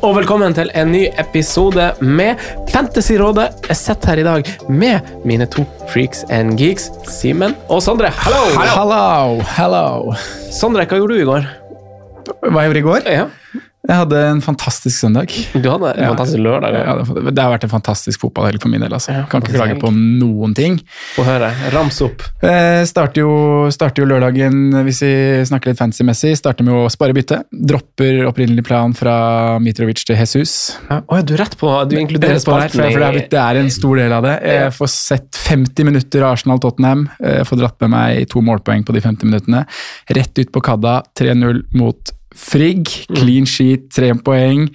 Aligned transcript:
og 0.00 0.14
velkommen 0.16 0.54
til 0.56 0.70
en 0.78 0.92
ny 0.94 1.02
episode 1.20 1.90
med 2.00 2.40
Fantasyrådet. 2.72 3.66
Jeg 3.68 3.76
sitter 3.76 4.12
her 4.12 4.20
i 4.22 4.26
dag 4.26 4.50
med 4.72 5.10
mine 5.28 5.46
to 5.50 5.64
freaks 5.92 6.22
and 6.32 6.56
geeks, 6.60 6.88
Simen 7.08 7.56
og 7.68 7.82
Sondre. 7.84 8.08
Hallo! 8.16 8.44
Hello, 8.72 9.40
hello. 9.58 10.14
Sondre, 10.54 10.86
hva 10.88 11.00
gjorde 11.00 11.18
du 11.18 11.24
i 11.24 11.28
går? 11.28 11.50
Hva 12.46 12.64
jeg 12.64 12.70
gjorde 12.70 12.80
i 12.80 12.86
går? 12.86 13.10
Ja, 13.12 13.26
Jeg 13.90 13.98
hadde 14.04 14.18
en 14.30 14.40
fantastisk 14.44 15.00
søndag. 15.02 15.32
Du 15.52 15.66
hadde 15.66 15.88
en 15.96 16.04
Ja. 16.04 16.10
fantastisk 16.12 16.38
lørdag. 16.44 16.76
Ja, 16.78 16.92
det 17.34 17.42
har 17.42 17.50
vært 17.50 17.64
en 17.66 17.72
fantastisk 17.72 18.20
fotballhelg 18.22 18.60
for 18.62 18.70
min 18.70 18.84
del. 18.84 18.92
Altså. 18.94 19.10
Ja, 19.16 19.24
kan 19.26 19.42
ikke 19.42 19.56
klage 19.56 19.80
på 19.82 19.90
noen 19.90 20.54
ting. 20.54 20.76
Få 21.16 21.24
høre. 21.26 21.48
Rams 21.74 21.98
opp. 22.06 22.22
Eh, 22.46 22.84
starter, 22.86 23.24
jo, 23.24 23.32
starter 23.74 24.04
jo 24.04 24.06
lørdagen, 24.12 24.60
hvis 24.86 25.00
vi 25.02 25.10
snakker 25.50 25.72
litt 25.72 25.80
fancy-messig, 25.82 26.36
starter 26.38 26.62
med 26.68 26.74
å 26.78 26.84
spare 26.92 27.12
bytte. 27.16 27.40
Dropper 27.50 28.22
opprinnelig 28.30 28.64
plan 28.70 28.94
fra 28.94 29.58
Mitrovic 29.58 30.04
til 30.06 30.14
Jesus. 30.22 30.76
Ja. 30.88 31.00
Oh, 31.08 31.20
du 31.26 31.34
er 31.34 31.42
rett 31.42 31.58
på. 31.58 31.72
Du 31.90 31.96
inkluderer 31.98 32.38
for, 32.44 32.60
for 32.70 32.78
det, 32.78 32.94
er, 32.94 33.12
blitt- 33.18 33.30
det 33.34 33.42
er 33.42 33.60
en 33.64 33.70
stor 33.74 33.96
del 33.96 34.12
av 34.12 34.22
det. 34.22 34.36
Jeg 34.46 34.70
får 34.78 34.92
sett 34.94 35.32
50 35.48 35.84
minutter 35.90 36.22
Arsenal-Tottenham. 36.30 37.08
Jeg 37.18 37.44
får 37.50 37.58
dratt 37.64 37.80
med 37.82 37.90
meg 37.90 38.28
to 38.30 38.38
målpoeng 38.40 38.86
på 38.86 38.94
de 38.94 39.00
50 39.02 39.26
minuttene. 39.26 39.66
Rett 40.14 40.38
ut 40.38 40.52
på 40.54 40.62
Kadda, 40.62 41.00
3-0 41.18 41.64
mot 41.74 42.12
Frigg. 42.36 42.90
Clean 43.14 43.46
sheet, 43.48 43.88
tre 43.94 44.12
poeng. 44.24 44.68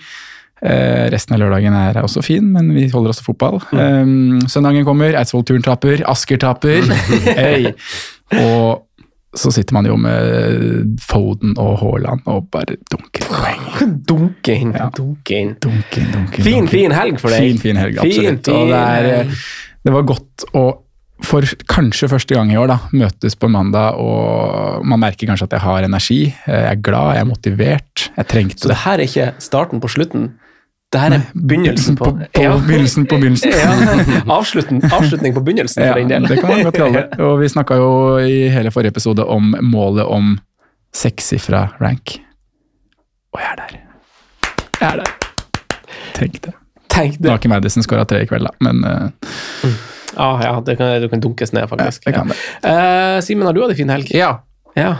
Eh, 0.65 1.05
resten 1.13 1.35
av 1.35 1.43
lørdagen 1.43 1.75
er 1.77 1.99
også 2.01 2.23
fin, 2.25 2.45
men 2.55 2.71
vi 2.73 2.87
holder 2.89 3.11
oss 3.11 3.19
til 3.21 3.27
fotball. 3.29 3.59
Eh, 3.75 4.47
søndagen 4.51 4.87
kommer, 4.87 5.17
Eidsvoll-turen 5.19 5.65
taper, 5.65 6.03
Asker 6.09 6.41
taper. 6.41 6.87
hey. 7.39 7.71
Og 8.39 8.85
så 9.35 9.51
sitter 9.51 9.75
man 9.75 9.85
jo 9.87 9.97
med 9.99 10.95
Foden 11.03 11.57
og 11.59 11.75
Haaland 11.81 12.23
og 12.31 12.47
bare 12.53 12.77
dunker 12.91 13.27
poeng. 13.27 13.91
Dunke 14.07 14.55
inn. 14.55 14.71
Ja. 14.77 14.87
Dunke 14.95 15.41
inn. 15.41 15.53
Dunke, 15.59 16.05
dunke, 16.13 16.39
Fin, 16.41 16.61
dunke. 16.63 16.71
fin 16.71 16.95
helg 16.95 17.19
for 17.19 17.35
deg. 17.35 17.43
Fin, 17.43 17.59
fin 17.59 17.81
helg, 17.81 17.99
absolutt. 17.99 18.47
Fin, 18.47 18.55
og 18.55 18.71
det, 18.71 18.79
er, 18.79 19.09
eh, 19.19 19.45
det 19.85 19.95
var 19.97 20.07
godt 20.07 20.47
å 20.55 20.65
for 21.23 21.41
kanskje 21.71 22.09
første 22.11 22.35
gang 22.35 22.51
i 22.51 22.57
år 22.59 22.67
da, 22.67 22.77
møtes 22.91 23.35
på 23.39 23.47
mandag, 23.49 23.95
og 23.95 24.83
man 24.85 24.99
merker 24.99 25.27
kanskje 25.29 25.47
at 25.47 25.53
jeg 25.55 25.63
har 25.63 25.83
energi. 25.87 26.17
Jeg 26.47 26.65
er 26.71 26.81
glad, 26.83 27.13
jeg 27.15 27.21
er 27.23 27.29
motivert. 27.29 28.09
Jeg 28.17 28.27
trengte 28.27 28.59
Så 28.65 28.67
det 28.73 28.77
her 28.83 28.99
er 28.99 29.05
ikke 29.07 29.29
starten 29.39 29.79
på 29.81 29.87
slutten. 29.87 30.33
Det 30.93 31.01
her 31.01 31.15
er 31.17 31.23
begynnelsen 31.33 31.95
på, 31.97 32.05
på, 32.05 32.27
på 32.35 32.41
Ja. 32.43 32.51
begynnelsen 32.57 33.07
på 33.09 33.17
begynnelsen. 33.19 33.51
Ja. 33.55 33.71
Avslutning, 34.31 34.83
avslutning 34.93 35.33
på 35.33 35.41
begynnelsen, 35.43 35.83
Ja, 35.83 35.91
for 35.93 35.99
den 35.99 36.09
del. 36.13 36.27
det 36.27 36.39
kan 36.39 36.49
man 36.51 36.63
godt 36.67 36.75
kalle 36.77 36.93
det. 37.01 37.19
Og 37.25 37.39
vi 37.41 37.49
snakka 37.51 37.75
jo 37.79 37.89
i 38.21 38.49
hele 38.53 38.71
forrige 38.71 38.93
episode 38.93 39.25
om 39.25 39.55
målet 39.61 40.05
om 40.05 40.37
sekssifra 40.95 41.65
rank. 41.81 42.19
Og 43.33 43.41
jeg 43.41 43.49
er 43.51 43.55
der. 43.63 43.79
Jeg 44.81 44.91
er 44.91 45.01
der. 45.01 45.11
Tenk 46.15 46.39
det. 46.45 46.53
Tenk 46.89 47.17
Nå 47.19 47.23
det. 47.23 47.31
har 47.33 47.41
ikke 47.41 47.49
Madison 47.51 47.83
skåra 47.83 48.05
tre 48.07 48.21
i 48.23 48.27
kveld, 48.29 48.45
da, 48.47 48.53
men 48.63 48.83
eh, 48.87 49.71
Ah, 50.15 50.39
ja, 50.43 50.53
det 50.65 50.77
kan, 50.79 51.01
du 51.01 51.09
kan 51.09 51.23
dunkes 51.23 51.53
ned, 51.53 51.69
faktisk. 51.69 52.07
Ja, 52.07 52.11
ja. 52.11 52.23
Uh. 52.63 53.15
Eh, 53.15 53.21
Simen, 53.25 53.47
har 53.47 53.53
du 53.53 53.61
hatt 53.63 53.75
en 53.75 53.79
fin 53.81 53.91
helg? 53.93 54.11
Ja. 54.15 54.31
Ja. 54.75 54.95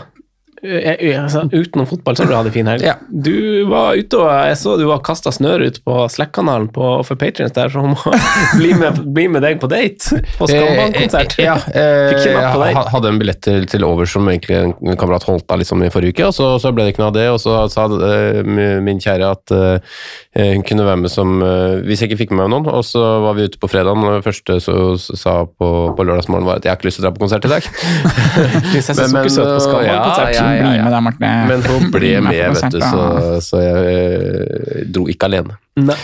Eh, 0.62 0.92
eh, 0.92 1.22
altså, 1.22 1.44
utenom 1.52 1.86
fotball 1.86 2.16
så 2.16 2.24
har 2.24 2.30
du 2.30 2.36
hatt 2.38 2.48
en 2.48 2.54
fin 2.54 2.68
helg. 2.70 2.84
Ja. 2.86 2.94
Du 3.10 3.66
var 3.68 3.98
ute 3.98 4.20
og 4.22 4.30
jeg 4.30 4.56
så 4.60 4.76
du 4.80 4.86
var 4.88 5.02
kasta 5.04 5.32
snøre 5.34 5.68
ut 5.68 5.80
på 5.84 5.98
Slack-kanalen 6.12 6.70
for 6.74 7.18
Patrions 7.20 7.52
der, 7.56 7.72
som 7.72 7.92
må 7.92 8.14
bli 8.60 8.72
med, 8.78 9.02
bli 9.16 9.26
med 9.32 9.44
deg 9.44 9.60
på 9.60 9.68
date 9.70 10.22
på 10.38 10.48
Skambank-konsert. 10.50 11.36
Eh, 11.38 11.44
Ja, 11.46 11.56
eh, 11.76 12.24
jeg 12.24 12.86
hadde 12.90 13.10
en 13.10 13.20
billett 13.20 13.42
til, 13.44 13.66
til 13.70 13.84
over 13.86 14.08
som 14.08 14.26
egentlig 14.30 14.56
en 14.64 14.96
kamerat 14.98 15.26
holdt 15.28 15.50
av 15.52 15.60
liksom 15.60 15.84
i 15.84 15.90
forrige 15.92 16.16
uke, 16.16 16.30
og 16.30 16.34
så, 16.34 16.48
så 16.62 16.72
ble 16.74 16.86
det 16.86 16.94
ikke 16.94 17.04
noe 17.04 17.12
av 17.12 17.18
det. 17.18 17.26
Og 17.34 17.40
så 17.42 17.58
sa 17.72 17.86
uh, 17.90 18.40
min 18.82 19.00
kjære 19.02 19.28
at 19.28 19.54
uh, 19.54 20.00
hun 20.36 20.64
kunne 20.66 20.86
være 20.86 21.02
med 21.04 21.12
som 21.12 21.36
uh, 21.42 21.78
Hvis 21.84 22.02
jeg 22.02 22.10
ikke 22.10 22.20
fikk 22.24 22.34
med 22.34 22.46
meg 22.46 22.52
noen. 22.54 22.70
Og 22.72 22.84
så 22.86 23.02
var 23.24 23.36
vi 23.36 23.46
ute 23.50 23.60
på 23.60 23.70
fredagen, 23.70 24.04
og 24.06 24.18
det 24.18 24.26
første 24.26 24.58
så, 24.62 24.76
så 25.00 25.18
sa 25.20 25.36
på, 25.46 25.70
på 25.96 26.06
lørdagsmorgen 26.06 26.48
var 26.48 26.60
at 26.60 26.66
jeg 26.66 26.72
har 26.72 26.80
ikke 26.80 26.88
lyst 26.88 27.00
til 27.00 27.04
å 27.04 27.08
dra 27.08 27.14
på 27.16 27.24
konsert 27.26 27.46
i 27.46 27.52
dag. 27.52 27.70
Prinsesse 28.72 29.06
men, 29.12 29.12
Sukkersøt 29.12 29.52
på 29.52 29.62
Skambank-konsert. 29.66 30.32
ja, 30.32 30.40
ja, 30.40 30.45
ja. 30.54 30.70
bli 30.70 30.82
med 30.84 30.92
der, 30.94 31.04
Marte. 31.04 31.34
Men 31.50 31.66
hun 31.66 31.90
ble 31.90 32.00
Bli 32.00 32.12
med, 32.24 32.56
vet 32.56 32.72
du, 32.72 32.80
så, 32.80 33.04
så 33.44 33.62
jeg 33.64 33.94
eh, 33.96 34.82
dro 34.92 35.06
ikke 35.10 35.30
alene. 35.30 35.58
Nei. 35.80 35.98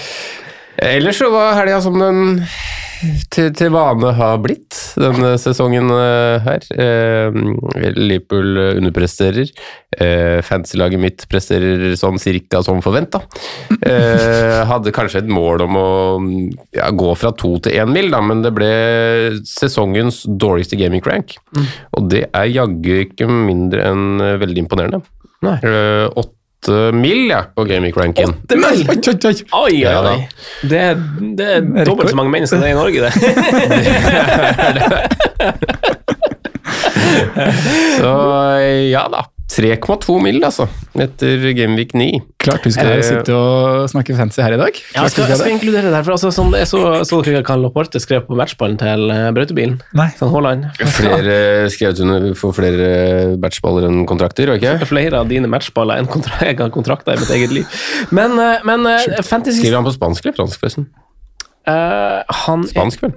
Ellers 0.83 1.21
så 1.21 1.29
var 1.31 1.55
helga 1.61 1.81
som 1.85 1.99
den 2.01 2.43
til, 3.33 3.51
til 3.57 3.71
vane 3.75 4.13
har 4.17 4.41
blitt 4.43 4.79
denne 5.01 5.35
sesongen 5.41 5.91
eh, 5.95 6.45
her. 6.45 6.67
Eh, 6.75 7.39
Liverpool 7.97 8.61
underpresterer. 8.79 9.51
Eh, 9.97 10.41
Fantasy-laget 10.47 11.03
mitt 11.03 11.25
presterer 11.31 11.95
sånn 11.99 12.21
cirka 12.23 12.63
som 12.65 12.83
forventa. 12.85 13.23
Eh, 13.79 14.61
hadde 14.69 14.95
kanskje 14.95 15.23
et 15.25 15.33
mål 15.33 15.67
om 15.67 15.79
å 15.81 15.89
ja, 16.77 16.91
gå 16.91 17.15
fra 17.19 17.33
to 17.37 17.55
til 17.65 17.79
én 17.83 17.93
mil, 17.93 18.11
da, 18.13 18.23
men 18.25 18.45
det 18.45 18.55
ble 18.57 18.73
sesongens 19.49 20.23
dårligste 20.27 20.79
gaming 20.81 21.05
rank. 21.07 21.37
Og 21.97 22.11
det 22.13 22.27
er 22.31 22.53
jaggu 22.53 23.03
ikke 23.07 23.29
mindre 23.31 23.89
enn 23.91 24.23
eh, 24.23 24.39
veldig 24.43 24.65
imponerende. 24.67 25.03
Nei. 25.43 25.59
Eh, 25.67 26.07
Åtte 26.13 26.39
mil 26.95 27.29
ja, 27.31 27.41
på 27.57 27.65
gaming 27.67 27.93
ranken. 27.97 28.35
Det 28.49 28.57
er 28.57 28.61
Oi, 28.63 28.67
oi, 28.79 28.85
oi. 28.87 28.95
Oi, 29.53 29.63
oi, 29.63 29.81
Ja, 29.81 30.03
Det, 30.63 30.79
er- 30.79 30.97
det 31.37 31.47
er 31.51 31.61
dobbelt 31.85 32.11
så 32.11 32.17
mange 32.17 32.31
mennesker 32.31 32.57
det 32.63 32.69
er 32.69 32.73
i 32.73 32.75
Norge, 32.79 33.01
det. 33.03 33.13
Så 37.99 38.13
ja 38.93 39.07
da. 39.13 39.25
3,2 39.53 40.17
mil, 40.25 40.41
altså. 40.49 40.65
Etter 40.97 41.45
Gameweek 41.53 41.93
9. 41.99 42.09
Klart 42.41 42.65
du 42.65 42.73
skal 42.73 42.95
Eh, 42.97 43.05
sitte 43.05 43.37
og 43.37 43.85
snakke 43.93 44.17
fancy 44.17 44.41
her 44.41 44.57
i 44.57 44.61
dag. 44.61 44.79
Ja, 44.95 45.05
jeg 45.05 45.13
skal, 45.15 45.29
jeg 45.29 45.41
skal 45.43 45.53
inkludere 45.53 45.91
det 45.91 45.97
her, 45.99 46.07
for 46.09 46.17
altså, 46.17 46.33
sånn, 46.33 46.55
jeg 46.57 46.71
så, 46.71 46.81
så 47.09 47.21
dere 47.27 47.45
Karl 47.47 47.61
Loporte 47.67 48.01
skrev 48.01 48.25
på 48.25 48.39
matchballen 48.39 48.81
til 48.81 49.13
eh, 49.13 49.29
brøytebilen. 49.37 49.77
Nei. 49.99 50.09
Sånn 50.17 50.33
Haaland. 50.33 50.71
Flere 50.97 51.37
skrevet 51.73 52.01
under 52.03 52.31
for 52.39 52.57
flere 52.57 53.37
matchballer 53.43 53.91
enn 53.91 54.07
kontrakter, 54.09 54.55
ikke 54.57 54.63
ikke? 54.63 54.89
Flere 54.91 55.21
av 55.23 55.31
dine 55.31 55.51
matchballer 55.51 56.01
enn 56.01 56.09
kontra 56.11 56.41
jeg 56.47 56.59
har 56.61 56.73
kontrakter 56.75 57.17
i 57.17 57.23
mitt 57.23 57.33
eget 57.35 57.55
liv. 57.55 57.79
Men, 58.15 58.37
eh, 58.41 58.65
men 58.69 58.87
uh, 58.89 59.23
fantasy 59.27 59.61
Skriver 59.61 59.81
han 59.81 59.89
på 59.89 59.95
spansk 59.97 60.27
eller 60.27 60.39
fransk, 60.39 60.61
forresten? 60.63 60.89
Uh, 61.69 62.23
Han 62.47 62.67
Spansk, 62.67 63.05
vel? 63.05 63.15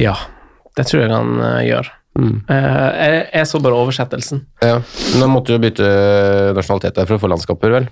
Ja, 0.00 0.16
det 0.76 0.88
tror 0.88 1.04
jeg 1.04 1.12
han 1.12 1.38
uh, 1.40 1.60
gjør. 1.64 1.88
Mm. 2.18 2.42
Eh, 2.48 2.90
jeg, 3.06 3.26
jeg 3.32 3.48
så 3.48 3.60
bare 3.64 3.78
oversettelsen. 3.80 4.44
Ja. 4.60 4.78
Men 5.14 5.26
han 5.26 5.32
måtte 5.32 5.54
jo 5.54 5.62
bytte 5.62 5.88
nasjonalitet 6.58 6.98
der 7.00 7.08
for 7.08 7.16
å 7.16 7.22
få 7.22 7.30
landskaper, 7.32 7.72
vel? 7.78 7.90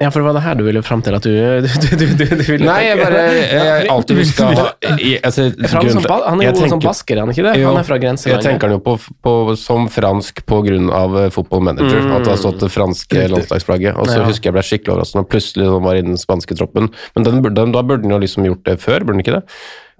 Ja, 0.00 0.08
for 0.10 0.18
det 0.22 0.26
var 0.26 0.34
det 0.34 0.42
her 0.42 0.56
du 0.58 0.62
ville 0.66 0.80
fram 0.82 1.02
til 1.04 1.14
at 1.14 1.22
du, 1.22 1.30
du, 1.62 1.68
du, 1.68 2.04
du, 2.16 2.24
du 2.24 2.40
ville 2.48 2.64
Nei, 2.66 2.78
jeg 2.88 2.96
bare 2.98 3.20
Jeg 3.36 3.90
alltid 3.92 4.18
huska 4.18 4.46
altså, 4.48 5.44
Han 6.32 6.40
er 6.42 6.48
jo 6.48 6.70
som 6.72 6.80
basker, 6.82 7.20
er 7.20 7.22
han 7.22 7.30
ikke 7.30 7.44
det? 7.44 7.52
Jo, 7.60 7.68
Han 7.70 7.78
er 7.82 7.86
fra 7.86 7.98
Jeg 8.00 8.40
tenker 8.42 8.66
han 8.66 8.78
jo 8.78 8.80
på, 8.82 8.96
på, 9.22 9.34
som 9.60 9.86
fransk 9.92 10.42
på 10.48 10.58
grunn 10.66 10.88
av 10.96 11.14
eh, 11.20 11.28
football 11.34 11.62
manager, 11.68 12.00
Mm. 12.02 12.16
at 12.16 12.24
det 12.24 12.32
har 12.32 12.40
stått 12.40 12.58
det 12.64 12.70
franske 12.72 13.26
landslagsflagget. 13.30 13.94
Og 14.00 14.08
så 14.08 14.16
Ja. 14.18 14.26
husker 14.26 14.48
jeg 14.50 14.56
ble 14.56 14.64
skikkelig 14.66 14.94
overrasket 14.96 15.18
når 15.20 15.28
plutselig 15.30 15.68
han 15.70 15.84
var 15.84 16.00
i 16.00 16.02
den 16.08 16.18
spanske 16.18 16.56
troppen. 16.58 16.88
Men 17.14 17.28
den, 17.28 17.42
den, 17.54 17.74
da 17.76 17.82
burde 17.86 18.02
han 18.08 18.16
jo 18.16 18.18
liksom 18.24 18.48
gjort 18.48 18.64
det 18.66 18.78
før, 18.82 19.04
burde 19.04 19.20
han 19.20 19.22
ikke 19.22 19.36
det? 19.38 19.42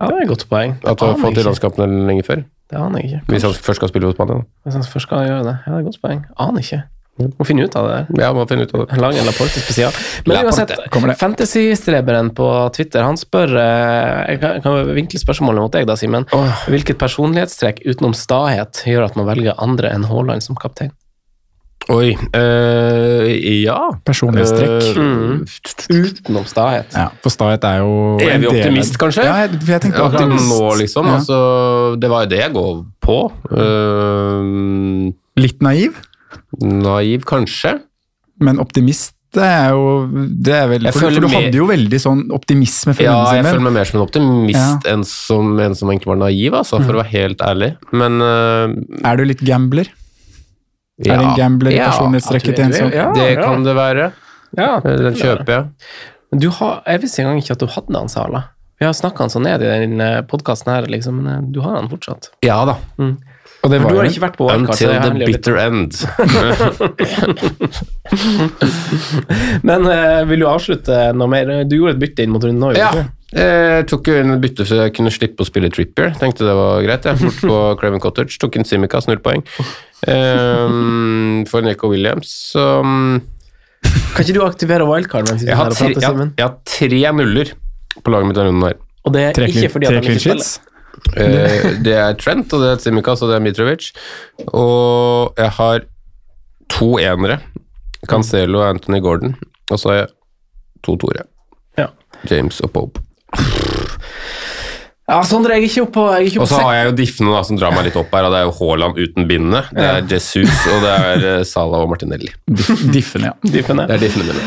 Ja, 0.00 0.08
det 0.08 0.16
er 0.16 0.24
et 0.24 0.32
godt 0.32 0.48
poeng. 0.50 0.74
At 0.82 1.04
han 1.04 1.12
har 1.14 1.20
fått 1.20 1.38
i 1.38 1.46
landskapene 1.46 2.06
lenge 2.08 2.24
før. 2.26 2.42
Det 2.72 2.80
aner 2.80 3.02
jeg 3.02 3.10
ikke. 3.10 3.22
Hvis 3.34 3.44
han 3.44 3.54
først 3.68 3.82
skal 3.82 3.92
spille 3.92 4.08
for 4.08 4.16
Spania. 4.16 4.42
Hvis 4.64 4.78
han 4.78 4.88
først 4.88 5.08
skal 5.08 5.28
gjøre 5.28 5.44
det. 5.44 5.54
Ja, 5.66 5.70
det 5.70 5.76
er 5.76 5.84
et 5.84 5.88
godt 5.90 6.02
poeng. 6.06 6.26
Aner 6.40 6.64
ikke. 6.64 6.82
Må 7.20 7.44
finne 7.44 7.66
ut 7.68 7.74
av 7.76 7.86
det. 7.90 7.98
Ja, 8.22 8.30
må 8.32 8.46
finne 8.48 8.64
ut 8.64 8.70
av 8.72 8.86
det. 8.86 8.96
Lang 9.02 9.18
en 9.20 9.26
Laporte 9.28 9.60
spesial. 9.60 9.92
Men 10.24 10.46
uansett, 10.48 10.72
fantasystreberen 11.20 12.30
på 12.38 12.46
Twitter 12.72 13.04
han 13.04 13.20
spør 13.20 13.52
eh, 13.60 14.32
Jeg 14.32 14.40
kan, 14.40 14.62
kan 14.64 14.94
vinkle 14.96 15.20
spørsmålet 15.20 15.66
mot 15.66 15.76
deg, 15.76 15.84
da, 15.90 15.98
Simen. 16.00 16.24
Hvilket 16.72 16.96
personlighetstrekk 17.02 17.84
utenom 17.84 18.16
stahet 18.16 18.80
gjør 18.88 19.10
at 19.10 19.20
man 19.20 19.28
velger 19.28 19.60
andre 19.60 19.92
enn 19.92 20.08
Haaland 20.08 20.44
som 20.46 20.56
kaptein? 20.56 20.94
Oi 21.92 22.12
øh, 22.16 23.26
Ja. 23.62 23.78
Personlighetstrekk. 24.06 24.96
Mm. 24.96 25.42
Utenom 25.92 26.46
stahet. 26.48 26.94
Ja, 26.96 27.08
for 27.22 27.34
stahet 27.34 27.64
er 27.68 27.82
jo 27.82 28.18
Evig 28.22 28.48
optimist, 28.50 28.96
kanskje? 29.00 29.26
Ja, 29.28 29.34
jeg, 29.44 29.60
jeg 29.68 29.82
tenkte 29.84 30.04
optimist. 30.06 30.48
nå, 30.48 30.60
liksom. 30.80 31.06
Ja. 31.10 31.18
Altså, 31.20 31.38
det 32.00 32.10
var 32.12 32.24
jo 32.26 32.32
det 32.32 32.40
jeg 32.42 32.54
går 32.56 32.76
på. 33.04 33.18
Uh, 33.52 35.10
Litt 35.40 35.62
naiv, 35.64 35.96
naiv, 36.60 37.24
kanskje. 37.28 37.78
men 38.42 38.58
optimist 38.60 39.14
det 39.32 39.44
er 39.48 39.70
jo 39.72 39.92
det 40.44 40.52
er 40.52 40.66
vel, 40.68 40.86
for, 40.92 41.06
for 41.08 41.24
du 41.24 41.28
hadde 41.32 41.56
jo 41.56 41.64
veldig 41.70 41.98
sånn 42.02 42.18
optimisme 42.36 42.92
før 42.92 43.06
Ja, 43.06 43.14
jeg 43.38 43.46
føler 43.46 43.62
meg 43.64 43.72
mer 43.78 43.88
som 43.88 43.96
en 43.96 44.04
optimist 44.04 44.58
Ja. 44.58 44.92
enn 44.92 45.04
som 45.08 45.54
en 45.64 45.72
som 45.78 45.88
egentlig 45.88 46.10
var 46.10 46.18
naiv, 46.20 46.52
altså, 46.58 46.76
Mm. 46.82 46.84
for 46.84 46.92
å 46.92 47.00
være 47.00 47.12
helt 47.14 47.40
ærlig. 47.40 47.70
Men 47.96 48.20
uh, 48.20 49.08
Er 49.08 49.16
du 49.16 49.24
litt 49.24 49.40
gambler? 49.40 49.88
Ja. 50.98 51.14
Er 51.14 51.18
det 51.18 51.26
en 51.26 51.36
gambler 51.38 51.70
i 51.72 51.76
Ja, 51.78 51.86
personlighetstrekket 51.90 52.54
til 52.56 52.64
en 52.64 52.72
sånn? 52.76 52.92
Ja, 52.92 53.12
det 53.16 53.28
ja. 53.34 53.42
kan 53.42 53.64
det 53.64 53.74
være. 53.78 54.12
Ja, 54.58 54.76
Eh, 54.84 54.96
Den 55.08 55.14
kjøper 55.16 55.52
jeg. 55.54 55.64
Men 56.32 56.40
Du 56.40 56.48
har, 56.50 56.82
jeg 56.86 57.00
visste 57.00 57.22
engang 57.22 57.38
ikke 57.40 57.52
at 57.56 57.58
du 57.60 57.66
hadde 57.66 57.92
den, 57.92 58.08
Sala. 58.08 58.42
Vi 58.80 58.84
har 58.86 58.92
snakka 58.92 59.18
han 59.24 59.30
så 59.30 59.40
ned 59.40 59.62
i 59.62 59.68
den 59.86 59.98
podkasten 60.28 60.72
her, 60.74 60.82
liksom, 60.90 61.22
men 61.22 61.32
eh, 61.32 61.40
du 61.52 61.60
har 61.64 61.76
han 61.76 61.88
fortsatt. 61.88 62.30
Ja 62.44 62.64
da. 62.68 62.76
Og 63.62 63.70
det 63.70 63.78
var 63.80 63.90
du 63.90 63.96
har 64.00 64.04
ikke 64.10 64.20
vært 64.24 64.36
på 64.40 64.46
wildcard, 64.48 64.82
Until 64.82 65.20
the 65.20 65.26
bitter 65.26 65.56
end. 65.62 65.92
Men 69.62 69.86
uh, 69.86 70.24
vil 70.28 70.42
du 70.42 70.46
avslutte 70.50 70.96
noe 71.14 71.30
mer? 71.30 71.52
Du 71.70 71.76
gjorde 71.78 71.94
et 71.96 72.00
bytte 72.02 72.24
inn 72.26 72.32
mot 72.34 72.42
runden 72.42 72.58
nå, 72.62 72.72
Ja. 72.78 72.90
ikke? 72.90 73.04
Jeg 73.32 73.86
tok 73.88 74.08
jo 74.10 74.14
inn 74.20 74.34
et 74.34 74.42
bytte 74.42 74.66
så 74.68 74.82
jeg 74.82 74.92
kunne 74.96 75.12
slippe 75.14 75.40
å 75.44 75.48
spille 75.48 75.70
Trippier. 75.72 76.12
Tenkte 76.20 76.44
det 76.44 76.56
var 76.58 76.82
greit. 76.84 77.06
jeg. 77.08 77.20
Bort 77.22 77.38
på 77.40 77.60
Craven 77.80 78.02
Cottage. 78.04 78.36
Tok 78.42 78.58
inn 78.60 78.66
Simicas, 78.68 79.06
null 79.08 79.22
poeng. 79.24 79.40
Um, 80.06 81.44
for 81.48 81.64
Nico 81.64 81.88
Williams. 81.92 82.28
Så 82.52 82.64
Kan 82.82 84.24
ikke 84.24 84.36
du 84.36 84.42
aktivere 84.44 84.84
wildcard 84.88 85.30
mens 85.30 85.42
jeg, 85.46 85.56
har 85.56 85.72
tre, 85.74 85.88
jeg, 85.94 86.02
jeg 86.36 86.44
har 86.44 86.58
tre 86.68 87.00
nuller 87.16 87.54
på 88.02 88.12
laget 88.12 88.28
mitt 88.28 88.36
denne 88.38 88.52
runden 88.52 88.68
her. 88.68 88.76
Og 89.02 89.14
det 89.16 89.22
er 89.30 89.32
Tre 89.36 89.48
ikke 89.50 89.70
fordi 89.74 89.88
at 89.88 89.94
tre 89.96 90.00
han 90.02 90.10
ikke 90.12 90.22
spiller. 90.22 90.44
sheets. 90.44 90.68
Eh, 91.18 91.64
det 91.82 91.94
er 91.98 92.14
Trent, 92.20 92.52
og 92.54 92.62
det 92.62 92.68
er 92.76 92.82
Simicas, 92.84 93.22
og 93.24 93.32
det 93.32 93.38
er 93.40 93.42
Mitrovic. 93.44 93.88
Og 94.52 95.32
jeg 95.40 95.50
har 95.58 95.86
to 96.72 96.92
enere. 97.02 97.40
Cancelo 98.10 98.60
og 98.62 98.68
Anthony 98.76 99.00
Gordon. 99.02 99.34
Og 99.72 99.80
så 99.80 99.90
har 99.92 99.98
jeg 100.02 100.12
to 100.86 100.94
toere. 101.02 101.24
Ja. 101.78 101.88
James 102.30 102.60
og 102.62 102.70
Pope. 102.76 103.02
Ja, 105.12 105.18
Sondre, 105.26 105.56
jeg 105.58 105.66
er 105.66 105.68
ikke 105.68 105.82
oppe 105.82 105.94
på, 105.96 106.04
jeg 106.14 106.20
er 106.22 106.28
ikke 106.30 106.40
Og 106.44 106.48
så 106.48 106.60
har 106.62 106.76
jeg 106.76 106.86
jo 106.86 106.92
diffene 107.02 107.32
da, 107.34 107.42
som 107.44 107.58
drar 107.58 107.74
meg 107.74 107.88
litt 107.88 107.98
opp 108.00 108.14
her, 108.14 108.28
og 108.28 108.32
det 108.32 108.38
er 108.38 108.46
jo 108.46 108.54
Haaland 108.60 109.00
uten 109.02 109.26
bindene. 109.28 109.64
Det 109.74 109.88
er 109.88 110.06
Jesus, 110.14 110.54
og 110.72 110.86
det 110.86 110.94
er 110.94 111.26
eh, 111.32 111.42
Salah 111.48 111.82
og 111.84 111.90
Martinelli. 111.90 112.30
Diffene, 112.46 112.92
Diffen, 112.94 113.26
ja. 113.28 113.34
Diffene. 113.42 113.88
Det 113.90 113.98
er 113.98 114.06
diffene 114.06 114.30
mine. 114.30 114.46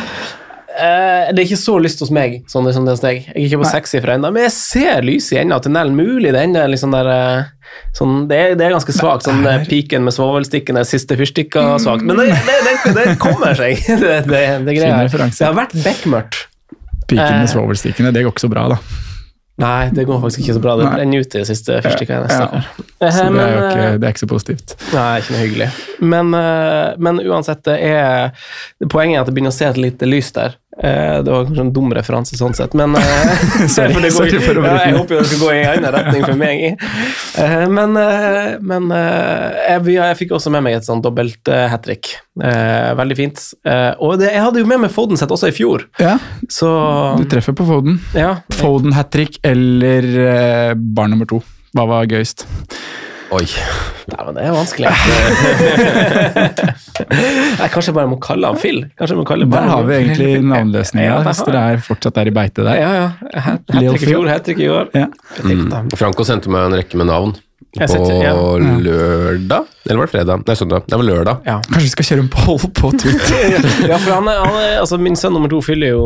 Eh, 0.76 1.30
det 1.32 1.40
er 1.40 1.46
ikke 1.46 1.60
så 1.60 1.76
lyst 1.80 2.02
hos 2.04 2.12
meg, 2.14 2.42
Sondre, 2.52 2.74
som 2.76 2.88
det 2.88 2.96
hos 2.96 3.04
deg. 3.04 3.22
Jeg 3.30 3.36
er 3.36 3.46
ikke 3.48 3.62
på 3.62 3.70
sekssifra 3.70 4.18
ennå, 4.18 4.32
men 4.36 4.48
jeg 4.48 4.56
ser 4.58 5.06
lyset 5.08 5.38
i 5.38 5.40
enden 5.44 5.56
av 5.56 5.62
tunnelen. 5.64 5.96
Mulig 5.96 6.34
det 6.36 6.42
ender 6.48 6.72
liksom 6.72 6.96
der 6.96 7.12
eh, 7.14 7.78
sånn, 7.96 8.18
det, 8.32 8.40
er, 8.40 8.58
det 8.60 8.68
er 8.68 8.76
ganske 8.76 8.96
svakt. 8.96 9.28
Sånn 9.28 9.46
eh, 9.48 9.64
piken 9.70 10.04
med 10.08 10.16
svovelstikkene, 10.16 10.84
siste 10.88 11.20
fyrstikka 11.20 11.68
svakt. 11.84 12.04
Men 12.08 12.20
det, 12.20 12.28
det, 12.48 12.58
det, 12.66 12.96
det 12.98 13.06
kommer 13.22 13.56
seg. 13.60 13.80
Det, 14.06 14.18
det, 14.28 14.28
det, 14.28 14.44
Fin 14.66 14.68
greier. 14.68 15.08
referanse. 15.08 15.40
det 15.40 15.48
har 15.48 15.56
vært 15.62 15.80
bekmørkt. 15.86 16.44
Piken 17.08 17.26
Eh. 17.26 17.40
med 17.44 17.50
svovelstikkene, 17.52 18.12
det 18.14 18.24
går 18.26 18.34
ikke 18.34 18.48
så 18.48 18.52
bra, 18.52 18.68
da. 18.76 18.80
Nei, 19.58 19.90
det 19.96 20.04
går 20.04 20.20
faktisk 20.20 20.42
ikke 20.44 20.54
så 20.58 20.62
bra. 20.64 20.74
Det 20.76 20.88
brenner 20.92 21.22
ute 21.24 21.30
ut 21.30 21.36
i 21.38 21.40
de 21.40 21.48
siste 21.48 21.78
fyrstikka. 21.84 22.18
Ja. 22.28 22.48
Ja. 23.00 23.12
Så 23.12 23.28
det 23.32 23.40
er 23.40 23.54
jo 23.54 23.62
eh, 23.62 23.70
ikke, 23.70 23.86
det 24.02 24.08
er 24.08 24.12
ikke 24.12 24.24
så 24.26 24.28
positivt. 24.28 24.74
Nei, 24.92 25.12
ikke 25.22 25.32
noe 25.32 25.44
hyggelig. 25.46 25.68
Men, 26.04 26.34
eh, 26.36 26.96
men 27.00 27.22
uansett, 27.24 27.62
det 27.64 27.78
er 27.88 28.34
Poenget 28.92 29.16
er 29.16 29.22
at 29.24 29.30
det 29.30 29.36
begynner 29.38 29.54
å 29.54 29.56
se 29.56 29.70
et 29.70 29.80
lite 29.80 30.10
lys 30.10 30.34
der. 30.36 30.58
Eh, 30.84 31.22
Det 31.24 31.32
var 31.32 31.46
kanskje 31.48 31.62
en 31.64 31.70
dum 31.72 31.94
referanse 31.96 32.36
sånn 32.36 32.54
sett, 32.58 32.74
men 32.76 32.96
eh, 33.00 33.30
Sorry, 33.76 33.94
for 33.94 34.02
det 34.04 34.12
går, 34.12 34.42
for 34.44 34.60
ja, 34.60 34.74
Jeg 34.90 34.98
håper 34.98 35.16
jo 35.16 35.22
det 35.22 35.30
skal 35.30 35.40
gå 35.46 35.52
i 35.54 35.62
en 35.62 35.70
annen 35.78 35.94
retning 35.96 36.26
for 36.26 36.40
meg. 36.42 36.66
Eh, 37.40 37.64
Men, 37.72 37.96
men 38.68 38.90
jeg, 38.92 39.86
jeg 39.96 40.18
fikk 40.20 40.36
også 40.36 40.52
med 40.52 40.66
meg 40.68 40.76
et 40.80 40.88
sånn 40.88 41.02
dobbelt 41.04 41.48
hat 41.48 41.86
trick. 41.88 42.12
Veldig 42.36 43.18
fint. 43.18 43.40
Og 44.04 44.18
det, 44.20 44.30
jeg 44.34 44.44
hadde 44.44 44.62
jo 44.64 44.68
med 44.70 44.84
meg 44.84 44.92
Foden 44.94 45.20
sett 45.20 45.32
også 45.32 45.50
i 45.52 45.56
fjor, 45.56 45.88
Ja, 46.02 46.18
så 46.52 46.70
du 47.20 47.24
treffer 47.32 47.56
på 47.56 47.66
Foden. 47.68 48.00
ja. 48.18 48.34
Foden 48.60 48.94
hat 48.98 49.12
trick 49.16 49.40
eller 49.48 50.76
barn 50.76 51.16
nummer 51.16 51.30
to. 51.30 51.40
Hva 51.76 51.88
var 51.90 52.08
gøyest? 52.12 52.46
Oi. 53.34 53.46
Nei, 54.12 54.20
men 54.28 54.36
det 54.38 54.44
er 54.46 54.52
vanskelig. 54.54 54.86
jeg 57.62 57.70
kanskje 57.74 57.94
bare 57.96 58.10
må 58.12 58.18
kalle 58.22 58.52
han 58.52 58.60
Phil. 58.62 58.84
Kanskje 59.00 59.16
jeg 59.16 59.22
må 59.22 59.26
kalle 59.28 59.48
Der 59.50 59.66
har 59.72 59.82
vi 59.88 59.94
egentlig 59.98 60.30
navnløsninga, 60.52 61.08
Ja, 61.08 61.16
hvis 61.26 61.42
dere 61.48 61.60
er 61.74 61.82
fortsatt 61.88 62.20
er 62.22 62.30
i 62.30 62.36
beite 62.36 62.62
der. 62.68 62.76
Ja, 62.82 62.92
ja. 63.00 63.08
Hat 63.48 63.62
trick 63.72 63.98
i 63.98 64.00
fjor, 64.06 64.26
hat 64.30 64.44
trick 64.46 64.60
i 64.62 64.70
år. 64.70 64.86
Ja. 64.94 65.08
Mm. 65.42 65.90
Franco 65.98 66.22
sendte 66.28 66.50
meg 66.54 66.62
en 66.70 66.78
rekke 66.78 66.96
med 67.02 67.08
navn 67.10 67.32
Jeg 67.36 67.45
setter- 67.76 68.24
ja. 68.24 68.34
lørdag. 68.86 69.72
Eller 69.86 70.00
var 70.02 70.08
det 70.08 70.12
fredag? 70.16 70.44
Nei, 70.48 70.56
søndag. 70.58 70.86
Det 70.90 70.98
var 70.98 71.06
lørdag. 71.06 71.42
Ja. 71.46 71.60
Kanskje 71.68 71.84
vi 71.86 71.92
skal 71.92 72.06
kjøre 72.08 72.24
en 72.24 72.30
poll 72.34 72.58
på 72.74 72.90
Twitter? 72.98 73.58
ja, 73.92 73.98
for 74.02 74.16
han 74.16 74.30
er, 74.32 74.40
han 74.42 74.56
er, 74.62 74.72
altså 74.82 74.98
Min 74.98 75.18
sønn 75.20 75.36
nummer 75.36 75.52
to 75.52 75.60
fyller 75.62 75.92
jo, 75.94 76.06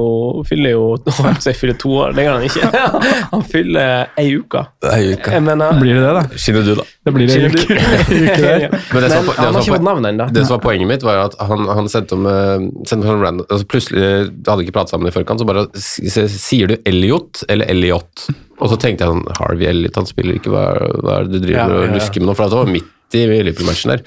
fyller 0.50 0.74
jo 0.76 0.82
jeg 1.06 1.14
på 1.16 1.54
fyller 1.62 1.78
to 1.80 1.94
år. 2.02 2.16
Det 2.18 2.26
gjør 2.26 2.40
han 2.40 2.48
ikke. 2.50 2.72
Han 3.34 3.44
fyller 3.48 4.10
ei 4.20 4.26
uke. 4.36 4.66
Ei 4.90 5.14
uke. 5.14 5.40
Mener, 5.46 5.80
Blir 5.80 5.96
det 6.00 6.04
det, 6.04 6.12
da? 6.18 6.24
Skinner 6.42 6.66
du, 6.68 6.74
da? 6.82 6.86
Det 7.08 7.14
blir 7.16 7.30
det 7.30 7.38
Skjønner 7.38 7.56
uke. 7.56 8.82
Men 8.92 9.06
det 9.06 9.12
som 9.14 9.24
Men 9.24 9.30
var- 9.30 9.40
det 9.40 9.46
han 9.46 9.54
har 9.54 9.62
ikke 9.62 9.72
var- 9.72 9.78
fått 9.78 9.88
navn 9.88 10.10
ennå. 10.12 10.28
Det 10.36 10.44
som 10.46 10.58
var 10.58 10.64
poenget 10.66 10.92
mitt, 10.92 11.06
var 11.08 11.24
at 11.30 11.38
han, 11.40 11.64
han 11.80 11.88
sendte 11.94 12.18
om 12.18 12.28
eh, 12.28 12.68
sendte 12.90 13.08
om 13.14 13.24
random, 13.24 13.46
altså 13.50 13.70
Plutselig 13.70 14.04
hadde 14.50 14.66
ikke 14.66 14.76
pratet 14.76 14.96
sammen 14.98 15.08
i 15.08 15.16
forkant, 15.16 15.40
så 15.40 15.48
bare 15.48 15.68
sier 15.80 16.74
du 16.74 16.76
Elliot 16.90 17.46
eller 17.48 17.70
Elliot. 17.72 18.28
Og 18.60 18.72
så 18.72 18.78
tenkte 18.82 19.06
jeg 19.06 19.14
sånn 19.14 19.38
Harvey 19.40 19.70
Elliot, 19.70 19.98
han 20.00 20.08
spiller 20.10 20.40
ikke, 20.40 20.52
hva, 20.54 20.64
hva 21.00 21.20
er 21.20 21.28
det 21.28 21.38
du 21.38 21.46
driver 21.46 21.60
Ja, 21.60 21.68
ja, 21.68 21.84
ja, 21.86 21.92
og 21.92 22.00
lusker 22.00 22.24
med 22.24 22.32
nå? 22.32 22.38
For 22.38 22.52
det 22.52 22.60
var 22.60 22.72
midt 22.78 23.18
i 23.18 23.26
Liverpool-matchen 23.32 23.94
der. 23.96 24.04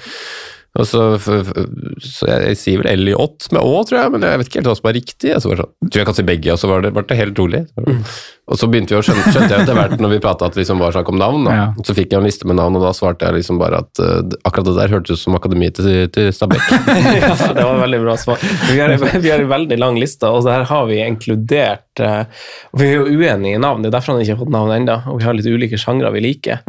Og 0.81 0.87
så, 0.89 1.01
så 1.21 2.29
jeg, 2.31 2.45
jeg 2.49 2.57
sier 2.57 2.81
vel 2.81 2.89
Elliot 2.95 3.51
med 3.53 3.61
Å, 3.61 3.81
tror 3.85 3.99
jeg, 3.99 4.13
men 4.15 4.23
jeg 4.25 4.41
vet 4.41 4.49
ikke 4.49 4.61
helt 4.63 4.71
hva 4.71 4.77
som 4.79 4.87
er 4.89 4.95
riktig. 4.97 5.29
Jeg 5.29 5.43
så 5.45 5.51
sånn, 5.53 5.73
tror 5.85 6.01
jeg 6.01 6.09
kan 6.09 6.17
si 6.17 6.25
begge, 6.25 6.55
og 6.55 6.61
så 6.63 6.71
var 6.71 6.85
det, 6.85 6.93
var 6.97 7.05
det 7.11 7.19
helt 7.19 7.43
rolig. 7.43 7.61
Mm. 7.77 7.99
Og 8.49 8.59
så 8.59 8.69
begynte 8.73 8.95
vi 8.95 8.97
å 8.97 9.03
skjønne, 9.05 9.27
skjønte 9.35 9.51
jeg 9.53 9.67
etter 9.67 9.77
hvert 9.77 10.01
når 10.01 10.15
vi 10.15 10.21
prata 10.25 10.49
at 10.49 10.57
det 10.57 10.63
liksom 10.63 10.81
var 10.81 10.95
snakk 10.97 11.11
om 11.13 11.19
navn. 11.21 11.45
Da. 11.45 11.57
Ja. 11.59 11.67
Så 11.85 11.97
fikk 11.99 12.15
jeg 12.15 12.23
en 12.23 12.25
liste 12.25 12.49
med 12.49 12.57
navn, 12.57 12.79
og 12.81 12.87
da 12.87 12.95
svarte 12.97 13.29
jeg 13.29 13.37
liksom 13.37 13.61
bare 13.61 13.83
at 13.85 14.01
uh, 14.01 14.23
akkurat 14.49 14.71
det 14.71 14.75
der 14.79 14.95
hørtes 14.97 15.21
ut 15.21 15.25
som 15.27 15.37
akademiet 15.37 15.77
til, 15.77 16.07
til 16.13 16.31
Stabæk. 16.33 16.65
ja, 17.21 17.35
det 17.37 17.67
var 17.69 17.83
veldig 17.85 18.01
bra 18.07 18.17
svar. 18.21 18.41
Vi 18.71 18.79
har, 18.81 18.97
vi 18.97 19.29
har 19.29 19.45
en 19.45 19.53
veldig 19.53 19.79
lang 19.79 20.01
liste, 20.01 20.33
og 20.33 20.49
der 20.49 20.65
har 20.73 20.89
vi 20.89 21.03
inkludert 21.05 22.01
uh, 22.01 22.25
Vi 22.81 22.89
er 22.89 22.97
jo 22.97 23.13
uenige 23.13 23.61
i 23.61 23.61
navn, 23.61 23.85
det 23.85 23.93
er 23.93 23.99
derfor 23.99 24.17
han 24.17 24.25
ikke 24.25 24.39
har 24.39 24.45
fått 24.47 24.57
navn 24.57 24.73
ennå. 24.81 25.03
Og 25.13 25.21
vi 25.21 25.29
har 25.29 25.37
litt 25.37 25.53
ulike 25.53 25.81
sjangre 25.81 26.17
vi 26.17 26.25
liker. 26.31 26.65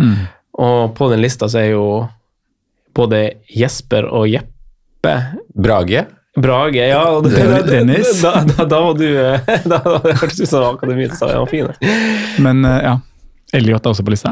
Og 0.60 0.92
på 1.00 1.08
den 1.10 1.24
lista 1.24 1.48
så 1.50 1.64
er 1.64 1.72
jo 1.72 1.86
både 2.96 3.24
Jesper 3.50 4.06
og 4.10 4.28
Jeppe 4.30 5.16
Brage. 5.56 6.06
Brage, 6.38 6.88
ja. 6.90 7.04
Dennis. 7.70 8.22
Da, 8.24 8.44
da, 8.48 8.66
da 8.66 8.80
var 8.82 8.96
du 8.98 9.06
eh, 9.06 9.40
Da 9.70 9.78
da 9.86 10.00
hørtes 10.02 10.40
det 10.40 10.48
ut 10.48 10.50
som 10.50 10.64
akademiet 10.76 11.14
sa 11.18 11.28
han 11.30 11.44
var 11.44 11.52
fin. 11.52 11.68
Men 12.42 12.66
eh, 12.66 12.80
ja. 12.88 12.94
Elliot 13.54 13.86
er 13.86 13.92
også 13.94 14.06
på 14.08 14.14
lista, 14.16 14.32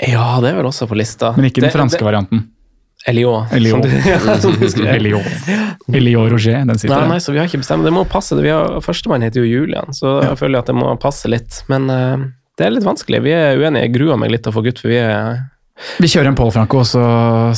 Ja, 0.00 0.38
det 0.40 0.50
er 0.54 0.56
vel 0.62 0.68
også 0.70 0.86
på 0.88 0.96
lista. 0.96 1.34
men 1.36 1.50
ikke 1.50 1.60
den 1.60 1.68
Det- 1.70 1.76
franske 1.76 2.00
det- 2.00 2.06
varianten. 2.08 2.46
Eliot. 3.06 3.50
som 3.70 3.82
du- 3.82 3.88
ja. 4.86 5.60
Eliot 5.94 6.30
Roger, 6.32 6.64
den 6.64 6.78
sitter 6.78 6.94
Nei, 6.94 7.02
der. 7.02 7.08
nei, 7.12 7.18
så 7.22 7.32
vi 7.32 7.38
har 7.38 7.46
ikke 7.46 7.60
bestemt. 7.62 7.84
Det 7.86 7.92
må 7.94 8.02
passe. 8.08 8.34
Vi 8.40 8.48
har, 8.50 8.80
Førstemann 8.82 9.22
heter 9.22 9.44
jo 9.44 9.46
Julian, 9.60 9.92
så 9.94 10.16
jeg 10.24 10.38
føler 10.40 10.58
at 10.64 10.66
det 10.72 10.74
må 10.74 10.88
passe 10.98 11.28
litt. 11.30 11.60
Men 11.70 11.86
uh, 11.92 12.24
det 12.58 12.66
er 12.66 12.72
litt 12.74 12.88
vanskelig. 12.88 13.20
Vi 13.22 13.30
er 13.36 13.60
uenige. 13.60 13.84
Jeg 13.86 13.92
gruer 13.94 14.18
meg 14.18 14.32
litt 14.32 14.42
til 14.42 14.50
å 14.50 14.56
få 14.56 14.64
gutt, 14.66 14.80
for 14.82 14.90
vi 14.90 14.98
er 14.98 15.38
Vi 16.00 16.08
kjører 16.08 16.30
en 16.30 16.36
Paul 16.38 16.50
Franco, 16.54 16.80
og 16.80 16.86
så 16.88 17.02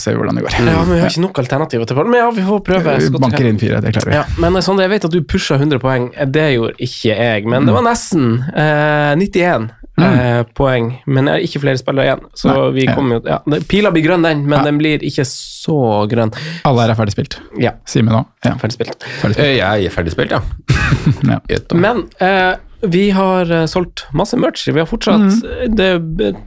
ser 0.01 0.17
vi 0.17 0.21
hvordan 0.21 0.39
det 0.41 0.45
går. 0.47 0.57
Ja, 0.59 0.83
men 0.83 0.95
Vi 0.97 1.01
har 1.05 1.13
ikke 1.13 1.23
nok 1.23 1.39
alternativer 1.39 1.87
til 1.87 1.99
Paul. 1.99 2.09
Men 2.11 2.19
ja, 2.21 2.29
vi 2.35 2.45
får 2.49 2.63
prøve. 2.67 2.97
Vi 2.99 3.11
banker 3.23 3.47
inn 3.47 3.61
fire, 3.63 3.81
det 3.85 3.95
klarer 3.95 4.11
vi. 4.11 4.17
Ja, 4.19 4.25
men 4.43 4.59
sånn, 4.65 4.83
jeg 4.83 4.91
vet 4.91 5.07
at 5.07 5.15
du 5.15 5.21
pusha 5.23 5.59
100 5.59 5.79
poeng. 5.83 6.11
Det 6.35 6.49
gjorde 6.57 6.75
ikke 6.83 7.15
jeg, 7.15 7.47
men 7.51 7.69
det 7.69 7.77
var 7.77 7.87
nesten. 7.87 8.41
Eh, 8.51 9.15
91 9.23 9.71
eh, 10.03 10.43
poeng, 10.59 10.91
men 11.07 11.27
jeg 11.31 11.35
har 11.35 11.47
ikke 11.47 11.63
flere 11.63 11.81
spillere 11.81 12.09
igjen. 12.11 12.27
Så 12.39 12.51
Nei, 12.53 12.69
vi 12.77 12.87
kommer 12.91 13.19
jo 13.19 13.23
ja, 13.27 13.39
Pila 13.71 13.91
blir 13.95 14.07
grønn, 14.07 14.27
den, 14.27 14.45
men 14.47 14.59
Ja. 14.61 14.65
den 14.67 14.79
blir 14.83 15.03
ikke 15.07 15.27
så 15.29 15.79
grønn. 16.11 16.35
Alle 16.69 16.85
her 16.87 16.95
er 16.95 16.99
ferdig 16.99 17.15
spilt. 17.17 17.39
Ja, 17.59 17.75
Simen 17.87 18.15
òg. 18.15 18.27
Ja, 18.47 18.55
ferdig 18.61 18.79
spilt. 18.79 19.05
ferdig 19.23 19.39
spilt. 19.39 19.47
Eh, 19.47 19.57
Jeg 19.59 19.87
er 19.87 19.95
ferdig 19.95 20.15
spilt, 20.15 20.31
ja. 20.35 20.43
Ja. 21.33 21.39
Men 21.75 22.07
eh, 22.23 22.55
vi 22.81 23.11
har 23.11 23.51
eh, 23.51 23.67
solgt 23.67 24.07
masse 24.15 24.37
merch. 24.39 24.69
Vi 24.69 24.79
har 24.79 24.87
fortsatt 24.87 25.21
mm. 25.21 25.75
Det, 25.75 25.89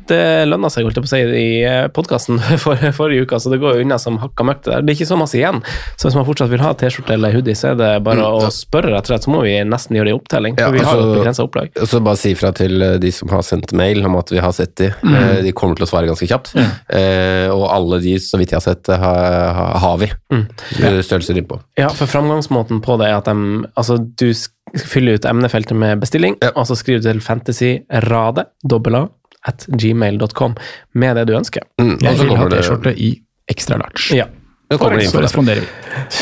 det 0.08 0.22
lønna 0.48 0.70
seg, 0.72 0.86
holdt 0.88 1.00
jeg 1.00 1.06
på 1.06 1.10
å 1.10 1.12
si, 1.12 1.22
i 1.42 1.48
podkasten 1.96 2.40
for, 2.64 2.80
forrige 2.96 3.26
uke, 3.28 3.40
så 3.42 3.52
det 3.52 3.60
går 3.62 3.78
jo 3.80 3.86
unna 3.86 3.98
som 4.02 4.20
hakka 4.22 4.46
møkk. 4.48 4.64
Det. 4.66 4.80
Det 4.86 4.94
er 4.94 5.00
ikke 5.00 5.10
så 5.12 5.20
masse 5.20 5.38
igjen. 5.40 5.62
Så 6.00 6.08
hvis 6.08 6.18
man 6.20 6.28
fortsatt 6.28 6.52
vil 6.54 6.64
ha 6.64 6.72
T-skjorte 6.78 7.16
eller 7.18 7.36
hoodie, 7.36 7.58
så 7.58 7.72
er 7.74 7.80
det 7.82 7.92
bare 8.06 8.28
å 8.28 8.48
spørre, 8.54 8.94
rett 8.96 9.08
og 9.10 9.14
slett. 9.14 9.28
Så 9.28 9.34
må 9.34 9.44
vi 9.46 9.58
nesten 9.68 10.00
gjøre 10.00 10.14
en 10.14 10.20
opptelling, 10.22 10.58
for 10.60 10.68
Ja, 10.70 10.76
vi 10.76 10.86
har 10.86 10.98
jo 11.00 11.04
altså- 11.06 11.20
begrensa 11.20 11.48
opplag. 11.48 11.76
Så 11.92 12.02
bare 12.06 12.22
si 12.22 12.34
fra 12.40 12.54
til 12.56 12.82
eh, 12.82 12.98
de 13.02 13.12
som 13.16 13.32
har 13.36 13.44
sendt 13.48 13.76
mail 13.78 14.06
om 14.08 14.16
at 14.22 14.32
vi 14.32 14.40
har 14.44 14.56
sett 14.56 14.76
de. 14.80 14.92
Mm. 15.04 15.20
De 15.48 15.56
kommer 15.58 15.80
til 15.80 15.88
å 15.88 15.92
svare 15.92 16.10
ganske 16.10 16.30
kjapt. 16.30 16.54
Eh, 16.56 17.48
og 17.52 17.68
alle 17.72 18.00
de, 18.04 18.16
så 18.24 18.40
vidt 18.40 18.54
jeg 18.56 18.62
har 18.62 18.68
sett, 18.70 18.88
har, 18.88 19.54
har- 19.84 20.00
vi 20.02 20.08
Eh, 20.32 21.02
størrelser 21.04 21.38
innpå. 21.38 21.60
Ja, 21.80 21.90
for 21.90 22.08
framgangsmåten 22.10 22.80
på 22.84 22.96
det 23.02 23.10
er 23.10 23.18
at 23.20 23.28
de, 23.28 23.66
altså, 23.76 23.98
du 24.00 24.30
sk- 24.76 24.88
fylle 24.88 25.16
ut 25.18 25.26
emnefeltet 25.26 25.76
med 25.78 26.00
bestilling, 26.00 26.36
Ja. 26.42 26.52
og 26.56 26.66
så 26.70 26.76
skriv 26.76 27.02
til 27.04 27.20
fantasyrade, 27.20 28.46
dobbel 28.64 28.96
A, 28.96 29.08
at 29.48 29.66
gmail.com 29.68 30.56
med 30.94 31.16
det 31.18 31.28
du 31.28 31.34
ønsker. 31.38 31.62
Mm, 31.82 31.98
Jeg 32.02 32.18
vil 32.20 32.36
ha 32.38 32.48
T-skjorte 32.50 32.94
i 32.98 33.22
ekstra 33.50 33.78
large. 33.82 34.16
Ja. 34.16 34.26
det 34.70 34.80
Så 35.10 35.20
responderer 35.22 35.62
vi. 35.62 35.68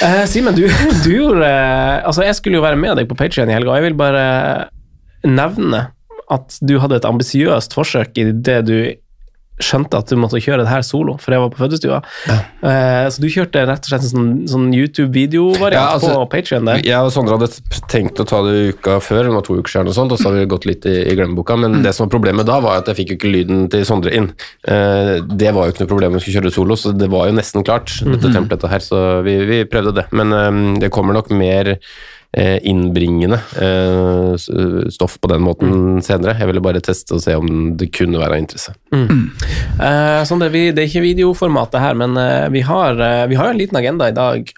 Eh, 0.02 0.26
Simen, 0.26 0.56
du, 0.56 0.64
du 1.06 1.10
gjorde 1.12 1.44
uh, 1.46 2.02
Altså, 2.08 2.24
jeg 2.24 2.36
skulle 2.36 2.56
jo 2.58 2.62
være 2.64 2.76
med 2.80 2.96
deg 2.98 3.08
på 3.08 3.16
Patreon 3.18 3.50
i 3.50 3.54
helga, 3.54 3.70
og 3.72 3.76
jeg 3.78 3.84
vil 3.92 3.98
bare 4.00 4.70
nevne 5.28 5.88
at 6.32 6.58
du 6.66 6.80
hadde 6.80 6.96
et 6.96 7.06
ambisiøst 7.06 7.74
forsøk 7.74 8.18
i 8.22 8.32
det 8.32 8.66
du 8.66 8.76
skjønte 9.60 10.00
at 10.00 10.10
du 10.10 10.18
måtte 10.20 10.40
kjøre 10.42 10.64
det 10.64 10.72
her 10.72 10.84
solo, 10.86 11.18
for 11.20 11.36
jeg 11.36 11.44
var 11.44 11.52
på 11.54 11.62
fødestua. 11.62 12.00
Eh, 12.30 13.08
så 13.12 13.22
du 13.22 13.28
kjørte 13.32 13.66
rett 13.68 13.84
og 13.84 13.92
slett 13.92 14.06
en 14.08 14.14
sånn, 14.14 14.30
sånn 14.50 14.68
YouTube-videovariant 14.76 15.76
Ja, 15.76 15.86
altså, 15.98 16.14
på 16.16 16.30
Patreon 16.34 16.70
der. 16.70 16.84
Jeg 16.86 17.00
og 17.04 17.12
Sondre 17.14 17.38
hadde 17.38 17.50
tenkt 17.92 18.22
å 18.24 18.28
ta 18.30 18.42
det 18.46 18.76
uka 18.76 19.00
før, 19.04 19.28
det 19.28 19.36
var 19.36 19.46
to 19.48 19.58
uker 19.60 19.74
siden 19.74 19.92
og 19.92 19.98
sånt, 19.98 20.16
og 20.16 20.22
så 20.22 20.30
hadde 20.30 20.44
vi 20.44 20.52
gått 20.54 20.68
litt 20.70 20.88
i, 20.90 20.96
i 21.12 21.16
glemmeboka, 21.18 21.58
men 21.60 21.82
det 21.84 21.94
som 21.96 22.08
var 22.08 22.14
problemet 22.16 22.48
da 22.50 22.60
var 22.64 22.80
at 22.82 22.92
jeg 22.92 23.02
fikk 23.02 23.14
jo 23.14 23.20
ikke 23.20 23.34
lyden 23.34 23.66
til 23.74 23.84
Sondre 23.88 24.14
inn. 24.16 24.32
Eh, 24.64 25.16
det 25.28 25.52
var 25.56 25.68
jo 25.68 25.76
ikke 25.76 25.86
noe 25.86 25.94
problem 25.96 26.16
å 26.16 26.24
skulle 26.24 26.40
kjøre 26.40 26.54
solo, 26.56 26.80
så 26.80 26.94
det 26.96 27.12
var 27.12 27.28
jo 27.30 27.36
nesten 27.40 27.68
klart, 27.68 27.98
dette 28.06 28.32
templatet 28.36 28.72
her, 28.72 28.86
så 28.86 29.04
vi, 29.26 29.36
vi 29.50 29.64
prøvde 29.70 29.98
det. 30.00 30.08
Men 30.16 30.36
eh, 30.36 30.64
det 30.86 30.94
kommer 30.96 31.18
nok 31.18 31.34
mer 31.36 31.76
innbringende 32.38 33.40
eh, 33.58 34.36
stoff 34.94 35.18
på 35.18 35.32
den 35.32 35.42
måten 35.42 36.02
senere. 36.06 36.36
Jeg 36.38 36.52
ville 36.52 36.62
bare 36.62 36.82
teste 36.86 37.18
og 37.18 37.24
se 37.24 37.34
om 37.34 37.72
det 37.80 37.90
kunne 37.96 38.22
være 38.22 38.38
av 38.38 38.44
interesse. 38.44 38.76
Eh, 38.94 40.22
sånn 40.30 40.44
det, 40.44 40.52
vi, 40.54 40.68
det 40.70 40.84
er 40.84 40.92
ikke 40.92 41.08
videoformatet 41.08 41.82
her, 41.82 41.98
men 41.98 42.18
eh, 42.22 42.50
vi 42.54 42.62
har, 42.68 43.00
eh, 43.02 43.26
vi 43.32 43.40
har 43.40 43.50
en 43.50 43.58
liten 43.58 43.80
agenda 43.82 44.12
i 44.12 44.16
dag 44.16 44.52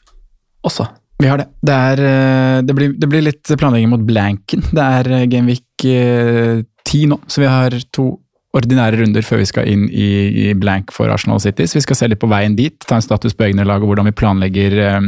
også. 0.67 0.89
Vi 1.21 1.29
har 1.29 1.37
det. 1.37 1.47
Det, 1.61 1.77
er, 1.93 2.03
eh, 2.09 2.57
det, 2.65 2.75
blir, 2.75 2.97
det 2.97 3.09
blir 3.09 3.23
litt 3.23 3.53
planlegging 3.53 3.91
mot 3.93 4.03
blanken. 4.03 4.65
Det 4.75 4.81
er 4.81 5.11
Genvik 5.29 5.63
Gameweek 5.81 5.87
eh, 5.87 6.65
10 6.91 7.07
nå, 7.13 7.21
så 7.29 7.43
vi 7.43 7.49
har 7.49 7.77
to 7.93 8.09
ordinære 8.57 8.99
runder 8.99 9.23
før 9.23 9.39
vi 9.39 9.47
skal 9.47 9.69
inn 9.71 9.85
i, 9.87 10.09
i 10.43 10.53
blank 10.59 10.91
for 10.91 11.11
Arsenal 11.13 11.39
City. 11.39 11.69
Så 11.69 11.79
vi 11.79 11.85
skal 11.85 11.99
se 11.99 12.09
litt 12.11 12.19
på 12.19 12.29
veien 12.31 12.57
dit, 12.57 12.75
ta 12.83 12.97
en 12.97 13.05
status 13.05 13.37
på 13.37 13.47
egne 13.47 13.63
lag 13.67 13.83
og 13.83 13.93
hvordan 13.93 14.09
vi 14.09 14.17
planlegger 14.17 14.77
eh, 14.89 14.99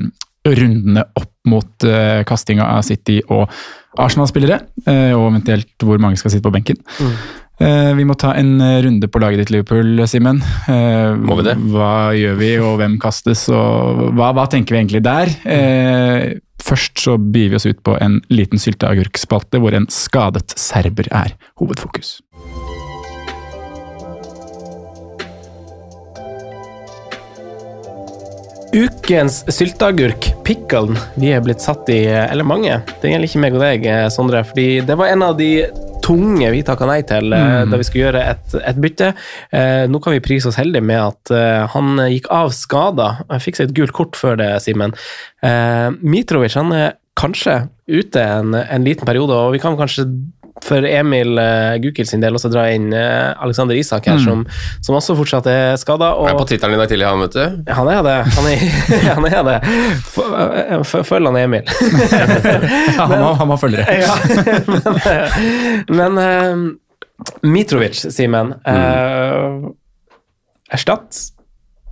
rundene 0.48 1.04
opp 1.20 1.33
mot 1.50 1.88
uh, 1.88 2.24
kastinga 2.28 2.68
av 2.78 2.84
City 2.88 3.20
og 3.28 3.48
Arsenal-spillere, 4.00 4.62
uh, 4.88 5.14
og 5.18 5.30
eventuelt 5.32 5.86
hvor 5.86 6.02
mange 6.02 6.20
skal 6.22 6.34
sitte 6.34 6.48
på 6.48 6.54
benken. 6.56 6.80
Eh, 7.62 7.92
vi 7.94 8.06
må 8.08 8.16
ta 8.18 8.34
en 8.36 8.58
runde 8.58 9.08
på 9.08 9.22
laget 9.22 9.44
ditt, 9.44 9.52
Liverpool, 9.54 10.02
Simen. 10.10 10.42
Eh, 10.68 11.14
Må 11.14 11.38
vi 11.38 11.46
det? 11.46 11.54
Hva 11.72 12.12
gjør 12.18 12.40
vi, 12.40 12.50
og 12.64 12.80
hvem 12.82 12.98
kastes, 13.02 13.46
og 13.54 14.10
hva, 14.18 14.32
hva 14.36 14.48
tenker 14.52 14.74
vi 14.74 14.82
egentlig 14.82 15.04
der? 15.06 15.32
Eh, 15.46 16.34
først 16.64 17.06
så 17.06 17.18
byr 17.22 17.54
vi 17.54 17.60
oss 17.60 17.68
ut 17.70 17.84
på 17.86 17.96
en 18.02 18.20
liten 18.34 18.62
sylteagurkspalte 18.62 19.62
hvor 19.62 19.78
en 19.78 19.88
skadet 19.92 20.58
serber 20.60 21.10
er 21.14 21.36
hovedfokus. 21.62 22.18
Ukens 28.74 29.44
sylteagurk, 29.54 30.32
pickelen, 30.44 30.98
vi 31.22 31.30
er 31.30 31.44
blitt 31.46 31.62
satt 31.62 31.86
i, 31.94 32.08
eller 32.10 32.48
mange, 32.48 32.80
det 33.04 33.12
gjelder 33.12 33.30
ikke 33.30 33.42
meg 33.44 33.58
og 33.58 33.62
deg, 33.62 33.84
eh, 33.86 34.06
Sondre, 34.10 34.42
fordi 34.50 34.66
det 34.88 34.96
var 34.98 35.12
en 35.14 35.26
av 35.28 35.36
de 35.38 35.50
tunge 36.04 36.50
vi 36.52 36.64
takka 36.66 36.88
nei 36.90 36.98
til 37.06 37.30
mm. 37.30 37.70
da 37.70 37.78
vi 37.80 37.86
skulle 37.86 38.08
gjøre 38.08 38.24
et, 38.34 38.56
et 38.66 38.80
bytte. 38.82 39.12
Eh, 39.54 39.86
nå 39.88 40.02
kan 40.02 40.16
vi 40.16 40.24
prise 40.26 40.50
oss 40.50 40.58
heldige 40.58 40.84
med 40.90 41.00
at 41.04 41.34
eh, 41.38 41.62
han 41.76 42.02
gikk 42.10 42.32
av 42.34 42.50
skada. 42.58 43.10
Han 43.30 43.44
fikk 43.46 43.62
seg 43.62 43.70
et 43.70 43.78
gult 43.78 43.94
kort 43.96 44.18
før 44.20 44.42
det, 44.42 44.50
Simen. 44.66 44.98
Eh, 45.46 45.88
Mitrovic 46.02 46.58
han 46.58 46.74
er 46.76 46.98
kanskje 47.20 47.68
ute 47.86 48.26
en, 48.26 48.58
en 48.58 48.90
liten 48.90 49.06
periode, 49.06 49.38
og 49.38 49.54
vi 49.54 49.62
kan 49.62 49.78
kanskje 49.78 50.10
for 50.64 50.86
Emil 50.88 51.36
uh, 51.38 51.76
Gukild 51.84 52.08
sin 52.10 52.22
del 52.24 52.36
også 52.38 52.50
dra 52.54 52.66
inn 52.72 52.90
uh, 52.96 53.34
Alexander 53.44 53.76
Isak 53.78 54.08
her, 54.10 54.18
som, 54.24 54.46
som 54.84 54.96
også 54.98 55.16
fortsatt 55.20 55.50
er 55.52 55.76
skada. 55.82 56.12
Jeg 56.24 56.34
er 56.34 56.40
på 56.40 56.46
tittelen 56.50 56.78
i 56.78 56.82
dag 56.82 56.92
tidlig, 56.92 57.08
han, 57.10 57.24
vet 57.26 57.36
du. 57.36 57.72
Han 57.80 57.90
er 57.92 58.02
det. 58.08 58.16
Han 58.38 58.48
er, 58.52 58.64
han 59.20 59.28
er 59.30 59.44
det. 59.50 59.58
F- 60.84 61.04
Følg 61.10 61.28
han 61.32 61.40
Emil. 61.44 61.68
Ja, 61.68 62.24
han, 63.04 63.16
må, 63.20 63.34
han 63.42 63.52
må 63.52 63.60
følge 63.62 63.84
det. 63.84 64.00
ja. 64.04 64.16
Men, 65.94 66.16
men 66.16 66.18
uh, 66.24 66.64
Mitrovic, 67.48 68.02
Simen. 68.12 68.54
eh, 68.68 69.68
erstatt 70.74 71.20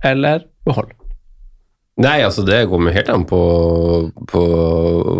eller 0.04 0.42
behold? 0.66 0.90
Nei, 2.00 2.22
altså 2.24 2.40
det 2.48 2.62
kommer 2.70 2.94
helt 2.96 3.10
an 3.12 3.26
på, 3.28 3.38
på 4.30 4.42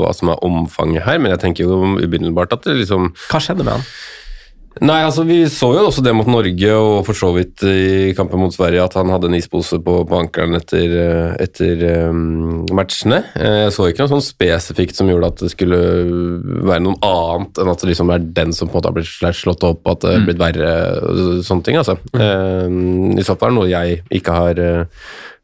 hva 0.00 0.14
som 0.16 0.30
er 0.32 0.40
omfanget 0.46 1.04
her, 1.04 1.18
men 1.20 1.34
jeg 1.34 1.42
tenker 1.42 1.66
jo 1.68 1.82
umiddelbart 2.00 2.54
at 2.56 2.64
det 2.64 2.78
liksom 2.80 3.10
Hva 3.28 3.40
skjedde 3.44 3.66
med 3.66 3.74
han? 3.76 3.86
Nei, 4.80 5.02
altså 5.04 5.26
vi 5.28 5.42
så 5.52 5.68
jo 5.76 5.82
også 5.84 6.00
det 6.00 6.14
mot 6.16 6.24
Norge, 6.32 6.70
og 6.80 7.02
for 7.04 7.12
så 7.12 7.28
vidt 7.36 7.60
i 7.68 8.14
kampen 8.16 8.40
mot 8.40 8.54
Sverige, 8.56 8.80
at 8.86 8.94
han 8.96 9.10
hadde 9.12 9.28
en 9.28 9.36
ispose 9.36 9.76
på, 9.84 9.98
på 10.08 10.16
ankelen 10.16 10.56
etter, 10.56 10.94
etter 11.44 11.82
um, 12.08 12.62
matchene. 12.72 13.18
Eh, 13.36 13.58
Jeg 13.66 13.74
så 13.76 13.90
ikke 13.90 14.06
noe 14.06 14.12
sånn 14.14 14.24
spesifikt 14.24 14.96
som 14.96 15.10
gjorde 15.12 15.28
at 15.28 15.42
det 15.44 15.50
skulle 15.52 15.76
være 16.64 16.86
noe 16.86 16.96
annet 17.04 17.60
enn 17.60 17.72
at 17.74 17.84
det 17.84 17.90
liksom 17.92 18.14
er 18.16 18.24
den 18.40 18.56
som 18.56 18.72
på 18.72 18.78
en 18.78 18.80
måte 18.80 18.88
har 18.88 18.96
blitt 18.96 19.36
slått 19.42 19.68
opp, 19.68 19.84
at 19.92 20.06
det 20.06 20.14
er 20.16 20.24
blitt 20.30 20.40
verre, 20.40 20.72
sånne 21.44 21.68
ting, 21.68 21.76
altså. 21.82 21.98
Eh, 22.16 22.72
I 23.20 23.28
så 23.28 23.36
fall 23.36 23.52
er 23.52 23.52
det 23.52 23.60
noe 23.60 23.70
jeg 23.74 24.00
ikke 24.22 24.38
har 24.40 24.62
ha- 24.64 24.86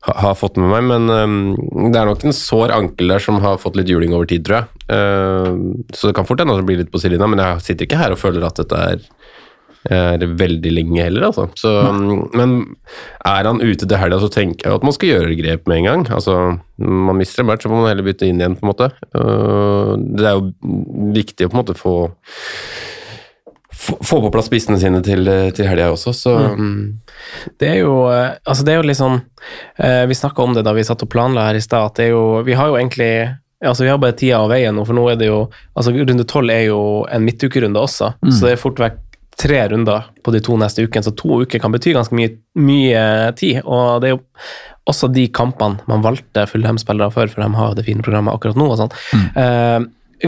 har 0.06 0.36
fått 0.38 0.58
med 0.60 0.70
meg, 0.70 0.84
men 0.86 1.10
um, 1.10 1.88
det 1.90 1.98
er 1.98 2.06
nok 2.06 2.22
en 2.24 2.36
sår 2.36 2.72
ankel 2.74 3.10
der 3.10 3.22
som 3.22 3.40
har 3.42 3.58
fått 3.58 3.76
litt 3.78 3.90
juling 3.90 4.14
over 4.14 4.28
tid, 4.30 4.44
tror 4.46 4.60
jeg. 4.60 4.84
Uh, 4.92 5.82
så 5.90 6.08
det 6.08 6.16
kan 6.16 6.28
fort 6.28 6.40
hende 6.42 6.54
at 6.54 6.62
det 6.62 6.68
blir 6.68 6.80
litt 6.82 6.92
på 6.92 7.00
sidelinja, 7.02 7.28
men 7.30 7.42
jeg 7.42 7.64
sitter 7.66 7.88
ikke 7.88 8.00
her 8.00 8.14
og 8.14 8.20
føler 8.20 8.46
at 8.46 8.60
dette 8.62 8.78
er, 8.92 9.02
er 9.90 10.24
veldig 10.38 10.72
lenge 10.76 11.02
heller, 11.02 11.28
altså. 11.28 11.48
Så, 11.58 11.72
men 12.38 12.54
er 13.26 13.50
han 13.50 13.62
ute 13.64 13.84
til 13.84 13.98
helga, 13.98 14.20
så 14.22 14.30
tenker 14.32 14.70
jeg 14.70 14.78
at 14.78 14.86
man 14.86 14.94
skal 14.94 15.12
gjøre 15.16 15.38
grep 15.40 15.66
med 15.70 15.82
en 15.82 15.88
gang. 15.90 16.06
Altså, 16.14 16.38
man 16.78 17.18
mister 17.18 17.42
en 17.42 17.50
match, 17.50 17.66
så 17.66 17.72
må 17.72 17.82
man 17.82 17.90
heller 17.90 18.06
bytte 18.06 18.28
inn 18.30 18.38
igjen, 18.42 18.56
på 18.58 18.66
en 18.66 18.70
måte. 18.70 18.92
Uh, 19.16 19.96
det 19.98 20.30
er 20.30 20.38
jo 20.38 20.78
viktig 21.18 21.48
å 21.48 21.50
på 21.50 21.58
en 21.58 21.62
måte 21.64 21.78
få 21.78 21.96
få 23.78 24.20
på 24.24 24.30
plass 24.34 24.48
spissene 24.50 24.78
sine 24.80 25.00
til, 25.06 25.28
til 25.54 25.68
helga 25.70 25.90
også, 25.94 26.14
så 26.16 26.36
mm. 26.58 26.78
Det 27.58 27.68
er 27.68 27.76
jo, 27.82 27.92
eh, 28.10 28.36
altså 28.42 28.66
det 28.66 28.72
er 28.74 28.80
jo 28.80 28.86
litt 28.88 28.98
sånn 28.98 29.20
eh, 29.78 30.04
Vi 30.10 30.16
snakka 30.18 30.42
om 30.44 30.56
det 30.56 30.64
da 30.66 30.74
vi 30.74 30.86
satt 30.86 31.02
og 31.02 31.10
planla 31.12 31.48
her 31.48 31.58
i 31.58 31.62
stad, 31.62 31.92
at 31.92 31.98
det 31.98 32.08
er 32.08 32.16
jo 32.16 32.40
Vi 32.46 32.56
har 32.58 32.72
jo 32.72 32.78
egentlig 32.78 33.10
Altså 33.64 33.86
Vi 33.86 33.90
har 33.90 34.00
bare 34.02 34.16
tida 34.18 34.40
og 34.42 34.52
veien 34.52 34.74
nå, 34.74 34.84
for 34.86 34.98
nå 34.98 35.08
er 35.10 35.18
det 35.18 35.30
jo 35.30 35.44
altså 35.78 35.94
Runde 35.94 36.26
tolv 36.30 36.54
er 36.54 36.68
jo 36.68 36.80
en 37.10 37.26
midtukerunde 37.26 37.82
også, 37.82 38.12
så 38.30 38.38
det 38.44 38.52
er 38.54 38.60
fort 38.60 38.82
vekk 38.82 39.04
tre 39.38 39.60
runder 39.70 40.08
på 40.26 40.34
de 40.34 40.40
to 40.42 40.56
neste 40.58 40.82
ukene, 40.82 41.04
så 41.06 41.14
to 41.14 41.42
uker 41.44 41.62
kan 41.62 41.74
bety 41.74 41.94
ganske 41.94 42.16
mye, 42.16 42.32
mye 42.58 43.02
tid. 43.38 43.60
Og 43.62 44.02
det 44.02 44.10
er 44.10 44.16
jo 44.16 44.22
også 44.88 45.10
de 45.12 45.28
kampene 45.34 45.84
man 45.90 46.02
valgte 46.04 46.46
Fullhem-spillere 46.50 47.12
for, 47.14 47.30
for 47.30 47.44
de 47.44 47.58
har 47.58 47.70
jo 47.70 47.78
det 47.78 47.86
fine 47.86 48.04
programmet 48.04 48.34
akkurat 48.34 48.58
nå. 48.58 48.66
og 48.72 48.80
sånn. 48.80 48.94
Eh, 49.38 49.78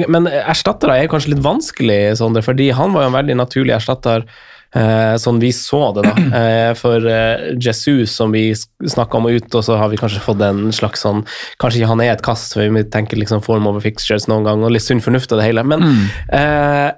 men 0.09 0.28
erstattere 0.30 1.00
er 1.00 1.11
kanskje 1.11 1.35
litt 1.35 1.44
vanskelig, 1.44 2.00
Sondre, 2.20 2.44
fordi 2.47 2.70
han 2.76 2.94
var 2.94 3.06
jo 3.06 3.12
en 3.12 3.18
veldig 3.20 3.37
naturlig 3.40 3.76
erstatter. 3.76 4.26
Eh, 4.70 5.16
sånn 5.18 5.40
vi 5.42 5.49
så 5.50 5.80
det, 5.97 6.04
da. 6.06 6.14
Eh, 6.40 6.73
for 6.78 7.04
eh, 7.11 7.56
Jesus, 7.59 8.12
som 8.14 8.30
vi 8.30 8.52
snakka 8.54 9.18
om 9.18 9.26
ut, 9.26 9.49
og 9.50 9.64
så 9.66 9.80
har 9.80 9.90
vi 9.90 9.99
kanskje 9.99 10.23
fått 10.23 10.44
en 10.47 10.68
slags 10.75 11.02
sånn 11.02 11.25
Kanskje 11.59 11.80
ikke 11.80 11.90
han 11.90 12.02
er 12.04 12.12
et 12.12 12.23
kast, 12.25 12.54
for 12.54 12.70
vi 12.70 12.85
tenker 12.87 13.18
liksom 13.18 13.42
form 13.42 13.66
over 13.66 13.82
fixtures 13.82 14.28
noen 14.30 14.47
gang, 14.47 14.62
og 14.62 14.70
litt 14.75 14.87
sunn 14.87 15.02
fornuft 15.02 15.35
av 15.35 15.42
det 15.42 15.49
hele. 15.50 15.66
Men 15.66 15.85
eh, 16.30 16.90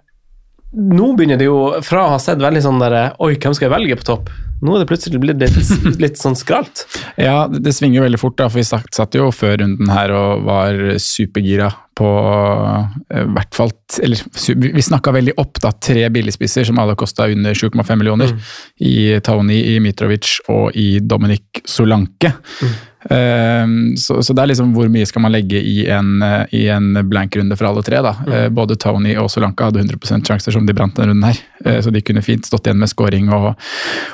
nå 0.73 1.13
begynner 1.17 1.41
det 1.41 1.51
jo, 1.51 1.59
fra 1.85 2.07
å 2.07 2.15
ha 2.15 2.23
sett 2.23 2.41
veldig 2.41 2.63
sånn 2.65 2.81
der 2.81 2.97
Oi, 3.21 3.35
hvem 3.37 3.55
skal 3.57 3.69
jeg 3.69 3.75
velge 3.75 4.01
på 4.01 4.09
topp? 4.09 4.33
Nå 4.63 4.77
er 4.77 4.85
det 4.85 4.89
plutselig 4.93 5.19
blitt 5.21 5.41
litt, 5.43 5.73
litt 6.05 6.21
sånn 6.21 6.37
skralt. 6.39 6.85
Ja, 7.19 7.49
det, 7.51 7.65
det 7.67 7.75
svinger 7.75 8.05
veldig 8.07 8.21
fort, 8.23 8.37
da, 8.39 8.47
for 8.47 8.61
vi 8.61 8.67
satt, 8.67 8.87
satt 8.95 9.17
jo 9.19 9.27
før 9.35 9.59
runden 9.65 9.91
her 9.91 10.15
og 10.15 10.45
var 10.47 10.79
supergira 11.03 11.73
på 11.99 12.09
eh, 13.13 13.27
hvert 13.35 13.57
fall 13.57 13.73
Eller 14.01 14.23
vi 14.63 14.85
snakka 14.85 15.13
veldig 15.13 15.35
opp 15.43 15.61
da, 15.61 15.75
tre 15.77 16.07
billigspisser 16.15 16.65
som 16.69 16.79
alle 16.81 16.95
kosta 16.97 17.27
under 17.29 17.59
7,5 17.59 17.99
millioner. 17.99 18.33
I 18.79 19.19
Tony, 19.27 19.59
i 19.75 19.77
Mitrovic 19.83 20.39
og 20.53 20.79
i 20.79 21.03
Dominic 21.03 21.65
Solanke. 21.69 22.33
Eh, 22.63 22.79
så, 23.09 24.23
så 24.23 24.35
det 24.35 24.43
er 24.43 24.51
liksom 24.53 24.73
hvor 24.77 24.89
mye 24.93 25.07
skal 25.09 25.25
man 25.25 25.33
legge 25.35 25.59
i 25.59 25.87
en, 25.91 26.23
eh, 26.23 26.55
i 26.55 26.63
en 26.73 26.95
blank-runde 27.09 27.57
for 27.59 27.69
alle 27.69 27.83
tre. 27.87 28.03
da. 28.05 28.15
Mm. 28.27 28.55
både 28.55 28.77
Tony 28.77 29.17
og 29.19 29.31
Solanka 29.31 29.69
hadde 29.69 29.83
100% 29.83 30.29
sjanser 30.29 30.55
som 30.55 30.67
de 30.67 30.77
brant 30.77 30.95
denne 30.97 31.13
runden 31.13 31.29
her. 31.29 31.41
Eh, 31.65 31.81
så 31.83 31.91
de 31.95 32.03
kunne 32.05 32.23
fint 32.23 32.47
stått 32.47 32.67
igjen 32.67 32.81
med 32.81 32.91
scoring 32.93 33.33
og, 33.35 33.53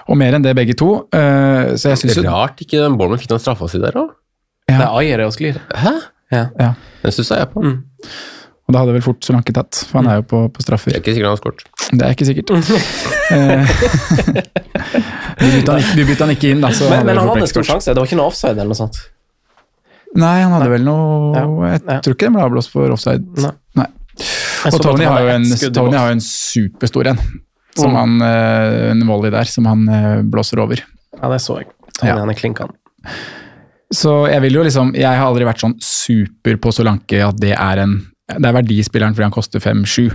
og 0.09 0.21
mer 0.21 0.39
enn 0.39 0.47
det 0.47 0.57
begge 0.57 0.77
to. 0.79 0.91
Eh, 1.13 1.75
så 1.77 1.93
jeg 1.93 2.15
Det 2.15 2.25
er 2.25 2.31
rart 2.33 2.65
ikke 2.65 2.81
den 2.81 2.97
Bournemouth 2.99 3.23
fikk 3.25 3.35
den 3.35 3.45
straffa 3.45 3.69
si 3.69 3.83
der 3.83 3.99
òg. 3.99 4.17
Det 4.69 4.77
er 4.77 4.91
Ayer 4.93 5.25
og 5.25 5.33
sklir. 5.33 5.61
Hæ? 5.73 5.95
Ja. 6.33 6.49
ja. 6.61 6.73
Den 7.03 7.15
stussa 7.15 7.39
jeg 7.41 7.49
på. 7.55 7.65
Og 8.69 8.75
da 8.75 8.83
hadde 8.83 8.93
vel 8.99 9.05
fort 9.05 9.25
Solanke 9.25 9.53
tatt, 9.57 9.79
for 9.89 10.03
han 10.03 10.11
er 10.13 10.19
jo 10.21 10.27
på, 10.29 10.43
på 10.53 10.65
straffer. 10.65 10.93
Det 10.93 10.99
er 10.99 11.01
ikke 11.01 11.15
sikkert 11.17 11.31
han 11.31 11.37
har 11.37 11.41
skåret. 11.41 11.63
Det 11.89 12.05
er 12.05 12.13
ikke 12.13 12.29
sikkert. 12.29 12.49
Vi, 15.39 16.05
bytta 16.05 16.25
han, 16.27 16.35
ikke- 16.35 16.51
inn, 16.51 16.61
da. 16.61 16.69
Så 16.75 16.89
Men, 16.91 17.07
men 17.07 17.17
han 17.17 17.29
hadde 17.29 17.43
ikke 17.45 17.53
stor 17.55 17.63
sjanse. 17.69 17.93
Det 17.95 17.97
var 18.01 18.07
ikke 18.11 18.19
noe 18.19 18.27
offside 18.33 18.57
eller 18.59 18.73
noe 18.73 18.79
sånt. 18.81 18.99
Nei, 20.19 20.41
han 20.43 20.53
hadde 20.57 20.71
vel 20.73 20.83
noe 20.85 21.35
Ja. 21.37 21.45
Jeg 21.73 21.83
Ja. 21.87 22.01
tror 22.01 22.15
ikke 22.17 22.27
det 22.27 22.33
ble 22.35 22.43
avblåst 22.43 22.71
for 22.73 22.91
offside. 22.91 23.25
Nei. 23.45 23.53
Nei. 23.77 23.87
Og 24.73 24.81
Tony 24.83 25.05
har 25.05 25.21
jo 25.23 25.29
en, 25.29 25.45
Tony 25.73 25.97
har 25.97 26.09
jo 26.09 26.13
en 26.17 26.21
superstor 26.25 27.07
en. 27.13 27.19
Som 27.79 27.93
Mm. 27.93 27.97
han, 27.97 28.23
eh, 28.23 28.91
en 28.91 29.07
volley 29.07 29.31
der 29.31 29.45
som 29.45 29.65
han 29.67 29.89
eh, 29.89 30.23
blåser 30.23 30.59
over. 30.59 30.83
Ja, 31.23 31.29
det 31.29 31.41
så 31.41 31.59
jeg. 31.59 31.67
Tony, 32.01 32.09
Ja. 32.11 32.17
han 32.19 32.31
er 32.31 32.35
klinkende. 32.35 32.75
Så 33.95 34.29
jeg 34.31 34.43
vil 34.43 34.53
jo 34.53 34.63
liksom 34.65 34.95
Jeg 34.95 35.07
har 35.17 35.27
aldri 35.27 35.45
vært 35.45 35.61
sånn 35.63 35.77
super 35.81 36.57
på 36.57 36.73
Solanke 36.73 37.23
at 37.27 37.37
det 37.41 37.53
er 37.57 37.79
en 37.79 38.07
det 38.29 38.45
er 38.45 38.53
verdispilleren 38.59 39.15
fordi 39.17 39.25
han 39.25 39.33
koster 39.33 39.63
5-7. 39.65 40.11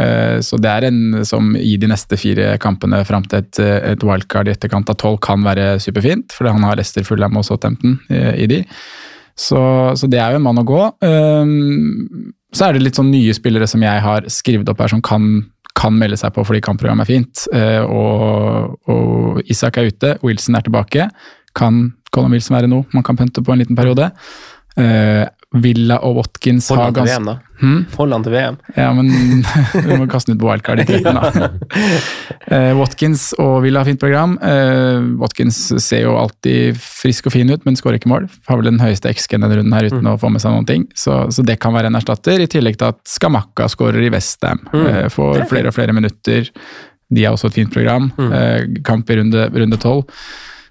Eh, 0.00 0.38
Så 0.40 0.56
det 0.56 0.70
er 0.72 0.86
en 0.88 1.24
som 1.28 1.50
i 1.56 1.76
de 1.76 1.90
neste 1.90 2.16
fire 2.16 2.54
kampene 2.62 3.02
fram 3.04 3.26
til 3.28 3.42
et, 3.42 3.58
eh, 3.60 3.90
et 3.92 4.02
wildcard 4.08 4.48
i 4.48 4.54
etterkant 4.54 4.88
av 4.88 4.96
12 4.96 5.18
kan 5.20 5.44
være 5.44 5.74
superfint, 5.84 6.32
fordi 6.32 6.54
han 6.54 6.64
har 6.64 6.76
Leicester, 6.80 7.04
Fulham 7.04 7.36
og 7.36 7.44
Southampton 7.44 7.98
i, 8.08 8.22
i 8.44 8.46
de. 8.46 8.62
Så, 9.36 9.60
så 10.00 10.08
det 10.10 10.18
er 10.18 10.32
jo 10.32 10.40
en 10.40 10.46
mann 10.48 10.58
å 10.58 10.64
gå. 10.66 10.80
Um, 11.04 12.32
Så 12.52 12.64
er 12.66 12.72
det 12.72 12.82
litt 12.82 12.96
sånn 12.96 13.10
nye 13.12 13.34
spillere 13.36 13.68
som 13.68 13.82
jeg 13.84 14.00
har 14.00 14.24
skrevet 14.32 14.68
opp 14.72 14.80
her, 14.80 14.88
som 14.88 15.02
kan, 15.04 15.28
kan 15.76 15.92
melde 15.92 16.16
seg 16.16 16.32
på 16.32 16.42
fordi 16.48 16.62
kampprogrammet 16.64 17.04
er 17.04 17.12
fint. 17.12 17.44
Eh, 17.52 17.84
Og, 17.84 18.78
og 18.88 19.42
Isak 19.52 19.76
er 19.76 19.90
ute, 19.92 20.16
Wilson 20.24 20.56
er 20.56 20.64
tilbake. 20.64 21.10
Kan 21.54 21.92
Colin 22.10 22.32
Wilson 22.32 22.56
være 22.56 22.70
noe 22.72 22.86
man 22.96 23.04
kan 23.04 23.16
pønte 23.20 23.42
på 23.44 23.52
en 23.52 23.58
liten 23.60 23.76
periode? 23.76 24.08
Eh, 24.78 25.26
Villa 25.56 25.96
og 26.04 26.18
Watkins 26.18 26.66
har 26.68 26.76
Hold 26.76 26.98
han 26.98 27.06
til 27.06 27.08
VM, 27.08 27.28
da. 27.30 27.34
Hmm? 27.62 27.78
Han 27.96 28.24
til 28.26 28.34
VM. 28.34 28.56
Ja, 28.76 28.88
men 28.92 29.08
vi 29.88 29.96
må 29.96 30.04
kaste 30.10 30.28
den 30.30 30.36
ut 30.36 30.42
på 30.42 30.50
wildcard 30.50 30.82
i 30.82 30.84
13, 30.90 31.16
da. 31.16 31.48
Eh, 32.52 32.72
Watkins 32.76 33.30
og 33.40 33.62
Villa 33.64 33.80
har 33.80 33.88
fint 33.88 34.02
program. 34.02 34.36
Eh, 34.44 35.00
Watkins 35.22 35.62
ser 35.80 36.04
jo 36.04 36.18
alltid 36.20 36.76
frisk 36.82 37.30
og 37.30 37.34
fin 37.34 37.48
ut, 37.48 37.64
men 37.64 37.80
skårer 37.80 37.96
ikke 37.96 38.12
mål. 38.12 38.28
Har 38.50 38.60
vel 38.60 38.68
den 38.68 38.82
høyeste 38.82 39.08
XG 39.14 39.38
denne 39.38 39.48
runden 39.54 39.78
her 39.78 39.88
uten 39.88 40.12
å 40.12 40.18
få 40.20 40.28
med 40.34 40.44
seg 40.44 40.52
noen 40.52 40.68
ting. 40.68 40.84
Så, 40.92 41.16
så 41.32 41.46
det 41.48 41.56
kan 41.64 41.72
være 41.76 41.88
en 41.88 41.96
erstatter, 41.96 42.44
i 42.44 42.50
tillegg 42.50 42.76
til 42.76 42.92
at 42.92 43.00
Skamakka 43.08 43.70
skårer 43.72 44.04
i 44.04 44.12
Westham. 44.12 44.60
Mm. 44.74 45.08
Får 45.14 45.48
flere 45.48 45.72
og 45.72 45.78
flere 45.78 45.96
minutter. 45.96 46.52
De 47.08 47.24
har 47.24 47.32
også 47.32 47.48
et 47.48 47.62
fint 47.62 47.72
program. 47.72 48.12
Eh, 48.20 48.68
kamp 48.84 49.08
i 49.08 49.16
runde 49.16 49.80
12. 49.80 50.04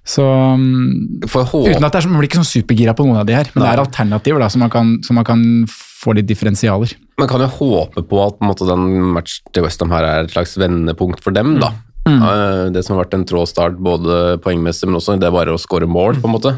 Så 0.08 0.24
um, 0.24 1.20
Uten 1.28 1.84
at 1.84 1.92
det 1.92 2.00
er, 2.00 2.08
Man 2.08 2.22
blir 2.22 2.30
ikke 2.30 2.40
sånn 2.40 2.48
supergira 2.48 2.94
på 2.96 3.04
noen 3.04 3.20
av 3.20 3.28
de 3.28 3.36
her, 3.36 3.50
men 3.54 3.66
det 3.66 3.74
er 3.74 3.82
alternativer 3.84 4.40
da, 4.40 4.48
så 4.52 4.62
man 4.62 4.72
kan, 4.72 4.94
så 5.04 5.16
man 5.18 5.28
kan 5.28 5.42
få 5.68 6.16
litt 6.16 6.30
differensialer. 6.30 6.94
Man 7.20 7.28
kan 7.30 7.44
jo 7.44 7.50
håpe 7.52 8.04
på 8.08 8.22
at 8.24 8.38
på 8.38 8.46
en 8.46 8.52
måte, 8.52 8.70
den 8.70 8.88
match 9.18 9.42
til 9.52 9.66
Westham 9.66 9.92
her 9.92 10.08
er 10.08 10.24
et 10.24 10.34
slags 10.36 10.56
vendepunkt 10.62 11.24
for 11.26 11.36
dem, 11.36 11.58
da. 11.60 11.74
Mm. 12.08 12.22
Eh, 12.24 12.64
Det 12.72 12.86
som 12.86 12.96
har 12.96 13.04
vært 13.04 13.18
en 13.18 13.28
tråstart 13.28 13.80
både 13.84 14.38
poengmessig, 14.44 14.88
men 14.88 15.00
også 15.00 15.18
det 15.20 15.34
bare 15.34 15.56
å 15.56 15.60
skåre 15.60 15.90
mål, 15.90 16.22
på 16.22 16.30
en 16.30 16.36
måte. 16.38 16.56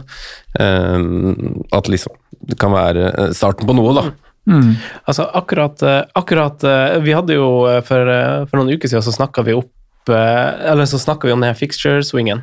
Eh, 0.59 0.97
At 1.73 1.89
liksom 1.89 2.13
det 2.49 2.57
kan 2.59 2.71
være 2.71 3.09
eh, 3.09 3.31
starten 3.35 3.67
på 3.67 3.75
noe, 3.75 3.93
da. 3.97 4.09
Altså, 5.05 5.27
akkurat, 5.37 5.77
akkurat 6.17 6.63
Vi 7.03 7.13
hadde 7.13 7.35
jo 7.35 7.49
for, 7.85 8.07
for 8.49 8.57
noen 8.57 8.71
uker 8.73 8.89
siden 8.89 9.03
så 9.05 9.11
snakka 9.13 9.43
vi 9.45 9.53
opp 9.53 10.09
Eller 10.09 10.87
så 10.89 10.97
snakka 10.97 11.27
vi 11.27 11.35
om 11.35 11.43
den 11.43 11.51
her 11.51 11.59
fixture-swingen 11.59 12.41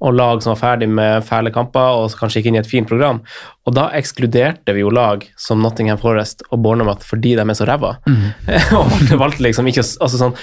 og 0.00 0.14
lag 0.14 0.42
som 0.44 0.52
var 0.52 0.60
ferdig 0.60 0.88
med 0.92 1.24
fæle 1.24 1.52
kamper 1.54 2.00
og 2.02 2.12
kanskje 2.18 2.42
gikk 2.42 2.50
inn 2.50 2.58
i 2.58 2.62
et 2.62 2.68
fint 2.70 2.88
program. 2.88 3.22
Og 3.66 3.74
da 3.78 3.88
ekskluderte 3.96 4.74
vi 4.76 4.84
jo 4.84 4.92
lag 4.92 5.24
som 5.40 5.62
Nottingham 5.64 6.00
Forest 6.02 6.44
og 6.50 6.60
Bournemouth 6.64 7.06
fordi 7.06 7.34
de 7.38 7.44
er 7.46 7.58
så 7.58 7.68
ræva. 7.68 7.96
og 8.78 8.90
valgte- 8.92 9.20
valgte 9.24 9.46
liksom 9.48 9.68
ikke 9.72 9.84
altså 9.84 10.20
sånn 10.20 10.36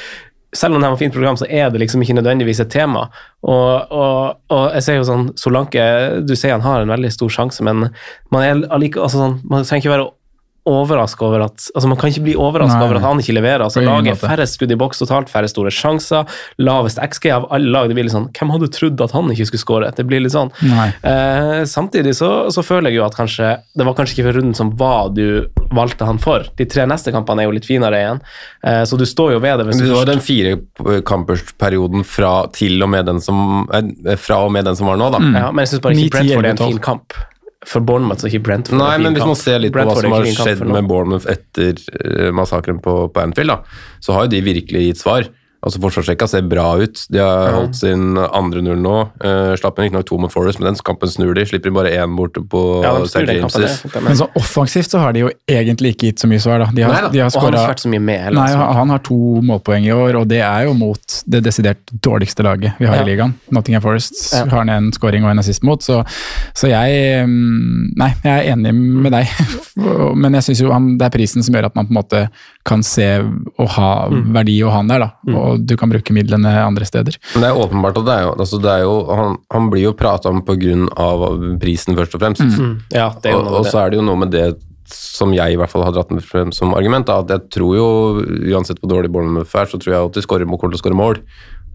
selv 0.53 0.75
om 0.77 0.83
det 0.83 0.85
er 0.85 0.93
et 0.93 1.01
fint 1.01 1.15
program, 1.15 1.37
så 1.39 1.47
er 1.49 1.71
det 1.73 1.79
liksom 1.81 2.03
ikke 2.05 2.13
nødvendigvis 2.13 2.59
et 2.61 2.69
tema. 2.69 3.07
Og, 3.41 3.91
og, 3.91 4.35
og 4.53 4.75
jeg 4.77 4.85
ser 4.85 4.99
jo 4.99 5.07
sånn 5.07 5.31
Solanke, 5.39 5.85
du 6.21 6.35
sier 6.37 6.53
han 6.53 6.61
har 6.65 6.83
en 6.83 6.93
veldig 6.93 7.09
stor 7.15 7.31
sjanse, 7.33 7.65
men 7.65 7.87
man, 7.87 8.43
er 8.43 8.61
allike, 8.69 9.01
altså 9.01 9.17
sånn, 9.23 9.39
man 9.49 9.65
trenger 9.65 9.81
ikke 9.81 9.95
være 9.95 10.05
overraska 10.69 11.25
over 11.25 11.45
at 11.47 11.65
altså 11.75 11.89
Man 11.91 11.97
kan 11.99 12.11
ikke 12.13 12.23
bli 12.23 12.35
overraska 12.39 12.79
over 12.85 12.95
at 12.99 13.03
han 13.03 13.19
ikke 13.19 13.35
leverer. 13.35 13.63
altså 13.65 13.81
lager 13.83 14.13
Laget 14.13 14.21
færre 14.21 14.45
skudd 14.47 14.71
i 14.71 14.77
boks 14.79 15.01
totalt, 15.03 15.29
færre 15.31 15.49
store 15.51 15.71
sjanser, 15.73 16.23
lavest 16.63 17.01
XG 17.03 17.29
av 17.35 17.47
alle 17.51 17.71
lag. 17.73 17.89
Det 17.89 17.97
blir 17.97 18.07
litt 18.07 18.15
sånn 18.15 18.29
Hvem 18.33 18.53
hadde 18.55 18.69
trodd 18.73 19.01
at 19.03 19.11
han 19.15 19.31
ikke 19.33 19.49
skulle 19.49 19.63
skåre? 19.63 19.91
Det 19.95 20.05
blir 20.07 20.23
litt 20.23 20.33
sånn. 20.35 20.51
Eh, 20.63 21.63
samtidig 21.69 22.15
så, 22.15 22.31
så 22.53 22.63
føler 22.65 22.91
jeg 22.91 23.01
jo 23.01 23.05
at 23.07 23.17
kanskje 23.17 23.51
det 23.75 23.87
var 23.87 23.97
kanskje 23.97 24.17
ikke 24.17 24.27
for 24.29 24.39
runden 24.39 24.55
som 24.57 24.71
var 24.79 25.11
du 25.13 25.49
valgte 25.73 26.07
han 26.07 26.19
for. 26.21 26.47
De 26.59 26.65
tre 26.69 26.85
neste 26.89 27.11
kampene 27.15 27.43
er 27.43 27.49
jo 27.49 27.55
litt 27.57 27.67
finere 27.67 27.99
igjen, 27.99 28.23
eh, 28.63 28.83
så 28.87 28.97
du 28.99 29.05
står 29.09 29.35
jo 29.35 29.43
ved 29.43 29.59
det. 29.59 29.67
hvis 29.67 29.81
du 29.81 29.87
det 29.89 29.97
var 29.97 30.09
den 30.09 30.23
firekampersperioden 30.23 32.05
fra 32.07 32.33
til 32.53 32.81
og 32.83 32.89
med 32.93 33.05
den 33.09 33.21
som, 33.21 33.67
eh, 33.73 34.15
fra 34.15 34.43
og 34.45 34.51
med 34.51 34.65
den 34.65 34.75
som 34.79 34.87
var 34.87 34.97
nå, 35.01 35.11
da. 35.11 35.19
Ja, 35.39 35.51
men 35.51 35.63
jeg 35.65 35.73
syns 35.73 35.83
bare 35.83 35.97
ikke 35.97 36.17
Brentford 36.17 36.45
er 36.45 36.55
en 36.55 36.63
fin 36.63 36.79
kamp. 36.83 37.13
For 37.69 37.83
Bournemouth 37.85 38.23
så 38.23 38.29
ikke 38.29 38.43
Brentford 38.47 38.79
Nei, 38.79 38.95
men 39.01 39.15
hvis 39.15 39.27
man 39.27 39.39
ser 39.39 39.61
litt 39.63 39.75
på 39.75 39.85
hva 39.87 39.95
som 39.97 40.15
har 40.15 40.27
skjedd 40.27 40.65
med 40.67 40.89
Bournemouth 40.89 41.29
etter 41.31 41.79
uh, 41.79 42.29
massakren 42.35 42.81
på, 42.83 42.97
på 43.13 43.23
Anfield, 43.23 43.53
da, 43.53 43.79
så 44.03 44.17
har 44.17 44.27
jo 44.27 44.33
de 44.35 44.43
virkelig 44.45 44.87
gitt 44.89 45.03
svar. 45.03 45.29
Altså 45.63 45.79
Forsvarsrekka 45.79 46.27
ser 46.27 46.43
bra 46.51 46.65
ut. 46.81 47.05
De 47.13 47.21
har 47.23 47.53
holdt 47.55 47.77
sin 47.79 48.17
andre 48.19 48.61
null 48.65 48.81
nå. 48.83 48.95
Uh, 49.23 49.53
slapp 49.59 49.77
inn 49.79 49.85
riktignok 49.87 50.05
to 50.09 50.17
mot 50.19 50.31
Forest, 50.33 50.59
men 50.59 50.67
den 50.71 50.79
kampen 50.83 51.09
snur 51.11 51.33
de. 51.37 51.45
Slipper 51.47 51.71
de 51.71 51.75
bare 51.77 51.93
én 51.95 52.15
borte 52.17 52.43
på 52.51 52.63
Ja, 52.83 52.91
St. 53.07 53.23
James'. 53.29 54.01
Men 54.03 54.17
så 54.19 54.27
offensivt 54.35 54.91
så 54.91 54.99
har 54.99 55.13
de 55.15 55.23
jo 55.23 55.29
egentlig 55.47 55.93
ikke 55.95 56.09
gitt 56.11 56.19
så 56.23 56.27
mye 56.27 56.41
svar, 56.43 56.59
da. 56.65 56.67
De 56.75 56.83
har, 56.83 56.91
Nei 56.93 57.01
da, 57.05 57.11
de 57.13 57.21
har 57.23 57.31
Og 57.31 57.41
han 57.41 57.53
har 57.53 57.59
ikke 57.63 57.73
vært 57.75 57.83
så 57.85 57.91
mye 57.93 58.03
med 58.03 58.19
heller. 58.25 58.39
Nei, 58.41 58.49
altså. 58.51 58.67
han 58.67 58.81
han 58.83 58.89
har 58.91 59.03
to 59.07 59.19
målpoeng 59.47 59.85
i 59.87 59.93
år, 59.95 60.17
og 60.19 60.27
det 60.27 60.41
er 60.43 60.65
jo 60.67 60.73
mot 60.75 61.17
det 61.31 61.43
desidert 61.45 61.93
dårligste 62.03 62.43
laget 62.43 62.75
vi 62.81 62.85
har 62.89 62.99
Ja. 62.99 63.05
i 63.05 63.09
ligaen. 63.13 63.33
Nottingham 63.55 63.81
Forest 63.85 64.33
Ja. 64.33 64.43
har 64.45 64.57
han 64.65 64.69
en 64.69 64.91
scoring 64.91 65.23
og 65.23 65.31
en 65.31 65.39
assist 65.39 65.63
mot, 65.63 65.81
så, 65.81 66.03
så 66.53 66.67
jeg 66.67 67.23
mm, 67.27 67.93
Nei, 67.97 68.09
jeg 68.23 68.33
er 68.33 68.51
enig 68.53 68.73
med 68.75 69.11
deg, 69.13 69.27
men 70.21 70.33
jeg 70.35 70.43
syns 70.49 70.61
jo 70.65 70.71
han, 70.73 70.97
det 70.97 71.07
er 71.07 71.15
prisen 71.15 71.43
som 71.45 71.55
gjør 71.55 71.69
at 71.71 71.75
man 71.79 71.87
på 71.87 71.93
en 71.95 71.99
måte 72.01 72.23
kan 72.65 72.83
se 72.83 73.05
og 73.59 73.67
ha 73.75 74.07
Mm. 74.09 74.33
verdi 74.33 74.57
å 74.63 74.69
ha 74.71 74.77
han 74.77 74.87
der, 74.87 74.99
da. 74.99 75.09
Og 75.35 75.65
du 75.67 75.75
kan 75.75 75.89
bruke 75.91 76.13
midlene 76.15 76.47
andre 76.63 76.85
steder. 76.87 77.17
Men 77.35 77.41
det 77.43 77.49
er 77.49 77.59
åpenbart 77.59 77.97
at 77.99 78.05
det 78.07 78.13
er 78.13 78.21
jo, 78.23 78.35
altså 78.39 78.59
det 78.63 78.71
er 78.71 78.83
jo 78.85 78.93
han, 79.15 79.37
han 79.51 79.69
blir 79.69 79.83
jo 79.89 79.93
prata 79.93 80.29
om 80.31 80.41
pga. 80.41 81.59
prisen, 81.59 81.95
først 81.97 82.15
og 82.15 82.21
fremst. 82.21 82.41
Mm. 82.41 82.77
Ja, 82.93 83.09
det 83.21 83.31
er 83.31 83.35
jo 83.35 83.41
og, 83.43 83.53
og 83.59 83.65
så 83.67 83.83
er 83.85 83.89
det 83.91 83.99
jo 83.99 84.05
noe 84.07 84.15
med 84.23 84.31
det 84.31 84.55
som 84.93 85.31
jeg 85.33 85.53
i 85.53 85.57
hvert 85.57 85.71
fall 85.71 85.83
har 85.83 85.93
dratt 85.95 86.11
med 86.11 86.23
frem 86.23 86.51
som 86.53 86.73
argument, 86.75 87.07
da, 87.07 87.19
at 87.23 87.29
jeg 87.31 87.49
tror 87.55 87.75
jo, 87.75 87.87
uansett 88.53 88.79
hvor 88.81 88.91
dårlig 88.91 89.11
Bournemouth 89.11 89.55
er, 89.55 89.65
så 89.71 89.79
tror 89.79 89.93
jeg 89.95 90.05
at 90.09 90.13
de 90.19 90.21
skårer 90.25 90.45
mål 90.49 90.59
til 90.65 90.77
å 90.77 90.81
skåre 90.83 90.97
mål. 90.99 91.19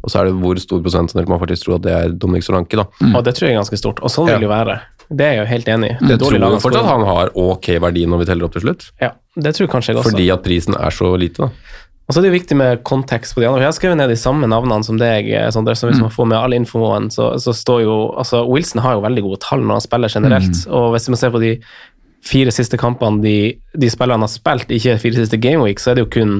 Og 0.05 0.13
så 0.13 0.21
er 0.21 0.29
det 0.29 0.37
hvor 0.39 0.57
stor 0.63 0.81
prosentandel 0.85 1.27
man 1.29 1.41
faktisk 1.41 1.65
tror 1.67 1.79
at 1.81 1.83
det 1.89 1.93
er 1.97 2.13
Dominic 2.15 2.45
Solanke, 2.47 2.79
da. 2.79 2.85
Og 3.17 3.25
det 3.27 3.35
tror 3.35 3.49
jeg 3.49 3.57
er 3.57 3.61
ganske 3.63 3.81
stort. 3.81 3.99
Og 4.05 4.13
sånn 4.13 4.29
vil 4.29 4.39
det 4.39 4.47
jo 4.47 4.53
være. 4.53 4.77
Det 5.09 5.25
er 5.25 5.33
jeg 5.35 5.41
jo 5.41 5.47
helt 5.49 5.69
enig 5.73 5.89
i. 5.89 5.97
Jeg 6.13 6.19
tror 6.21 6.37
Dårlig 6.37 6.41
jo 6.53 6.59
å 6.59 6.61
fortsatt 6.63 6.87
han 6.87 7.05
har 7.09 7.31
ok 7.35 7.69
verdi 7.83 8.05
når 8.07 8.21
vi 8.23 8.29
teller 8.29 8.45
opp 8.47 8.53
til 8.55 8.63
slutt, 8.67 8.91
Ja, 9.03 9.11
det 9.39 9.55
tror 9.55 9.67
jeg 9.67 9.73
kanskje 9.73 9.95
jeg 9.95 10.01
også. 10.01 10.13
fordi 10.13 10.31
at 10.35 10.43
prisen 10.45 10.77
er 10.79 10.95
så 10.95 11.13
lite, 11.21 11.49
da. 11.49 11.77
Og 12.09 12.15
så 12.15 12.21
er 12.21 12.25
det 12.25 12.31
jo 12.31 12.39
viktig 12.39 12.57
med 12.57 12.81
kontekst 12.89 13.35
på 13.37 13.43
de 13.43 13.49
andre. 13.51 13.67
Jeg 13.67 13.69
har 13.69 13.77
skrevet 13.77 13.99
ned 14.01 14.09
de 14.09 14.17
samme 14.17 14.49
navnene 14.49 14.87
som 14.87 14.97
deg, 14.97 15.29
eh, 15.29 15.51
Sondre, 15.53 15.75
så 15.77 15.91
hvis 15.91 16.01
man 16.01 16.13
får 16.15 16.31
med 16.31 16.39
all 16.39 16.57
infoen, 16.57 17.11
så, 17.13 17.35
så 17.37 17.53
står 17.53 17.83
jo 17.85 17.99
altså 18.17 18.41
Wilson 18.49 18.81
har 18.81 18.97
jo 18.97 19.05
veldig 19.05 19.25
gode 19.27 19.43
tall 19.45 19.61
når 19.61 19.77
han 19.77 19.85
spiller 19.85 20.15
generelt, 20.15 20.63
og 20.73 20.95
hvis 20.95 21.11
man 21.13 21.21
ser 21.21 21.35
på 21.35 21.43
de 21.43 21.53
fire 22.25 22.51
siste 22.53 22.79
kampene 22.81 23.23
de, 23.23 23.37
de 23.79 23.91
spillerne 23.93 24.27
har 24.27 24.33
spilt, 24.33 24.73
ikke 24.75 24.97
fire 25.01 25.21
siste 25.21 25.39
gameweek, 25.41 25.81
så 25.81 25.93
er 25.93 25.99
det 25.99 26.07
jo 26.07 26.11
kun 26.17 26.35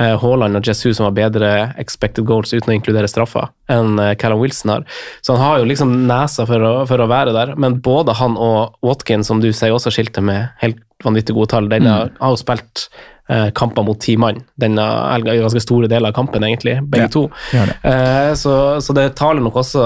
eh, 0.00 0.16
Haaland 0.20 0.58
og 0.58 0.66
Jesu 0.66 0.90
som 0.96 1.06
har 1.06 1.16
bedre 1.16 1.50
expected 1.80 2.26
goals 2.28 2.52
uten 2.54 2.72
å 2.72 2.76
inkludere 2.76 3.08
straffer 3.10 3.52
enn 3.70 4.00
eh, 4.02 4.16
Callum 4.20 4.42
Wilson 4.42 4.74
har. 4.74 4.86
Så 5.20 5.36
han 5.36 5.44
har 5.44 5.60
jo 5.60 5.70
liksom 5.70 5.94
nesa 6.10 6.48
for 6.48 6.66
å, 6.66 6.74
for 6.90 7.02
å 7.02 7.08
være 7.10 7.36
der, 7.36 7.54
men 7.60 7.78
både 7.84 8.16
han 8.18 8.36
og 8.40 8.80
Watkins, 8.84 9.30
som 9.30 9.44
du 9.44 9.52
sier 9.52 9.76
også 9.76 9.92
skilte 9.94 10.24
med 10.24 10.50
helt 10.64 10.82
vanvittig 11.04 11.34
gode 11.34 11.50
tall. 11.54 11.68
Den 11.68 11.86
har, 11.86 12.10
har 12.20 12.30
jo 12.34 12.36
spilt 12.40 12.88
eh, 13.30 13.50
kamper 13.54 13.84
mot 13.86 13.98
ti 14.02 14.16
mann 14.18 14.40
denne 14.60 14.82
helga, 15.12 15.36
ganske 15.38 15.60
store 15.62 15.86
deler 15.88 16.10
av 16.10 16.16
kampen, 16.16 16.42
egentlig, 16.42 16.74
begge 16.90 17.06
Ja, 17.06 17.08
to. 17.14 17.22
de 17.52 17.60
det. 17.70 17.76
Eh, 17.86 18.32
så, 18.34 18.54
så 18.82 18.92
det 18.96 19.04
taler 19.16 19.40
nok 19.40 19.54
også 19.62 19.84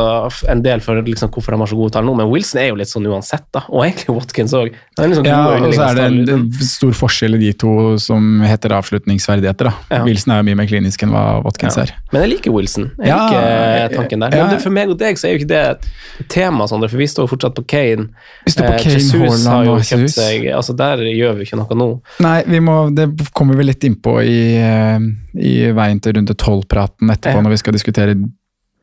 en 0.50 0.62
del 0.64 0.80
for 0.80 0.96
liksom, 1.04 1.28
hvorfor 1.34 1.52
de 1.52 1.60
har 1.60 1.70
så 1.70 1.76
gode 1.76 1.92
tall 1.92 2.06
nå, 2.08 2.14
men 2.16 2.30
Wilson 2.32 2.62
er 2.62 2.70
jo 2.72 2.78
litt 2.80 2.88
sånn 2.88 3.04
uansett, 3.10 3.44
da. 3.52 3.62
Og 3.68 3.84
egentlig 3.84 4.16
Watkins 4.16 4.54
òg. 4.56 4.72
Liksom 4.98 5.26
Ja, 5.28 5.42
og 5.58 5.74
så 5.74 5.88
er 5.90 5.94
det 5.98 6.04
en, 6.06 6.18
en 6.38 6.46
stor 6.64 6.92
forskjell 6.96 7.34
i 7.36 7.42
de 7.44 7.52
to 7.58 7.74
som 8.00 8.40
heter 8.46 8.72
avslutningsferdigheter. 8.80 9.68
da. 9.68 9.74
Ja. 9.98 10.02
Wilson 10.08 10.32
er 10.32 10.40
jo 10.40 10.48
mye 10.48 10.58
mer 10.62 10.70
klinisk 10.70 11.04
enn 11.04 11.12
hva 11.14 11.42
Watkins 11.44 11.76
Ja. 11.76 11.84
er. 11.84 11.92
Men 12.14 12.22
jeg 12.24 12.30
liker 12.36 12.54
Wilson. 12.54 12.90
Jeg 12.98 13.08
Ja, 13.12 13.20
liker 13.28 13.96
tanken 13.98 14.24
der. 14.24 14.36
ja. 14.38 14.44
Men 14.46 14.54
det, 14.54 14.62
for 14.64 14.70
meg 14.70 14.88
og 14.94 14.98
deg 14.98 15.18
så 15.20 15.28
er 15.28 15.34
jo 15.36 15.42
ikke 15.42 15.50
det 15.52 15.62
et 15.74 15.88
tema, 16.32 16.64
Sondre, 16.70 16.88
for 16.88 16.96
vi 17.02 17.10
står 17.10 17.26
jo 17.28 17.32
fortsatt 17.36 17.54
på 17.58 17.66
Kane. 17.74 18.08
Vi 18.46 18.54
står 18.56 18.70
på 18.70 18.72
Eh, 18.74 18.82
Kane, 18.86 18.94
Jesus 18.94 19.12
Horland, 19.20 19.46
har 19.52 19.64
jo 19.68 19.76
kjøpt 19.92 20.14
seg 20.16 20.48
altså 20.54 20.76
Der 20.78 21.03
gjør 21.12 21.36
vi 21.38 21.44
ikke 21.46 21.58
noe 21.60 21.76
nå. 21.78 21.88
Nei, 22.24 22.42
vi 22.46 22.60
må, 22.60 22.76
det 22.94 23.08
kommer 23.36 23.54
vi 23.56 23.64
litt 23.68 23.84
innpå 23.84 24.14
i, 24.24 24.38
eh, 24.56 24.98
i 25.40 25.54
veien 25.76 26.00
til 26.00 26.14
runde 26.16 26.34
tolv-praten 26.34 27.10
etterpå, 27.10 27.36
Ja. 27.36 27.42
når 27.42 27.50
vi 27.50 27.56
skal 27.62 27.72
diskutere 27.76 28.14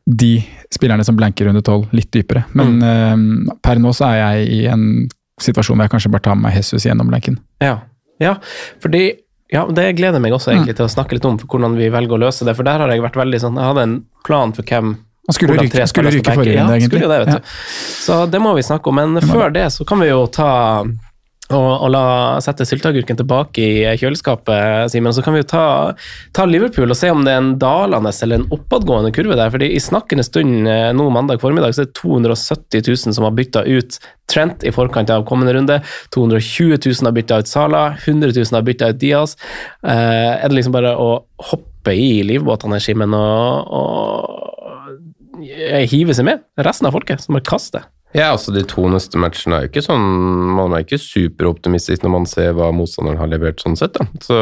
de 0.06 0.44
spillerne 0.74 1.04
som 1.04 1.16
blanker 1.16 1.46
runde 1.46 1.62
tolv, 1.62 1.86
litt 1.92 2.10
dypere. 2.10 2.44
Men 2.54 2.78
Mm. 2.80 3.48
uh, 3.48 3.54
per 3.62 3.76
nå 3.76 3.92
så 3.94 4.06
er 4.10 4.16
jeg 4.42 4.48
i 4.50 4.66
en 4.66 5.08
situasjon 5.40 5.76
hvor 5.76 5.84
jeg 5.88 5.90
kanskje 5.90 6.10
bare 6.10 6.22
tar 6.22 6.34
med 6.34 6.42
meg 6.50 6.54
Jesus 6.56 6.84
gjennom 6.84 7.08
blanken. 7.08 7.38
Ja, 7.60 7.80
ja 8.20 8.36
fordi 8.80 9.18
ja, 9.52 9.66
Det 9.66 9.96
gleder 9.96 10.18
meg 10.18 10.32
også 10.32 10.48
egentlig 10.54 10.76
til 10.76 10.86
å 10.86 10.88
snakke 10.88 11.12
litt 11.12 11.24
om 11.28 11.36
for 11.38 11.46
hvordan 11.46 11.76
vi 11.76 11.90
velger 11.90 12.16
å 12.16 12.20
løse 12.24 12.42
det. 12.44 12.54
For 12.56 12.64
der 12.64 12.78
har 12.80 12.88
jeg 12.88 13.02
vært 13.02 13.18
veldig 13.20 13.38
sånn 13.42 13.54
Jeg 13.60 13.64
hadde 13.68 13.82
en 13.82 14.04
plan 14.24 14.50
for 14.52 14.62
hvem 14.62 14.96
Han 15.28 15.34
skulle 15.36 15.58
ryke- 15.58 15.70
tre 15.70 15.84
skulle 15.86 16.10
ryke 16.10 16.32
forrige 16.34 16.56
runde, 16.58 16.72
ja, 16.72 16.78
egentlig. 16.80 17.00
Det, 17.06 17.34
Ja. 17.34 17.40
Så 17.44 18.30
det 18.30 18.40
må 18.40 18.54
vi 18.56 18.62
snakke 18.62 18.86
om. 18.88 18.94
Men 18.96 19.20
før 19.20 19.52
det 19.52 19.66
så 19.70 19.84
kan 19.86 20.00
vi 20.00 20.08
jo 20.08 20.26
ta 20.26 20.82
og, 21.50 21.82
og 21.84 21.90
la 21.90 22.04
sette 22.44 22.64
sylteagurken 22.68 23.18
tilbake 23.18 23.64
i 23.64 23.96
kjøleskapet, 23.98 24.92
Simen. 24.92 25.12
Så 25.14 25.24
kan 25.24 25.34
vi 25.34 25.42
jo 25.42 25.48
ta, 25.50 25.64
ta 26.36 26.46
Liverpool 26.48 26.94
og 26.94 26.98
se 26.98 27.10
om 27.12 27.24
det 27.26 27.34
er 27.34 27.42
en 27.42 27.52
dalende 27.60 28.12
eller 28.24 28.40
en 28.40 28.46
oppadgående 28.54 29.12
kurve 29.14 29.36
der. 29.38 29.50
fordi 29.52 29.72
i 29.74 29.82
snakkende 29.82 30.24
stund 30.26 30.70
eh, 30.70 30.90
nå 30.96 31.08
mandag 31.12 31.42
formiddag 31.42 31.74
så 31.74 31.84
er 31.84 31.90
det 31.90 31.98
270 31.98 32.86
000 32.86 33.16
som 33.18 33.28
har 33.28 33.36
bytta 33.36 33.66
ut 33.68 33.98
Trent 34.32 34.62
i 34.64 34.70
forkant 34.72 35.10
av 35.12 35.26
kommende 35.28 35.52
runde. 35.52 35.80
220 36.14 36.78
000 36.78 37.08
har 37.10 37.16
bytta 37.16 37.40
ut 37.42 37.50
Sala, 37.50 37.82
100 38.06 38.32
000 38.38 38.56
har 38.56 38.64
bytta 38.64 38.92
ut 38.94 39.00
Diaz. 39.02 39.34
Eh, 39.82 40.38
er 40.38 40.46
det 40.46 40.56
liksom 40.56 40.72
bare 40.72 40.94
å 40.96 41.10
hoppe 41.50 41.92
i 41.98 42.22
livbåtene, 42.24 42.78
Simen, 42.80 43.12
og, 43.18 43.74
og 43.76 45.42
hive 45.90 46.14
seg 46.16 46.30
med 46.30 46.46
resten 46.64 46.88
av 46.88 46.96
folket, 46.96 47.26
som 47.26 47.36
har 47.36 47.44
kaster? 47.44 47.90
Ja, 48.12 48.32
altså 48.34 48.52
De 48.52 48.60
to 48.68 48.84
neste 48.92 49.16
matchene 49.20 49.56
er 49.56 49.64
jo 49.64 49.70
ikke 49.70 49.84
sånn 49.86 50.02
Man 50.52 50.74
er 50.76 50.84
ikke 50.84 51.00
superoptimistisk 51.00 52.04
når 52.04 52.12
man 52.12 52.28
ser 52.28 52.52
hva 52.58 52.68
motstanderen 52.76 53.20
har 53.22 53.30
levert, 53.32 53.62
sånn 53.62 53.78
sett. 53.78 53.96
da. 53.96 54.04
Så 54.20 54.38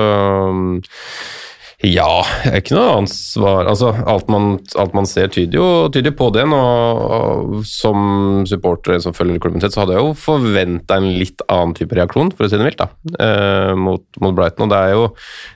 ja, 1.80 2.20
det 2.44 2.50
er 2.50 2.60
ikke 2.60 2.74
noe 2.76 2.88
annet 2.98 3.12
svar. 3.14 3.64
Altså, 3.70 3.88
alt 4.04 4.28
man, 4.28 4.50
alt 4.76 4.92
man 4.96 5.06
ser, 5.08 5.30
tyder 5.32 5.56
jo, 5.56 5.68
tyder 5.94 6.12
på 6.12 6.26
det. 6.34 6.42
Nå, 6.50 6.58
og 6.60 7.62
som 7.64 8.42
supporter 8.48 8.98
som 9.00 9.14
følger 9.16 9.40
klubben 9.40 9.62
tett, 9.62 9.72
så 9.72 9.82
hadde 9.84 9.94
jeg 9.96 10.04
jo 10.04 10.10
forventa 10.18 10.98
en 11.00 11.08
litt 11.16 11.40
annen 11.48 11.72
type 11.78 11.96
reaksjon, 11.96 12.34
for 12.36 12.44
å 12.44 12.50
si 12.52 12.58
det 12.60 12.66
mildt, 12.66 12.82
da, 12.82 12.90
eh, 13.24 13.72
mot, 13.80 14.04
mot 14.20 14.36
Brighton. 14.36 14.66
Og 14.66 14.74
det 14.74 14.80
er 14.80 14.92
jo 14.92 15.06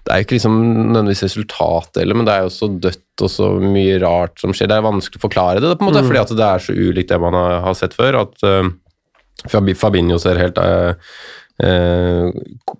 det 0.06 0.14
er 0.14 0.24
ikke 0.24 0.38
liksom 0.38 0.56
nødvendigvis 0.94 1.26
resultatet 1.26 2.00
heller, 2.02 2.16
men 2.16 2.28
det 2.30 2.36
er 2.38 2.46
jo 2.46 2.54
så 2.56 2.70
dødt 2.72 3.24
og 3.26 3.30
så 3.30 3.50
mye 3.60 3.98
rart 4.02 4.40
som 4.40 4.54
skjer. 4.56 4.70
Det 4.72 4.78
er 4.80 4.86
vanskelig 4.88 5.20
å 5.20 5.26
forklare 5.26 5.60
det, 5.60 5.74
på 5.76 5.84
en 5.84 5.90
måte, 5.92 6.02
Mm. 6.02 6.08
fordi 6.08 6.22
at 6.24 6.36
det 6.40 6.46
er 6.48 6.64
så 6.64 6.72
ulikt 6.72 7.12
det 7.12 7.20
man 7.20 7.36
har, 7.36 7.60
har 7.68 7.74
sett 7.78 7.92
før. 7.94 8.22
at 8.24 8.48
eh, 8.48 9.74
Fabinho 9.76 10.16
ser 10.18 10.40
helt 10.40 10.56
eh, 10.56 10.94
eh, 11.62 12.30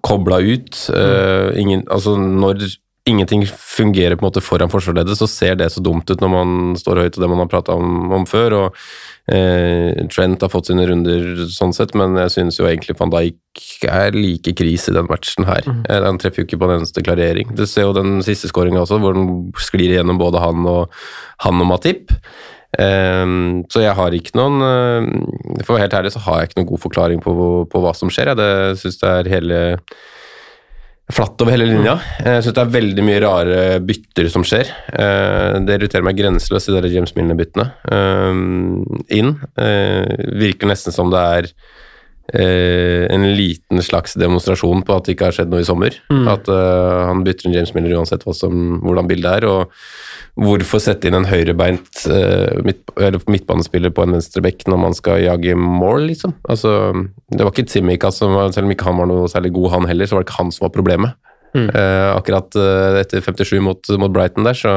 kobla 0.03 0.41
ut. 0.41 0.81
Eh, 0.97 1.61
ingen, 1.61 1.85
altså 1.93 2.17
når 2.17 2.65
ingenting 3.05 3.45
fungerer 3.47 4.17
på 4.17 4.25
en 4.25 4.31
måte 4.31 4.41
foran 4.45 4.71
forsvarsleddet, 4.73 5.19
så 5.19 5.27
ser 5.29 5.59
det 5.61 5.69
så 5.73 5.83
dumt 5.85 6.09
ut 6.09 6.23
når 6.23 6.31
man 6.33 6.55
står 6.81 7.03
høyt 7.03 7.19
og 7.19 7.25
det 7.25 7.29
man 7.29 7.43
har 7.43 7.51
prata 7.53 7.77
om, 7.77 8.13
om 8.17 8.25
før. 8.29 8.57
og 8.57 8.79
eh, 9.35 9.93
Trent 10.13 10.45
har 10.45 10.53
fått 10.53 10.71
sine 10.71 10.87
runder 10.89 11.45
sånn 11.53 11.75
sett, 11.77 11.93
men 11.99 12.17
jeg 12.23 12.33
synes 12.33 12.61
jo 12.61 12.69
egentlig 12.71 12.97
van 13.01 13.13
Dijk 13.13 13.69
er 13.93 14.17
like 14.17 14.57
krise 14.57 14.93
i 14.93 14.97
den 14.97 15.11
matchen 15.11 15.45
her. 15.49 15.69
Mm. 15.69 15.85
Han 16.09 16.23
treffer 16.23 16.43
jo 16.43 16.49
ikke 16.49 16.61
på 16.63 16.71
en 16.71 16.79
eneste 16.79 17.05
klarering. 17.05 17.53
Du 17.53 17.67
ser 17.69 17.91
jo 17.91 17.95
den 17.97 18.19
siste 18.25 18.49
skåringa 18.49 18.87
også, 18.87 19.01
hvor 19.03 19.17
den 19.17 19.53
sklir 19.61 19.93
igjennom 19.93 20.21
både 20.21 20.41
han 20.41 20.65
og, 20.65 20.99
han 21.45 21.61
og 21.61 21.73
Matip. 21.75 22.17
Um, 22.75 23.63
så 23.71 23.85
jeg 23.85 23.95
har 23.95 24.15
ikke 24.17 24.33
noen 24.35 24.57
eh, 24.67 25.05
For 25.61 25.69
å 25.69 25.77
være 25.77 25.85
helt 25.85 25.93
ærlig 25.95 26.11
så 26.11 26.25
har 26.25 26.41
jeg 26.41 26.49
ikke 26.49 26.57
noen 26.59 26.69
god 26.73 26.81
forklaring 26.83 27.21
på, 27.23 27.35
på 27.71 27.83
hva 27.85 27.93
som 27.95 28.11
skjer. 28.11 28.33
Jeg 28.33 28.41
det 28.41 28.81
syns 28.81 28.99
det 28.99 29.13
er 29.13 29.31
hele 29.37 29.61
flatt 31.13 31.43
over 31.43 31.53
hele 31.53 31.67
linja. 31.69 31.99
Jeg 32.25 32.45
syns 32.45 32.57
det 32.57 32.63
er 32.63 32.75
veldig 32.79 33.05
mye 33.05 33.23
rare 33.25 33.63
bytter 33.85 34.29
som 34.33 34.45
skjer. 34.47 34.71
Eh, 34.89 35.59
det 35.67 35.77
irriterer 35.77 36.07
meg 36.07 36.17
grenseløst, 36.17 36.71
de 36.71 36.81
der 36.81 36.93
James 36.93 37.13
Milner-byttene 37.17 37.67
ehm, 37.93 39.03
inn. 39.13 39.35
Eh, 39.61 40.15
virker 40.41 40.71
nesten 40.71 40.97
som 40.97 41.13
det 41.13 41.25
er 41.39 41.51
eh, 42.33 43.05
en 43.13 43.27
liten 43.37 43.83
slags 43.85 44.17
demonstrasjon 44.21 44.85
på 44.87 44.97
at 44.97 45.07
det 45.07 45.15
ikke 45.17 45.29
har 45.29 45.37
skjedd 45.37 45.53
noe 45.53 45.65
i 45.65 45.69
sommer. 45.69 45.97
Mm. 46.13 46.25
At 46.33 46.49
eh, 46.49 47.01
han 47.11 47.25
bytter 47.27 47.49
inn 47.49 47.57
James 47.59 47.75
Miller 47.77 47.99
uansett 47.99 48.25
hva 48.25 48.35
som, 48.37 48.79
hvordan 48.85 49.11
bildet 49.11 49.41
er. 49.41 49.49
og 49.51 49.75
Hvorfor 50.35 50.83
sette 50.83 51.07
inn 51.07 51.15
en 51.15 51.29
høyrebeint 51.31 52.01
uh, 52.11 52.57
midt, 52.67 52.81
eller 52.99 53.23
midtbanespiller 53.31 53.93
på 53.95 54.03
en 54.03 54.17
venstrebekk 54.17 54.65
når 54.67 54.81
man 54.83 54.97
skal 54.99 55.21
jage 55.23 55.55
mål, 55.55 56.09
liksom? 56.09 56.33
Altså, 56.51 56.91
det 57.31 57.39
var 57.39 57.53
ikke 57.53 57.69
Tsimikas 57.71 58.19
som 58.19 58.35
var, 58.35 58.51
selv 58.51 58.67
om 58.67 58.75
ikke 58.75 58.89
han 58.89 58.99
var 58.99 59.07
noe 59.07 59.29
særlig 59.31 59.53
god, 59.55 59.69
han 59.77 59.87
heller, 59.87 60.11
så 60.11 60.19
var 60.19 60.25
det 60.25 60.27
ikke 60.27 60.41
han 60.41 60.51
som 60.57 60.67
var 60.67 60.75
problemet. 60.75 61.15
Mm. 61.55 61.69
Eh, 61.71 62.09
akkurat 62.17 62.57
eh, 62.59 62.97
etter 63.01 63.23
57 63.23 63.61
mot, 63.63 63.91
mot 64.03 64.11
Brighton 64.11 64.43
der, 64.47 64.57
så 64.59 64.73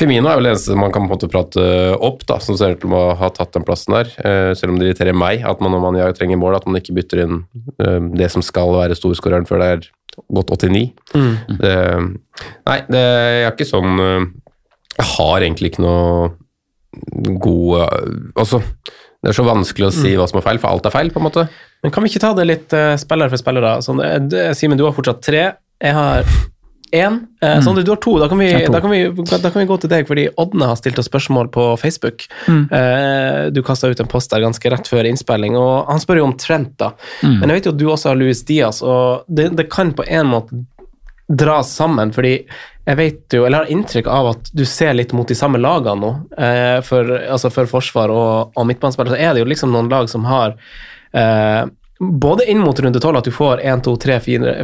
Femino 0.00 0.30
er 0.30 0.38
vel 0.38 0.48
det 0.48 0.54
eneste 0.54 0.76
man 0.80 0.92
kan 0.94 1.04
på 1.04 1.10
en 1.10 1.12
måte 1.12 1.28
prate 1.28 1.66
opp, 2.00 2.24
da, 2.28 2.38
som 2.40 2.56
ser 2.56 2.76
ut 2.76 2.80
til 2.82 2.94
å 2.96 3.02
ha 3.20 3.28
tatt 3.36 3.52
den 3.52 3.66
plassen 3.68 3.96
der. 3.98 4.12
Eh, 4.24 4.52
selv 4.56 4.72
om 4.72 4.78
det 4.80 4.88
irriterer 4.88 5.16
meg 5.16 5.44
at 5.44 5.60
man 5.60 5.74
når 5.76 5.84
man 5.84 5.98
ja, 6.00 6.08
trenger 6.16 6.40
mål, 6.40 6.56
at 6.56 6.68
man 6.68 6.80
ikke 6.80 6.96
bytter 6.96 7.24
inn 7.26 7.42
eh, 7.76 8.00
det 8.16 8.30
som 8.32 8.44
skal 8.44 8.72
være 8.78 8.96
storskåreren 8.96 9.44
før 9.48 9.60
det 9.60 9.68
er 9.74 9.84
gått 10.38 10.54
89. 10.56 10.86
Mm. 11.12 11.30
Det, 11.60 11.76
nei, 12.70 12.78
det 12.88 13.04
jeg 13.04 13.46
er 13.48 13.52
ikke 13.52 13.66
sånn 13.66 14.00
eh, 14.00 14.26
Jeg 15.00 15.06
har 15.16 15.42
egentlig 15.42 15.72
ikke 15.72 15.82
noe 15.84 16.32
god 17.42 17.80
eh, 17.80 18.12
Altså, 18.38 18.60
det 19.24 19.32
er 19.32 19.36
så 19.38 19.46
vanskelig 19.46 19.88
å 19.88 19.94
si 19.94 20.12
Mm. 20.12 20.18
hva 20.20 20.26
som 20.28 20.38
er 20.38 20.44
feil, 20.44 20.58
for 20.60 20.68
alt 20.70 20.86
er 20.86 20.92
feil, 20.92 21.10
på 21.10 21.20
en 21.20 21.24
måte. 21.26 21.46
Men 21.82 21.92
kan 21.92 22.04
vi 22.04 22.10
ikke 22.12 22.20
ta 22.20 22.32
det 22.36 22.44
litt 22.44 22.74
uh, 22.76 22.94
spiller 23.00 23.30
for 23.32 23.40
spiller, 23.40 23.64
da? 23.64 23.72
Sånn, 23.84 24.02
eh, 24.04 24.52
Simen, 24.56 24.76
du 24.76 24.84
har 24.84 24.92
fortsatt 24.96 25.22
tre. 25.24 25.44
Jeg 25.82 25.94
har 25.94 26.24
én. 26.94 27.26
Eh, 27.42 27.54
Mm. 27.54 27.62
Sondre, 27.62 27.82
du 27.84 27.90
har 27.90 27.96
to. 27.96 28.18
Da 28.18 28.28
kan, 28.28 28.38
vi, 28.38 28.66
da, 28.66 28.80
kan 28.80 28.90
vi, 28.90 29.02
da 29.10 29.50
kan 29.50 29.60
vi 29.60 29.66
gå 29.66 29.76
til 29.80 29.90
deg, 29.90 30.06
fordi 30.08 30.28
Ådne 30.38 30.68
har 30.70 30.76
stilt 30.76 30.98
oss 30.98 31.08
spørsmål 31.10 31.50
på 31.52 31.64
Facebook. 31.80 32.26
Mm. 32.48 32.68
Eh, 32.72 33.40
du 33.50 33.62
kasta 33.62 33.88
ut 33.90 34.00
en 34.00 34.10
post 34.10 34.30
der 34.30 34.44
ganske 34.44 34.70
rett 34.70 34.88
før 34.88 35.08
innspilling, 35.08 35.56
og 35.58 35.90
han 35.90 36.00
spør 36.02 36.22
jo 36.22 36.28
om 36.28 36.36
Trent, 36.38 36.76
da. 36.78 36.92
Mm. 37.22 37.40
Men 37.40 37.50
jeg 37.50 37.58
vet 37.58 37.66
jo 37.66 37.74
at 37.74 37.80
du 37.82 37.88
også 37.90 38.12
har 38.12 38.20
Louis 38.20 38.44
Diaz, 38.46 38.82
og 38.82 39.26
det, 39.28 39.50
det 39.58 39.68
kan 39.72 39.92
på 39.92 40.06
en 40.06 40.30
måte 40.30 40.62
dras 41.28 41.70
sammen, 41.72 42.12
fordi 42.12 42.34
jeg 42.84 42.96
vet 42.98 43.32
jo, 43.32 43.46
eller 43.46 43.64
har 43.64 43.70
inntrykk 43.72 44.08
av 44.12 44.26
at 44.34 44.50
du 44.52 44.64
ser 44.68 44.92
litt 44.92 45.14
mot 45.16 45.28
de 45.28 45.36
samme 45.36 45.56
lagene 45.58 45.96
nå, 46.02 46.10
eh, 46.36 46.80
for, 46.84 47.08
altså 47.32 47.48
for 47.52 47.70
forsvar 47.70 48.12
og, 48.12 48.52
og 48.54 48.66
midtbanespillere, 48.68 49.16
så 49.16 49.22
er 49.24 49.32
det 49.32 49.40
jo 49.40 49.48
liksom 49.48 49.72
noen 49.72 49.88
lag 49.88 50.10
som 50.12 50.26
har 50.28 50.52
eh, 51.16 51.62
både 51.98 52.44
inn 52.50 52.60
mot 52.60 52.76
runde 52.76 53.00
tolv 53.00 53.22
at 53.22 53.24
du 53.24 53.32
får 53.32 53.64
én, 53.64 53.80
to, 53.84 53.96
tre, 53.96 54.18
fire, 54.20 54.58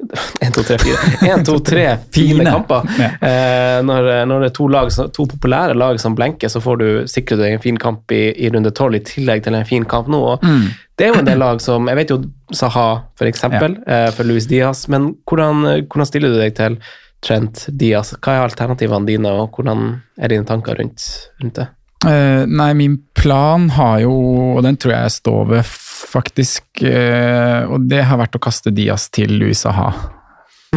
fire 0.40 0.48
1, 0.48 0.54
2, 0.56 0.62
3, 0.68 0.78
4. 0.82 1.30
1, 1.30 1.44
2, 1.46 1.56
3 1.70 1.84
fine 2.14 2.44
kamper. 2.46 2.88
Eh, 3.00 3.78
når, 3.86 4.10
når 4.30 4.44
det 4.44 4.50
er 4.50 4.54
to, 4.56 4.68
lag, 4.72 4.90
to 5.16 5.26
populære 5.30 5.76
lag 5.78 6.00
som 6.02 6.16
blenker, 6.18 6.50
så 6.52 6.62
får 6.62 6.80
du 6.80 6.86
sikre 7.10 7.38
deg 7.40 7.56
en 7.56 7.62
fin 7.62 7.78
kamp 7.80 8.12
i, 8.14 8.22
i 8.34 8.50
runde 8.52 8.72
tolv 8.76 8.98
i 8.98 9.02
tillegg 9.06 9.44
til 9.46 9.58
en 9.58 9.68
fin 9.68 9.86
kamp 9.88 10.10
nå. 10.10 10.22
Og 10.34 10.46
Mm. 10.50 10.70
Det 11.00 11.06
er 11.06 11.14
jo 11.14 11.20
en 11.22 11.28
del 11.28 11.38
lag 11.40 11.60
som 11.64 11.86
Jeg 11.88 11.96
vet 11.96 12.10
jo 12.12 12.18
Saha, 12.52 12.88
for 13.16 13.28
eksempel, 13.28 13.78
eh, 13.88 14.10
for 14.12 14.28
Luis 14.28 14.44
Diaz, 14.50 14.82
men 14.92 15.14
hvordan, 15.24 15.86
hvordan 15.86 16.08
stiller 16.08 16.34
du 16.34 16.40
deg 16.40 16.56
til 16.58 16.76
Trent 17.24 17.68
Diaz? 17.72 18.10
Hva 18.18 18.34
er 18.34 18.48
alternativene 18.48 19.08
dine, 19.08 19.32
og 19.32 19.54
hvordan 19.54 20.00
er 20.18 20.32
dine 20.32 20.44
tanker 20.48 20.76
rundt, 20.80 21.06
rundt 21.40 21.60
det? 21.60 21.68
Eh, 22.06 22.46
nei, 22.48 22.70
min 22.74 22.96
plan 23.14 23.66
har 23.76 23.98
jo, 24.06 24.12
og 24.56 24.62
den 24.64 24.78
tror 24.80 24.94
jeg 24.94 25.08
jeg 25.08 25.16
står 25.18 25.50
ved 25.50 25.66
faktisk, 26.10 26.64
uh, 26.80 27.68
og 27.70 27.84
det 27.90 28.00
har 28.08 28.16
vært 28.18 28.38
å 28.38 28.40
kaste 28.42 28.72
Diaz 28.72 29.04
til 29.12 29.34
Louis 29.36 29.60
Saha 29.60 29.90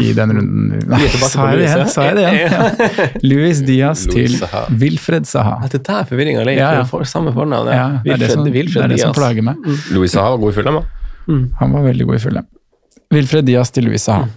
i 0.01 0.11
den 0.17 0.33
runden. 0.35 0.81
Nei, 0.91 1.07
sa 1.21 1.47
jeg 1.53 1.61
det 1.61 1.69
igjen? 1.69 1.87
Sa 1.93 2.05
jeg 2.09 2.17
det 2.17 2.25
igjen? 2.27 2.51
Ja. 2.51 3.07
Louis 3.23 3.61
Diaz 3.63 4.03
til. 4.11 4.35
Wilfred 4.81 5.29
Saha. 5.29 5.55
At 5.63 5.77
det 5.77 5.85
der 5.87 6.03
forvirringa 6.09 6.43
ligger, 6.43 6.59
Ja, 6.59 6.81
ja. 6.81 6.85
for 6.89 7.07
samme 7.07 7.31
fornavn. 7.35 7.71
Ja, 7.71 7.87
det 8.03 8.17
er 8.17 8.23
det 8.25 8.31
som, 8.33 8.43
det 8.43 8.67
er 8.67 8.91
det 8.91 8.99
som 8.99 9.15
plager 9.15 9.47
meg. 9.47 9.63
Louis 9.95 10.11
Saha 10.11 10.35
var 10.35 10.43
god 10.43 10.51
i 10.51 10.59
fulle, 10.59 10.75
da. 10.81 11.39
Han 11.63 11.77
var 11.77 11.87
veldig 11.87 12.09
god 12.09 12.19
i 12.19 12.23
fulle. 12.27 12.47
Wilfred 13.13 13.47
Diaz 13.47 13.71
til 13.71 13.87
Louis 13.87 14.03
Saha. 14.03 14.27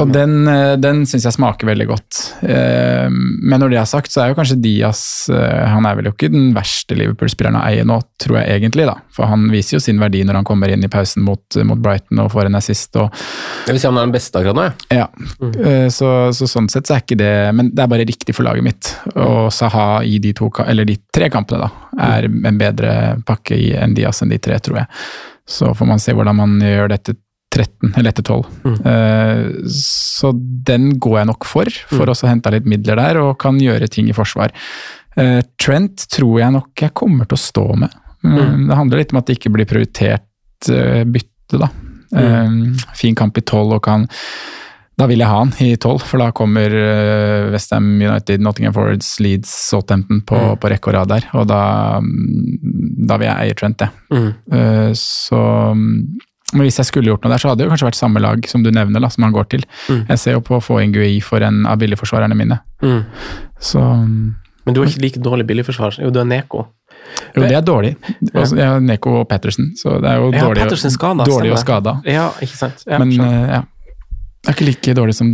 Og 0.00 0.08
den, 0.14 0.46
eh, 0.48 0.76
den 0.80 1.02
syns 1.04 1.26
jeg 1.26 1.34
smaker 1.36 1.66
veldig 1.68 1.86
godt. 1.90 2.18
Eh, 2.48 3.08
Men 3.12 3.60
når 3.60 3.70
det 3.74 3.78
er 3.82 3.84
sagt, 3.90 4.10
så 4.12 4.22
er 4.22 4.30
jo 4.30 4.36
kanskje 4.38 4.56
Diaz 4.62 5.28
eh, 5.28 5.66
Han 5.68 5.84
er 5.84 5.96
vel 5.98 6.06
jo 6.08 6.12
ikke 6.14 6.30
den 6.32 6.54
verste 6.56 6.96
Liverpool-spilleren 6.96 7.58
å 7.60 7.64
eie 7.66 7.84
nå, 7.84 7.98
tror 8.22 8.38
jeg 8.40 8.60
egentlig, 8.62 8.86
da. 8.88 8.94
For 9.12 9.26
han 9.28 9.48
viser 9.52 9.76
jo 9.76 9.80
sin 9.84 10.00
verdi 10.00 10.22
når 10.24 10.40
han 10.40 10.44
kommer 10.48 10.72
inn 10.72 10.84
i 10.84 10.88
pausen 10.92 11.22
mot, 11.26 11.42
mot 11.68 11.78
Brighton 11.82 12.22
og 12.24 12.30
får 12.32 12.48
en 12.48 12.54
assist. 12.60 12.96
og 12.96 13.10
Jeg 13.66 13.74
vil 13.74 13.80
si 13.82 13.86
han 13.90 13.98
er 14.00 14.06
den 14.08 14.14
beste 14.16 14.40
akkurat 14.40 14.56
nå, 14.56 14.68
jeg. 14.70 14.98
Ja, 15.02 15.08
Mm. 15.42 15.90
så, 15.90 16.08
så 16.32 16.46
sånn 16.48 16.68
sett 16.70 16.86
så 16.86 16.94
er 16.96 17.02
ikke 17.02 17.16
det 17.18 17.32
Men 17.54 17.70
det 17.74 17.82
er 17.82 17.88
bare 17.90 18.06
riktig 18.06 18.34
for 18.34 18.46
laget 18.46 18.62
mitt. 18.64 18.92
Og 19.16 19.50
Saha 19.52 20.02
i 20.06 20.18
de, 20.22 20.32
to, 20.32 20.48
eller 20.66 20.84
de 20.88 20.96
tre 21.12 21.28
kampene 21.32 21.66
da, 21.66 21.70
er 22.00 22.24
en 22.30 22.58
bedre 22.58 22.94
pakke 23.26 23.58
enn 23.82 23.94
Diaz 23.94 24.22
enn 24.22 24.30
de 24.32 24.38
tre, 24.38 24.58
tror 24.62 24.82
jeg. 24.82 24.86
Så 25.48 25.72
får 25.76 25.86
man 25.88 25.98
se 26.00 26.14
hvordan 26.14 26.36
man 26.38 26.56
gjør 26.62 26.88
det 26.92 27.00
etter 27.00 27.16
13, 27.52 27.92
eller 27.96 28.10
etter 28.10 28.24
12. 28.24 28.44
Eh, 28.88 29.42
så 29.76 30.32
den 30.66 30.92
går 31.02 31.18
jeg 31.20 31.30
nok 31.32 31.46
for, 31.48 31.68
for 31.90 32.08
mm. 32.08 32.14
å 32.14 32.30
hente 32.30 32.52
litt 32.54 32.68
midler 32.68 33.00
der, 33.00 33.20
og 33.22 33.36
kan 33.42 33.60
gjøre 33.60 33.90
ting 33.92 34.08
i 34.08 34.16
forsvar. 34.16 34.54
Uh, 35.12 35.42
Trent 35.60 36.06
tror 36.08 36.38
jeg 36.40 36.54
nok 36.54 36.86
jeg 36.86 36.96
kommer 36.96 37.28
til 37.28 37.36
å 37.36 37.42
stå 37.42 37.66
med. 37.84 38.00
Mm, 38.24 38.68
Det 38.70 38.78
handler 38.78 39.02
litt 39.02 39.12
om 39.12 39.20
at 39.20 39.28
det 39.28 39.36
ikke 39.36 39.52
blir 39.52 39.68
prioritert 39.68 40.70
uh, 40.72 41.02
bytte, 41.04 41.60
da. 41.60 41.68
Eh, 42.12 42.56
fin 42.92 43.14
kamp 43.16 43.38
i 43.40 43.40
12 43.40 43.70
og 43.72 43.78
kan 43.86 44.02
da 45.00 45.06
vil 45.08 45.22
jeg 45.22 45.30
ha 45.30 45.38
han 45.38 45.54
i 45.64 45.70
12, 45.80 46.02
for 46.04 46.20
da 46.20 46.26
kommer 46.36 46.74
uh, 46.76 47.48
Westham 47.50 47.86
United, 47.96 48.42
Nottingham 48.44 48.74
Forwards, 48.76 49.14
Leeds, 49.24 49.48
Southampton 49.70 50.20
på, 50.28 50.40
på 50.60 50.70
rekke 50.70 50.92
og 50.92 50.96
rad 50.98 51.08
der. 51.10 51.26
Og 51.40 51.46
da, 51.48 51.62
mm, 52.04 53.06
da 53.08 53.16
vil 53.16 53.30
jeg 53.30 53.46
eie 53.46 53.56
Trent, 53.56 53.86
jeg. 53.86 54.04
Mm. 54.12 54.92
Så 55.00 55.40
mm, 55.40 55.96
men 56.52 56.66
hvis 56.66 56.78
jeg 56.80 56.88
skulle 56.90 57.08
gjort 57.12 57.24
noe 57.24 57.32
der, 57.32 57.40
så 57.42 57.50
hadde 57.50 57.62
det 57.62 57.68
jo 57.68 57.72
kanskje 57.72 57.88
vært 57.88 57.98
samme 57.98 58.22
lag 58.22 58.46
som 58.50 58.64
du 58.64 58.70
nevner, 58.74 59.02
da, 59.02 59.08
som 59.12 59.24
han 59.26 59.34
går 59.34 59.48
til. 59.54 59.64
Mm. 59.88 60.04
Jeg 60.10 60.22
ser 60.22 60.36
jo 60.36 60.44
på 60.44 60.58
å 60.58 60.62
få 60.64 60.78
inn 60.82 60.92
Gui 60.94 61.16
for 61.24 61.44
en 61.44 61.64
av 61.68 61.80
billigforsvarerne 61.80 62.36
mine. 62.38 62.60
Mm. 62.84 63.02
Så 63.62 63.82
Men 63.82 64.74
du 64.76 64.82
har 64.82 64.90
ikke 64.90 65.04
like 65.06 65.22
dårlig 65.22 65.46
billigforsvar. 65.48 65.98
Jo, 66.02 66.12
du 66.14 66.20
er 66.20 66.28
Neko. 66.28 66.66
jo, 67.34 67.42
det 67.42 67.56
er 67.56 67.64
dårlig. 67.66 67.96
Også, 68.32 68.56
jeg 68.56 68.68
har 68.68 68.80
Neko 68.84 69.18
og 69.22 69.28
Pettersen, 69.30 69.72
så 69.78 69.98
det 70.02 70.10
er 70.10 70.20
jo 70.20 70.30
Ja, 70.32 70.46
dårlig, 70.48 70.92
skada, 70.92 71.24
dårlig 71.28 71.52
og 71.52 71.62
skada. 71.62 71.96
Ja, 72.06 72.30
ikke 72.40 72.56
sant. 72.56 72.84
Ja, 72.86 72.98
Men 73.02 73.12
eh, 73.20 73.56
ja. 73.56 73.62
Det 74.42 74.50
er 74.50 74.56
ikke 74.56 74.66
like 74.66 74.92
dårlig 74.98 75.14
som 75.14 75.28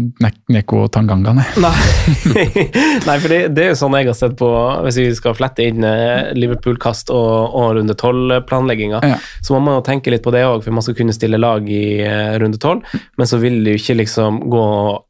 Neko 0.52 0.82
og 0.84 0.90
Tanganga, 0.92 1.32
nei. 1.32 1.44
Nei, 1.56 3.14
for 3.22 3.28
det, 3.32 3.38
det 3.56 3.62
er 3.64 3.70
jo 3.70 3.78
sånn 3.80 3.96
jeg 3.96 4.10
har 4.10 4.16
sett 4.18 4.34
på 4.36 4.48
Hvis 4.84 4.98
vi 5.00 5.06
skal 5.16 5.36
flette 5.38 5.64
inn 5.64 5.86
eh, 5.88 6.28
Liverpool-kast 6.36 7.08
og, 7.14 7.54
og 7.56 7.70
runde 7.78 7.96
tolv-planlegginga, 7.96 9.00
Ja. 9.08 9.16
så 9.40 9.56
må 9.56 9.62
man 9.64 9.78
jo 9.78 9.86
tenke 9.88 10.12
litt 10.12 10.26
på 10.26 10.34
det 10.34 10.44
òg, 10.44 10.60
for 10.66 10.76
man 10.76 10.84
skal 10.84 10.98
kunne 10.98 11.16
stille 11.16 11.40
lag 11.40 11.64
i 11.72 11.82
eh, 12.04 12.34
runde 12.42 12.60
tolv, 12.60 12.84
men 13.16 13.30
så 13.30 13.40
vil 13.40 13.62
du 13.64 13.72
ikke 13.78 13.96
liksom 14.02 14.42
gå 14.52 14.60
og 14.68 15.04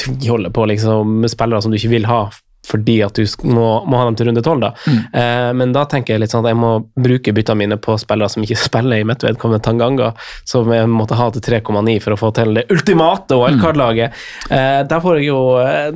tviholde 0.00 0.52
på 0.52 0.68
liksom 0.68 1.24
spillere 1.32 1.64
som 1.64 1.72
du 1.72 1.80
ikke 1.80 1.94
vil 1.96 2.06
ha. 2.12 2.22
Fordi 2.66 2.98
at 3.02 3.16
du 3.16 3.24
må, 3.48 3.66
må 3.88 3.96
ha 3.98 4.04
dem 4.04 4.16
til 4.20 4.28
runde 4.28 4.42
tolv, 4.44 4.60
da. 4.60 4.70
Eh, 5.16 5.48
men 5.56 5.72
da 5.72 5.86
tenker 5.88 6.12
jeg 6.14 6.20
litt 6.20 6.30
sånn 6.34 6.44
at 6.44 6.50
jeg 6.52 6.58
må 6.60 6.72
bruke 7.00 7.32
byttene 7.34 7.56
mine 7.62 7.78
på 7.80 7.96
spillere 7.98 8.28
som 8.30 8.44
ikke 8.44 8.58
spiller 8.68 9.00
i 9.00 9.06
mitt 9.08 9.24
vedkommende 9.24 9.64
Tanganga, 9.64 10.12
som 10.44 10.68
jeg 10.72 10.86
måtte 10.92 11.16
ha 11.18 11.30
til 11.34 11.40
3,9 11.48 11.96
for 12.04 12.14
å 12.14 12.20
få 12.20 12.30
til 12.36 12.54
det 12.60 12.66
ultimate 12.70 13.38
wildcard-laget. 13.40 14.12
Eh, 14.52 14.80
der 14.90 15.00
får 15.04 15.18
jeg 15.22 15.30
jo 15.32 15.40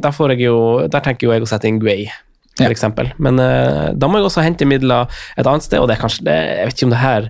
Der 0.01 0.13
får 0.17 0.33
jeg 0.35 0.47
jo 0.49 0.57
Der 0.89 1.01
tenker 1.05 1.27
jo 1.29 1.33
jeg 1.37 1.45
å 1.45 1.51
sette 1.53 1.69
inn 1.69 1.79
Guay. 1.83 2.07
For 2.55 2.65
Ja. 2.65 2.71
eksempel. 2.71 3.09
Men 3.19 3.39
eh, 3.43 3.93
da 3.99 4.07
må 4.07 4.21
jeg 4.21 4.29
også 4.29 4.43
hente 4.47 4.67
midler 4.71 5.09
et 5.37 5.47
annet 5.47 5.65
sted, 5.67 5.81
og 5.83 5.89
det 5.91 5.97
er 5.97 6.03
kanskje 6.05 6.25
det, 6.29 6.37
Jeg 6.59 6.67
vet 6.69 6.77
ikke 6.79 6.87
om 6.87 6.93
det 6.93 7.01
her 7.03 7.25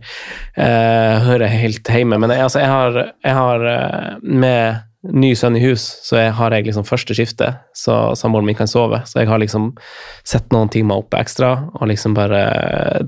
eh, 0.56 1.20
hører 1.24 1.48
helt 1.48 1.88
hjemme, 1.88 2.18
men 2.20 2.30
jeg, 2.34 2.42
altså, 2.44 2.60
jeg 2.60 2.68
har, 2.68 2.98
jeg 3.24 3.34
har 3.38 3.64
eh, 3.70 4.10
med 4.22 4.82
ny 5.12 5.34
sønn 5.36 5.58
i 5.58 5.62
hus, 5.64 5.84
så 6.06 6.16
jeg 6.18 6.32
har 6.38 6.54
jeg 6.54 6.66
liksom 6.68 6.86
første 6.88 7.16
skifte, 7.16 7.50
så 7.76 8.14
samboeren 8.16 8.48
min 8.48 8.58
kan 8.58 8.70
sove. 8.70 9.02
Så 9.08 9.20
jeg 9.20 9.28
har 9.30 9.42
liksom 9.42 9.72
sett 10.24 10.48
noen 10.54 10.72
timer 10.72 11.02
oppe 11.02 11.20
ekstra, 11.20 11.52
og 11.76 11.90
liksom 11.90 12.16
bare 12.16 12.44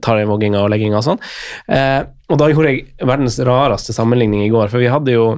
tar 0.05 0.21
i 0.21 0.29
vogginga 0.29 0.61
og 0.65 0.73
legginga 0.75 1.01
og 1.01 1.07
sånn. 1.09 1.23
Eh, 1.73 2.03
og 2.27 2.41
da 2.41 2.51
gjorde 2.51 2.73
jeg 2.75 2.87
verdens 3.07 3.39
rareste 3.47 3.97
sammenligning 3.97 4.45
i 4.45 4.53
går, 4.53 4.69
for 4.73 4.83
vi 4.83 4.93
hadde 4.93 5.15
jo 5.17 5.29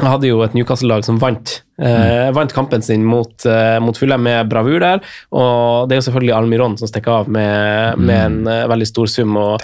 hadde 0.00 0.30
jo 0.30 0.40
et 0.40 0.54
Newcastle-lag 0.56 1.04
som 1.04 1.18
vant 1.20 1.58
eh, 1.82 2.30
vant 2.32 2.52
kampen 2.56 2.82
sin 2.84 3.04
mot, 3.04 3.44
eh, 3.44 3.76
mot 3.84 3.98
Fulle 3.98 4.16
med 4.16 4.48
bravur 4.48 4.80
der. 4.80 5.02
Og 5.36 5.88
det 5.88 5.96
er 5.96 6.00
jo 6.00 6.06
selvfølgelig 6.08 6.34
Almiron 6.36 6.78
som 6.80 6.88
stikker 6.88 7.20
av 7.20 7.28
med, 7.32 8.00
med 8.00 8.16
en 8.16 8.38
eh, 8.48 8.64
veldig 8.72 8.88
stor 8.88 9.10
sum. 9.12 9.36
Og, 9.36 9.60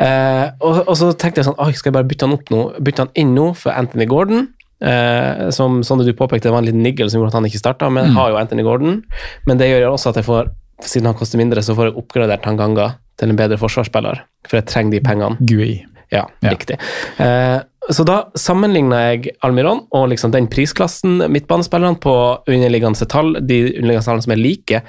eh, 0.00 0.46
og, 0.64 0.82
og 0.86 0.96
så 0.98 1.12
tenkte 1.12 1.42
jeg 1.42 1.50
sånn 1.50 1.60
Oi, 1.60 1.72
skal 1.76 1.92
jeg 1.92 1.98
bare 1.98 2.08
bytte 2.08 2.28
han 2.28 2.36
opp 2.38 2.52
nå? 2.54 2.64
Bytte 2.80 3.06
han 3.06 3.14
inn 3.18 3.36
nå 3.36 3.50
for 3.58 3.76
Anthony 3.76 4.08
Gordon? 4.10 4.48
Eh, 4.82 5.50
som 5.54 5.80
Sondre 5.86 6.06
du 6.08 6.16
påpekte, 6.18 6.50
var 6.50 6.62
en 6.62 6.66
liten 6.66 6.82
niggel 6.82 7.10
som 7.10 7.20
gjorde 7.20 7.32
at 7.32 7.38
han 7.40 7.48
ikke 7.48 7.62
starta, 7.62 7.90
men 7.92 8.10
mm. 8.10 8.18
har 8.18 8.32
jo 8.32 8.40
Anthony 8.40 8.66
Gordon. 8.66 9.00
Men 9.46 9.60
det 9.60 9.70
gjør 9.70 9.92
også 9.92 10.12
at 10.12 10.20
jeg 10.20 10.28
får, 10.28 10.52
siden 10.82 11.10
han 11.10 11.18
koster 11.18 11.40
mindre, 11.40 11.62
så 11.62 11.76
får 11.78 11.90
jeg 11.90 11.98
oppgradert 12.02 12.44
Tanganga 12.46 12.94
til 13.20 13.32
en 13.32 13.38
bedre 13.38 13.60
forsvarsspiller. 13.60 14.24
For 14.48 14.58
jeg 14.58 14.70
trenger 14.70 14.96
de 14.96 15.04
pengene. 15.04 15.38
Gui. 15.46 15.84
Ja, 16.12 16.26
Ja. 16.42 16.50
riktig. 16.50 16.76
Eh, 17.18 17.60
så 17.90 18.04
da 18.06 18.18
sammenligna 18.38 18.98
jeg 19.10 19.32
Almiron 19.42 19.86
og 19.90 20.10
liksom 20.12 20.30
den 20.30 20.46
prisklassen, 20.46 21.18
midtbanespillerne, 21.32 21.98
på 21.98 22.14
underliggende 22.46 23.08
tall, 23.08 23.32
de 23.40 23.62
underliggende 23.72 24.04
tallene 24.06 24.26
som 24.26 24.34
er 24.34 24.42
like, 24.42 24.82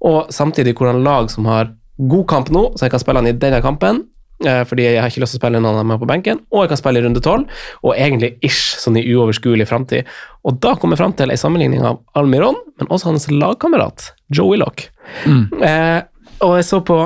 og 0.00 0.30
samtidig 0.32 0.76
hvordan 0.78 1.02
lag 1.04 1.28
som 1.30 1.48
har 1.50 1.74
god 1.98 2.26
kamp 2.30 2.52
nå, 2.54 2.62
så 2.76 2.86
jeg 2.86 2.94
kan 2.94 3.02
spille 3.02 3.20
han 3.20 3.26
i 3.26 3.36
denne 3.36 3.60
kampen, 3.60 4.04
fordi 4.68 4.84
jeg 4.86 5.02
har 5.02 5.10
ikke 5.10 5.24
lyst 5.24 5.34
til 5.34 5.40
å 5.40 5.42
spille 5.42 5.60
noen 5.62 5.74
av 5.74 5.82
dem 5.82 5.94
på 5.98 6.08
benken, 6.10 6.42
og 6.54 6.64
jeg 6.64 6.72
kan 6.72 6.80
spille 6.80 7.02
i 7.02 7.06
runde 7.06 7.22
tolv, 7.24 7.60
og 7.82 7.94
egentlig 7.96 8.36
ish, 8.46 8.76
sånn 8.78 8.98
i 9.00 9.06
uoverskuelig 9.10 9.66
framtid. 9.70 10.08
Og 10.46 10.60
da 10.62 10.76
kom 10.78 10.94
jeg 10.94 11.02
fram 11.02 11.16
til 11.18 11.34
en 11.34 11.40
sammenligning 11.40 11.86
av 11.86 12.00
Almiron, 12.18 12.58
men 12.78 12.90
også 12.90 13.10
hans 13.10 13.30
lagkamerat, 13.32 14.12
Joe 14.30 14.58
Mm. 15.24 15.46
Eh, 15.64 16.02
og 16.44 16.58
jeg 16.58 16.66
så 16.68 16.82
på 16.84 16.98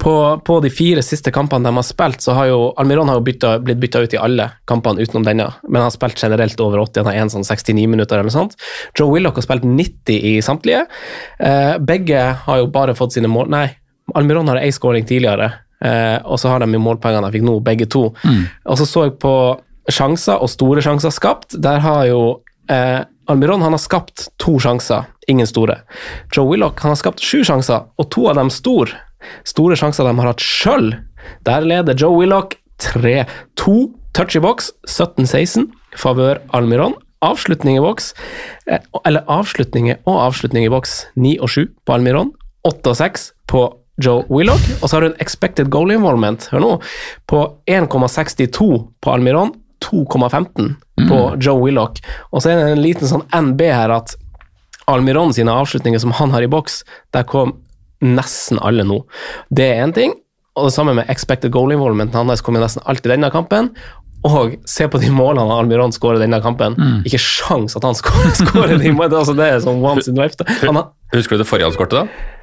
på, 0.00 0.40
på 0.44 0.60
de 0.60 0.70
fire 0.72 1.02
siste 1.04 1.32
kampene 1.34 1.68
de 1.68 1.76
har 1.76 1.86
spilt, 1.86 2.22
så 2.24 2.34
har 2.36 2.48
jo 2.50 2.60
Almiron 2.80 3.10
har 3.10 3.18
jo 3.18 3.24
bytta, 3.26 3.52
blitt 3.64 3.80
bytta 3.82 4.02
ut 4.04 4.14
i 4.16 4.20
alle 4.20 4.48
kampene 4.68 5.02
utenom 5.04 5.26
denne, 5.26 5.48
men 5.68 5.80
han 5.80 5.88
har 5.88 5.94
spilt 5.94 6.22
generelt 6.22 6.60
over 6.64 6.82
80, 6.84 7.02
han 7.02 7.10
har 7.10 7.20
en 7.24 7.32
sånn 7.32 7.46
69 7.46 7.88
minutter 7.90 8.18
eller 8.18 8.30
noe 8.30 8.36
sånt. 8.36 8.56
Joe 8.98 9.12
Willoch 9.12 9.38
har 9.38 9.46
spilt 9.46 9.66
90 9.66 10.28
i 10.32 10.34
samtlige. 10.44 10.86
Eh, 11.38 11.76
begge 11.82 12.24
har 12.46 12.62
jo 12.62 12.70
bare 12.72 12.96
fått 12.98 13.16
sine 13.16 13.30
mål 13.30 13.50
Nei, 13.52 13.66
Almiron 14.16 14.48
har 14.50 14.62
ei 14.62 14.72
scoring 14.74 15.06
tidligere, 15.08 15.50
eh, 15.84 16.18
og 16.24 16.40
så 16.40 16.52
har 16.52 16.62
de 16.62 16.70
jo 16.72 16.82
målpengene 16.82 17.28
de 17.28 17.36
fikk 17.36 17.46
nå, 17.46 17.58
begge 17.64 17.88
to. 17.90 18.08
Og 18.64 18.80
så 18.80 18.88
så 18.88 19.06
jeg 19.08 19.18
på 19.22 19.34
sjanser 19.90 20.42
og 20.42 20.50
store 20.50 20.82
sjanser 20.84 21.14
skapt. 21.14 21.56
Der 21.62 21.82
har 21.82 22.06
jo 22.06 22.22
eh, 22.70 23.02
Almiron 23.30 23.62
han 23.62 23.74
har 23.74 23.82
skapt 23.82 24.28
to 24.42 24.58
sjanser, 24.62 25.06
ingen 25.30 25.46
store. 25.46 25.80
Joe 26.34 26.48
Willoch 26.50 26.82
han 26.82 26.94
har 26.94 27.00
skapt 27.00 27.22
sju 27.22 27.42
sjanser, 27.46 27.86
og 27.98 28.10
to 28.14 28.26
av 28.30 28.38
dem 28.40 28.50
store. 28.52 28.98
Store 29.46 29.78
sjanser 29.78 30.08
de 30.08 30.16
har 30.18 30.32
hatt 30.32 30.42
sjøl. 30.42 30.92
Der 31.46 31.64
leder 31.66 31.98
Joe 31.98 32.18
Willoch 32.18 32.56
3-2. 32.82 33.92
Touch 34.12 34.36
i 34.36 34.42
boks 34.44 34.72
17-16. 34.88 35.70
Favør 35.96 36.42
Almiron. 36.52 36.98
Avslutning 37.22 37.76
i 37.78 37.82
boks, 37.84 38.08
eh, 38.66 38.82
eller 39.06 39.22
avslutninger 39.30 40.00
og 40.10 40.16
avslutning 40.24 40.64
i 40.66 40.72
boks 40.72 41.06
9 41.14 41.36
og 41.38 41.52
7 41.54 41.68
på 41.86 41.94
Almiron. 41.94 42.32
8 42.66 42.90
og 42.90 42.98
6 42.98 43.28
på 43.46 43.62
Joe 44.02 44.24
Willoch. 44.28 44.64
Og 44.80 44.88
så 44.88 44.96
har 44.96 45.04
du 45.06 45.10
en 45.12 45.20
expected 45.22 45.70
goal 45.72 45.92
involvement, 45.94 46.48
hør 46.52 46.64
nå, 46.64 46.72
på 47.30 47.42
1,62 47.70 48.70
på 49.02 49.12
Almiron. 49.14 49.54
2,15 49.82 50.74
på 51.08 51.16
Joe 51.42 51.58
Willoch. 51.58 51.98
Og 52.30 52.42
så 52.42 52.52
er 52.52 52.60
det 52.60 52.74
en 52.76 52.82
liten 52.84 53.08
sånn 53.10 53.24
NB 53.34 53.64
her 53.66 53.90
at 53.90 54.12
Almiron 54.90 55.32
sine 55.34 55.50
avslutninger 55.58 55.98
som 56.02 56.14
han 56.18 56.30
har 56.34 56.44
i 56.46 56.50
boks, 56.50 56.82
der 57.14 57.26
kom 57.26 57.56
nesten 58.02 58.60
alle 58.62 58.84
nå. 58.86 59.00
Det 59.50 59.66
er 59.72 59.82
én 59.84 59.94
ting, 59.96 60.14
og 60.54 60.68
det 60.68 60.74
samme 60.76 60.94
med 60.98 61.10
expected 61.10 61.50
goal 61.54 61.72
involvement. 61.74 62.14
Han 62.14 62.30
har 62.30 62.42
kommet 62.46 62.62
nesten 62.62 62.84
alltid 62.86 63.14
denne 63.14 63.30
kampen. 63.34 63.72
Og 64.22 64.52
se 64.70 64.86
på 64.86 65.00
de 65.02 65.08
målene 65.10 65.50
Almiron 65.50 65.90
skårer 65.94 66.20
denne 66.22 66.38
kampen. 66.44 66.76
Ikke 67.08 67.18
sjans 67.18 67.74
at 67.78 67.82
han 67.82 67.96
skårer, 67.98 68.30
skårer 68.38 68.76
de 68.82 68.92
målene. 68.94 69.18
Altså, 69.18 69.34
det 69.34 69.48
er 69.48 69.58
sånn 69.64 69.82
once 69.82 70.06
in 70.10 70.18
life. 70.20 70.38
Han 70.62 70.78
Husker 71.12 71.34
du 71.34 71.42
det 71.42 71.48
forrige 71.50 71.66
han 71.66 71.74
skårte, 71.74 72.04
da? 72.04 72.38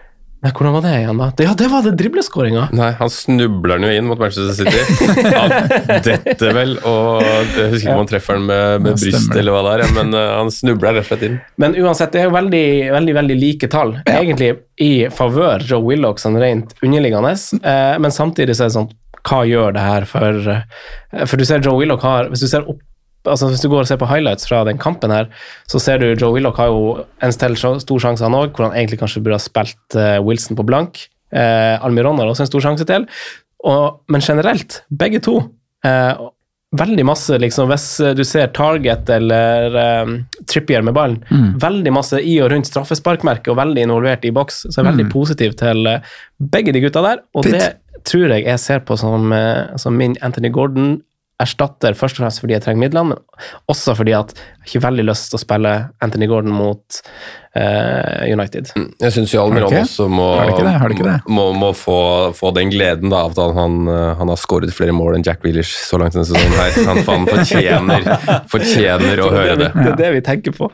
Nei, 0.46 0.52
hvordan 0.52 0.76
var 0.76 0.86
det 0.86 0.94
igjen, 1.02 1.20
da? 1.20 1.28
Det, 1.36 1.46
ja, 1.48 1.54
det 1.58 1.68
var 1.72 1.84
det 1.86 1.94
dribleskåringa. 2.00 2.68
Nei, 2.78 2.90
han 3.00 3.12
snubler 3.14 3.80
den 3.80 3.90
jo 3.90 3.98
inn 4.00 4.08
mot 4.10 4.22
Manchester 4.22 4.56
City. 4.56 5.10
Han 5.40 6.02
detter 6.06 6.56
vel, 6.56 6.78
og 6.88 7.24
jeg 7.24 7.74
husker 7.74 7.84
ikke 7.84 7.96
om 7.96 8.02
han 8.04 8.12
treffer 8.12 8.40
den 8.40 8.48
med, 8.50 8.86
med 8.86 8.94
Ja, 8.96 9.02
bryst 9.04 9.36
eller 9.36 9.56
hva 9.56 9.64
det 9.66 9.74
er, 9.74 9.84
ja, 9.86 9.90
men 10.00 10.16
uh, 10.16 10.24
han 10.38 10.54
snubler 10.54 10.98
rett 10.98 11.08
og 11.08 11.12
slett 11.12 11.28
inn. 11.28 11.38
Men 11.62 11.78
uansett, 11.80 12.14
det 12.16 12.24
er 12.24 12.30
jo 12.30 12.36
veldig, 12.38 12.66
veldig, 12.96 13.16
veldig 13.20 13.40
like 13.40 13.72
tall. 13.72 13.96
Egentlig 14.10 14.54
i 14.80 14.94
favør 15.12 15.64
Joe 15.68 15.84
Willoch 15.84 16.22
sånn 16.24 16.40
rent 16.40 16.76
underliggende, 16.86 17.36
eh, 17.60 17.96
men 18.00 18.16
samtidig 18.16 18.56
så 18.56 18.66
er 18.66 18.72
det 18.72 18.78
sånn 18.78 18.92
Hva 19.28 19.42
gjør 19.44 19.74
det 19.76 19.84
her 19.84 20.06
for 20.08 20.52
eh, 20.54 21.26
For 21.28 21.36
du 21.36 21.44
ser 21.48 21.60
Joe 21.66 21.82
Willoch 21.82 22.06
har 22.08 22.30
Hvis 22.32 22.46
du 22.46 22.48
ser 22.48 22.64
opp 22.64 22.80
Altså 23.28 23.50
Hvis 23.52 23.62
du 23.62 23.68
går 23.70 23.82
og 23.84 23.88
ser 23.88 23.98
på 24.00 24.08
highlights 24.08 24.48
fra 24.48 24.64
den 24.64 24.78
kampen, 24.78 25.12
her, 25.12 25.28
så 25.68 25.80
ser 25.80 25.98
du 26.00 26.16
Joe 26.16 26.32
Willoch 26.38 26.58
har 26.58 26.68
jo 26.72 27.06
en 27.22 27.32
stor 27.36 28.00
sjanse, 28.00 28.24
han 28.24 28.34
òg, 28.34 28.54
hvor 28.56 28.70
han 28.70 28.78
egentlig 28.78 29.00
kanskje 29.02 29.22
burde 29.22 29.36
ha 29.36 29.44
spilt 29.44 29.96
eh, 30.00 30.20
Wilson 30.24 30.56
på 30.56 30.64
blank. 30.66 31.08
Eh, 31.36 31.76
Almiron 31.84 32.18
har 32.18 32.28
også 32.32 32.46
en 32.48 32.52
stor 32.54 32.62
sjanse 32.62 32.86
til. 32.88 33.06
Og, 33.68 34.00
men 34.08 34.22
generelt, 34.24 34.84
begge 34.90 35.20
to, 35.22 35.42
eh, 35.84 36.14
veldig 36.80 37.04
masse, 37.06 37.34
liksom, 37.42 37.68
hvis 37.72 37.86
du 38.16 38.24
ser 38.24 38.52
Target 38.54 39.10
eller 39.10 39.74
um, 40.06 40.12
Trippier 40.48 40.84
med 40.86 40.94
ballen, 40.94 41.24
Mm. 41.32 41.58
veldig 41.60 41.92
masse 41.94 42.20
i 42.22 42.36
og 42.42 42.52
rundt 42.52 42.68
straffesparkmerket 42.70 43.50
og 43.50 43.58
veldig 43.58 43.84
involvert 43.88 44.24
i 44.26 44.32
boks, 44.32 44.68
så 44.70 44.76
jeg 44.78 44.86
er 44.86 44.92
veldig 44.92 45.06
Mm. 45.08 45.12
positiv 45.12 45.56
til 45.58 45.88
eh, 45.88 46.00
begge 46.40 46.72
de 46.72 46.80
gutta 46.82 47.02
der. 47.02 47.24
Og 47.36 47.44
Fint. 47.44 47.58
det 47.58 48.04
tror 48.06 48.30
jeg 48.30 48.46
jeg 48.46 48.60
ser 48.60 48.80
på 48.86 48.96
som, 48.98 49.32
eh, 49.34 49.76
som 49.78 49.98
min 49.98 50.16
Anthony 50.22 50.52
Gordon 50.54 51.02
erstatter 51.40 51.96
først 51.96 52.18
og 52.18 52.26
fremst 52.26 52.42
fordi 52.44 52.56
jeg 52.58 52.64
trenger 52.66 52.84
midlene, 52.84 53.16
men 53.16 53.70
også 53.72 53.96
fordi 53.96 54.14
at 54.18 54.34
jeg 54.36 54.44
har 54.60 54.70
ikke 54.70 54.82
veldig 54.88 55.06
lyst 55.08 55.30
til 55.32 55.40
å 55.40 55.42
spille 55.42 55.72
Anthony 56.04 56.28
Gordon 56.28 56.52
mot 56.56 57.00
uh, 57.56 58.26
United. 58.28 58.74
Jeg 58.76 59.16
syns 59.16 59.34
jo 59.34 59.46
Almiron 59.46 59.78
også 59.80 60.10
må, 60.12 60.28
må, 61.32 61.48
må 61.56 61.72
få, 61.78 62.00
få 62.36 62.52
den 62.58 62.74
gleden 62.74 63.14
da, 63.14 63.24
av 63.30 63.40
at 63.40 63.56
han, 63.56 63.80
eh, 63.88 64.14
han 64.20 64.34
har 64.34 64.40
skåret 64.42 64.76
flere 64.76 64.96
mål 64.96 65.18
enn 65.18 65.26
Jack 65.26 65.42
Grealish 65.46 65.80
så 65.88 66.02
langt 66.02 66.18
denne 66.18 66.28
sesongen. 66.28 66.60
her. 66.60 66.80
Han 66.92 67.04
faen 67.08 67.28
fortjener, 67.30 68.10
fortjener 68.54 69.24
å 69.24 69.30
høre 69.34 69.60
det. 69.64 69.74
Det 69.80 69.92
er 69.94 70.00
det 70.04 70.14
vi 70.20 70.26
tenker 70.28 70.56
på. 70.60 70.72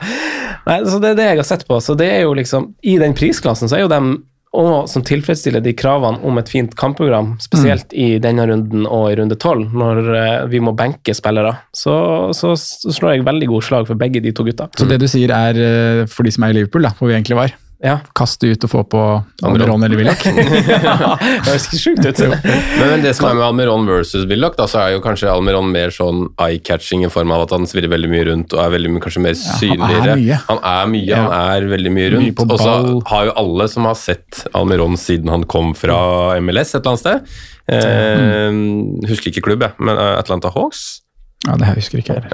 Nei, 0.66 0.80
så 0.86 0.98
Det 1.02 1.14
er 1.14 1.20
det 1.20 1.30
jeg 1.30 1.42
har 1.44 1.50
sett 1.54 1.66
på. 1.68 1.78
Så 1.82 1.94
det 1.98 2.10
er 2.18 2.24
jo 2.26 2.34
liksom, 2.36 2.72
I 2.82 2.98
den 3.02 3.14
prisklassen 3.16 3.70
så 3.70 3.78
er 3.78 3.86
jo 3.86 3.92
dem 3.92 4.16
og 4.56 4.88
som 4.88 5.04
tilfredsstiller 5.04 5.60
de 5.64 5.74
kravene 5.76 6.22
om 6.24 6.38
et 6.40 6.48
fint 6.48 6.72
kampprogram, 6.78 7.34
spesielt 7.42 7.92
Mm. 7.92 7.98
i 8.00 8.18
denne 8.22 8.46
runden 8.48 8.86
og 8.86 9.10
i 9.12 9.16
runde 9.20 9.36
tolv, 9.36 9.68
når 9.76 10.00
eh, 10.16 10.46
vi 10.52 10.60
må 10.64 10.72
benke 10.76 11.14
spillere. 11.14 11.52
Så, 11.76 11.92
så, 12.36 12.54
så 12.56 12.94
slår 12.96 13.16
jeg 13.16 13.26
veldig 13.28 13.48
god 13.52 13.62
slag 13.68 13.86
for 13.90 14.00
begge 14.00 14.22
de 14.24 14.32
to 14.32 14.44
gutta. 14.48 14.68
Så 14.78 14.88
det 14.88 14.98
du 15.02 15.06
sier 15.10 15.30
er, 15.34 15.60
eh, 15.60 16.06
for 16.06 16.24
de 16.24 16.32
som 16.32 16.44
er 16.48 16.54
i 16.54 16.60
Liverpool, 16.60 16.82
da, 16.88 16.94
hvor 16.98 17.10
vi 17.12 17.14
egentlig 17.18 17.36
var, 17.38 17.52
Ja. 17.84 17.98
kaste 18.16 18.48
ut 18.48 18.64
og 18.64 18.70
få 18.72 18.80
på 18.88 19.00
Almiron 19.44 19.82
eller 19.84 19.98
Willoch. 20.00 20.22
det 20.24 21.44
høres 21.44 21.66
sjukt 21.76 22.06
ut. 22.08 22.20
Men, 22.22 22.56
men 22.80 23.02
det 23.04 23.12
som 23.18 23.26
er 23.28 23.34
med 23.36 23.44
Almiron 23.44 23.84
versus 23.88 24.24
Willoch, 24.30 24.56
da, 24.56 24.64
så 24.70 24.80
er 24.86 24.94
jo 24.94 25.02
kanskje 25.04 25.28
Almiron 25.28 25.68
mer 25.74 25.92
sånn 25.94 26.24
eye-catching 26.40 27.04
i 27.06 27.10
form 27.12 27.34
av 27.36 27.44
at 27.44 27.52
han 27.56 27.68
svirrer 27.68 27.92
veldig 27.92 28.10
mye 28.14 28.24
rundt 28.30 28.56
og 28.56 28.62
er 28.64 28.72
veldig, 28.78 28.94
mye- 28.94 29.04
kanskje 29.04 29.24
mer 29.26 29.36
han 29.36 29.44
er 29.44 29.60
synligere. 29.60 30.16
mye. 30.22 30.40
Han 30.48 30.62
er 30.72 30.90
mye, 30.94 31.04
Ja. 31.10 31.20
han 31.26 31.36
er 31.62 31.68
veldig 31.76 31.92
mye 31.98 32.10
rundt. 32.16 32.44
Og 32.46 32.58
så 32.64 32.76
har 33.12 33.28
jo 33.28 33.36
alle 33.44 33.68
som 33.68 33.84
har 33.90 33.94
sett 34.00 34.46
Almiron 34.56 34.96
siden 34.96 35.28
han 35.34 35.44
kom 35.44 35.74
fra 35.76 36.00
MLS 36.40 36.74
et 36.74 36.80
eller 36.80 36.96
annet 36.96 37.04
sted 37.04 37.20
eh, 37.68 39.08
Husker 39.10 39.30
ikke 39.32 39.44
klubb, 39.50 39.64
jeg, 39.66 39.76
men 39.82 39.96
eh, 39.98 40.14
Atlanta 40.20 40.50
Hawks. 40.54 41.02
Ja, 41.44 41.54
det 41.60 41.66
her 41.68 41.76
husker 41.78 42.00
ikke 42.00 42.14
jeg. 42.16 42.30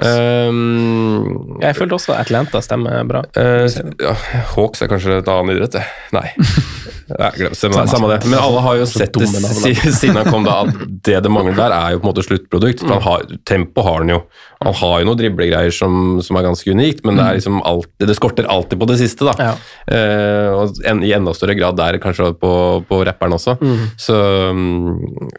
Um, 0.49 1.57
Jeg 1.61 1.75
følte 1.77 1.97
også 1.99 2.15
Atlanta 2.15 2.61
stemmer 2.63 3.03
bra. 3.05 3.21
Uh, 3.35 3.67
ja, 4.01 4.13
Hawks 4.55 4.81
er 4.81 4.89
kanskje 4.89 5.19
et 5.19 5.29
annet 5.29 5.59
idrett, 5.59 5.75
det. 5.75 5.83
Nei. 6.15 6.25
Nei 7.19 7.29
glem, 7.35 7.53
samme, 7.57 7.83
samme 7.91 8.09
det. 8.13 8.21
Men 8.31 8.39
alle 8.39 8.63
har 8.63 8.79
jo 8.79 8.87
sett 8.89 9.13
det 9.19 9.27
siden 9.27 10.17
han 10.17 10.29
kom, 10.31 10.47
da, 10.47 10.61
at 10.63 10.85
det 11.05 11.19
det 11.25 11.31
mangler 11.33 11.57
der, 11.59 11.75
er 11.75 11.93
jo 11.93 12.01
på 12.01 12.07
en 12.07 12.13
måte 12.13 12.25
sluttprodukt. 12.25 12.81
For 12.85 12.95
han 12.95 13.05
har, 13.05 13.27
tempo 13.49 13.85
har 13.85 14.01
han 14.01 14.13
jo. 14.15 14.21
Han 14.67 14.77
har 14.79 14.95
jo 15.01 15.07
noen 15.09 15.19
driblegreier 15.19 15.73
som, 15.75 16.19
som 16.23 16.39
er 16.39 16.47
ganske 16.47 16.73
unikt, 16.73 17.03
men 17.05 17.19
det, 17.19 17.25
er 17.25 17.39
liksom 17.39 17.61
alltid, 17.67 18.07
det 18.09 18.17
skorter 18.17 18.49
alltid 18.49 18.81
på 18.81 18.89
det 18.89 18.99
siste. 19.01 19.27
da. 19.29 19.33
Ja. 19.49 19.53
Eh, 19.87 20.49
og 20.53 20.81
en, 20.89 21.03
I 21.05 21.13
enda 21.17 21.33
større 21.37 21.57
grad 21.59 21.77
der 21.79 21.99
kanskje 22.03 22.31
på, 22.39 22.53
på 22.89 23.01
rapperen 23.07 23.37
også. 23.37 23.57
Så 23.99 24.17
mm, 24.55 25.29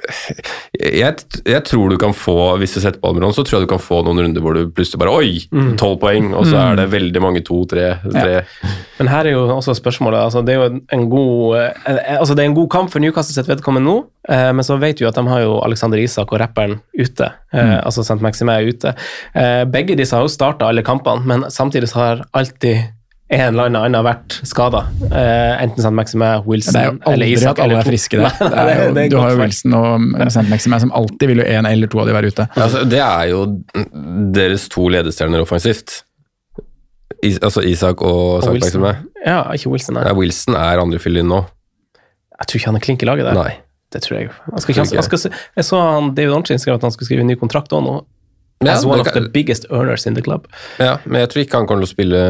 jeg, 0.78 1.26
jeg 1.44 1.62
tror 1.68 1.92
du 1.92 1.98
kan 2.00 2.14
få, 2.16 2.38
hvis 2.60 2.76
du 2.76 2.80
setter 2.82 3.00
på 3.00 3.12
Almiron, 3.12 3.34
så 3.36 3.44
tror 3.46 3.60
jeg 3.60 3.68
du 3.68 3.72
kan 3.74 3.82
få 3.82 4.02
noen 4.06 4.24
runder 4.26 4.44
hvor 4.44 4.56
du 4.56 4.68
plutselig 4.74 5.02
bare 5.02 5.14
Oi! 5.14 5.44
Tolv 5.80 5.98
poeng, 6.02 6.32
og 6.36 6.46
så 6.48 6.58
er 6.60 6.78
det 6.78 6.88
veldig 6.92 7.22
mange 7.22 7.42
to, 7.46 7.62
tre, 7.70 7.94
tre. 8.04 8.42
Men 8.98 9.10
her 9.10 9.28
er 9.28 9.36
jo 9.36 9.44
også 9.56 9.74
spørsmålet 9.76 10.20
altså 10.22 10.42
Det 10.46 10.54
er 10.54 10.60
jo 10.60 10.80
en 10.94 11.06
god 11.10 11.56
eh, 11.58 12.18
altså 12.18 12.36
det 12.36 12.44
er 12.44 12.50
en 12.50 12.56
god 12.56 12.68
kamp 12.70 12.92
for 12.92 13.02
Newcastle 13.02 13.34
sitt 13.34 13.50
vedkommende 13.50 13.88
nå, 13.88 13.96
eh, 14.30 14.50
men 14.54 14.66
så 14.66 14.78
vet 14.80 15.00
vi 15.00 15.06
jo 15.06 15.10
at 15.10 15.18
de 15.18 15.24
har 15.28 15.42
jo 15.44 15.58
Alexander 15.66 16.00
Isak 16.00 16.32
og 16.32 16.40
rapperen 16.42 16.78
ute. 16.94 17.30
Eh, 17.54 17.76
altså 17.86 18.04
St. 18.04 18.20
Maxime 18.24 18.56
er 18.58 18.68
ute. 18.72 18.94
Eh, 19.34 19.62
begge 19.70 19.96
disse 19.98 20.16
har 20.16 20.26
jo 20.26 20.32
starta 20.32 20.68
alle 20.70 20.82
kampene, 20.86 21.24
men 21.28 21.46
samtidig 21.54 21.88
så 21.92 22.00
har 22.02 22.24
alltid 22.34 22.82
en 23.34 23.40
eller 23.54 23.70
annen 23.70 23.80
annen 23.88 24.04
vært 24.04 24.36
skada. 24.46 24.84
Eh, 25.08 25.62
enten 25.64 25.80
St. 25.80 25.92
Maxime, 25.96 26.28
Wilson 26.46 26.76
Det 26.76 26.80
er 26.82 26.90
jo 26.90 26.96
eller 26.98 27.14
aldri 27.14 27.30
Isak. 27.32 27.50
at 27.50 27.62
alle 27.64 27.72
eller 27.72 27.86
er 27.86 27.88
friske 27.88 28.20
der. 28.20 28.34
Det 28.54 28.58
er 28.60 28.82
jo, 28.84 28.94
det 28.94 29.04
er 29.04 29.12
du 29.14 29.16
har 29.18 29.32
jo 29.32 29.38
Wilson 29.40 29.76
og 29.78 30.26
St. 30.28 30.44
Maxime 30.50 30.80
som 30.84 30.92
alltid 31.00 31.32
vil 31.32 31.42
jo 31.42 31.46
en 31.54 31.70
eller 31.70 31.90
to 31.90 32.02
av 32.02 32.10
de 32.10 32.16
være 32.18 32.32
ute. 32.34 32.48
Altså, 32.56 32.84
det 32.84 33.00
er 33.00 33.30
jo 33.32 33.40
deres 34.36 34.68
to 34.72 34.86
ledestjerner 34.92 35.42
offensivt. 35.46 36.02
Is, 37.24 37.38
altså 37.40 37.62
Isak 37.64 38.02
og 38.04 38.20
og 38.42 38.44
St. 38.44 38.58
Maxime. 38.60 38.94
Ja, 39.24 39.40
ikke 39.56 39.72
Wilson, 39.72 39.96
nei. 39.96 40.04
Ja, 40.04 40.12
Wilson 40.18 40.58
er 40.60 40.82
andrefyllen 40.82 41.30
nå. 41.30 41.44
Jeg 42.34 42.50
tror 42.50 42.60
ikke 42.60 42.72
han 42.72 42.76
er 42.76 42.84
klink 42.84 43.02
i 43.02 43.08
laget 43.08 43.30
der. 43.30 43.38
Nei. 43.38 43.52
Det 43.94 44.02
tror 44.02 44.18
jeg. 44.18 44.32
Han 44.50 44.64
skal 44.64 44.82
han 44.82 45.06
skal, 45.06 45.30
jeg 45.54 45.68
så 45.68 45.78
han, 45.78 46.10
David 46.16 46.34
Ornchin 46.34 46.58
skrev 46.58 46.80
at 46.80 46.86
han 46.86 46.94
skulle 46.94 47.06
skrive 47.10 47.22
en 47.24 47.30
ny 47.30 47.38
kontrakt 47.38 47.72
òg 47.76 47.86
nå. 47.86 48.00
Ja, 48.62 48.72
As 48.78 48.84
one 48.86 49.00
of 49.00 49.08
the 49.12 49.20
biggest 49.20 49.66
earners 49.70 50.06
in 50.06 50.14
the 50.14 50.22
club. 50.22 50.46
Ja, 50.78 50.94
men 51.04 51.20
jeg 51.24 51.30
tror 51.32 51.42
ikke 51.42 51.58
han 51.58 51.66
kommer 51.68 51.84
til 51.84 51.90
å 51.90 51.92
spille 51.92 52.20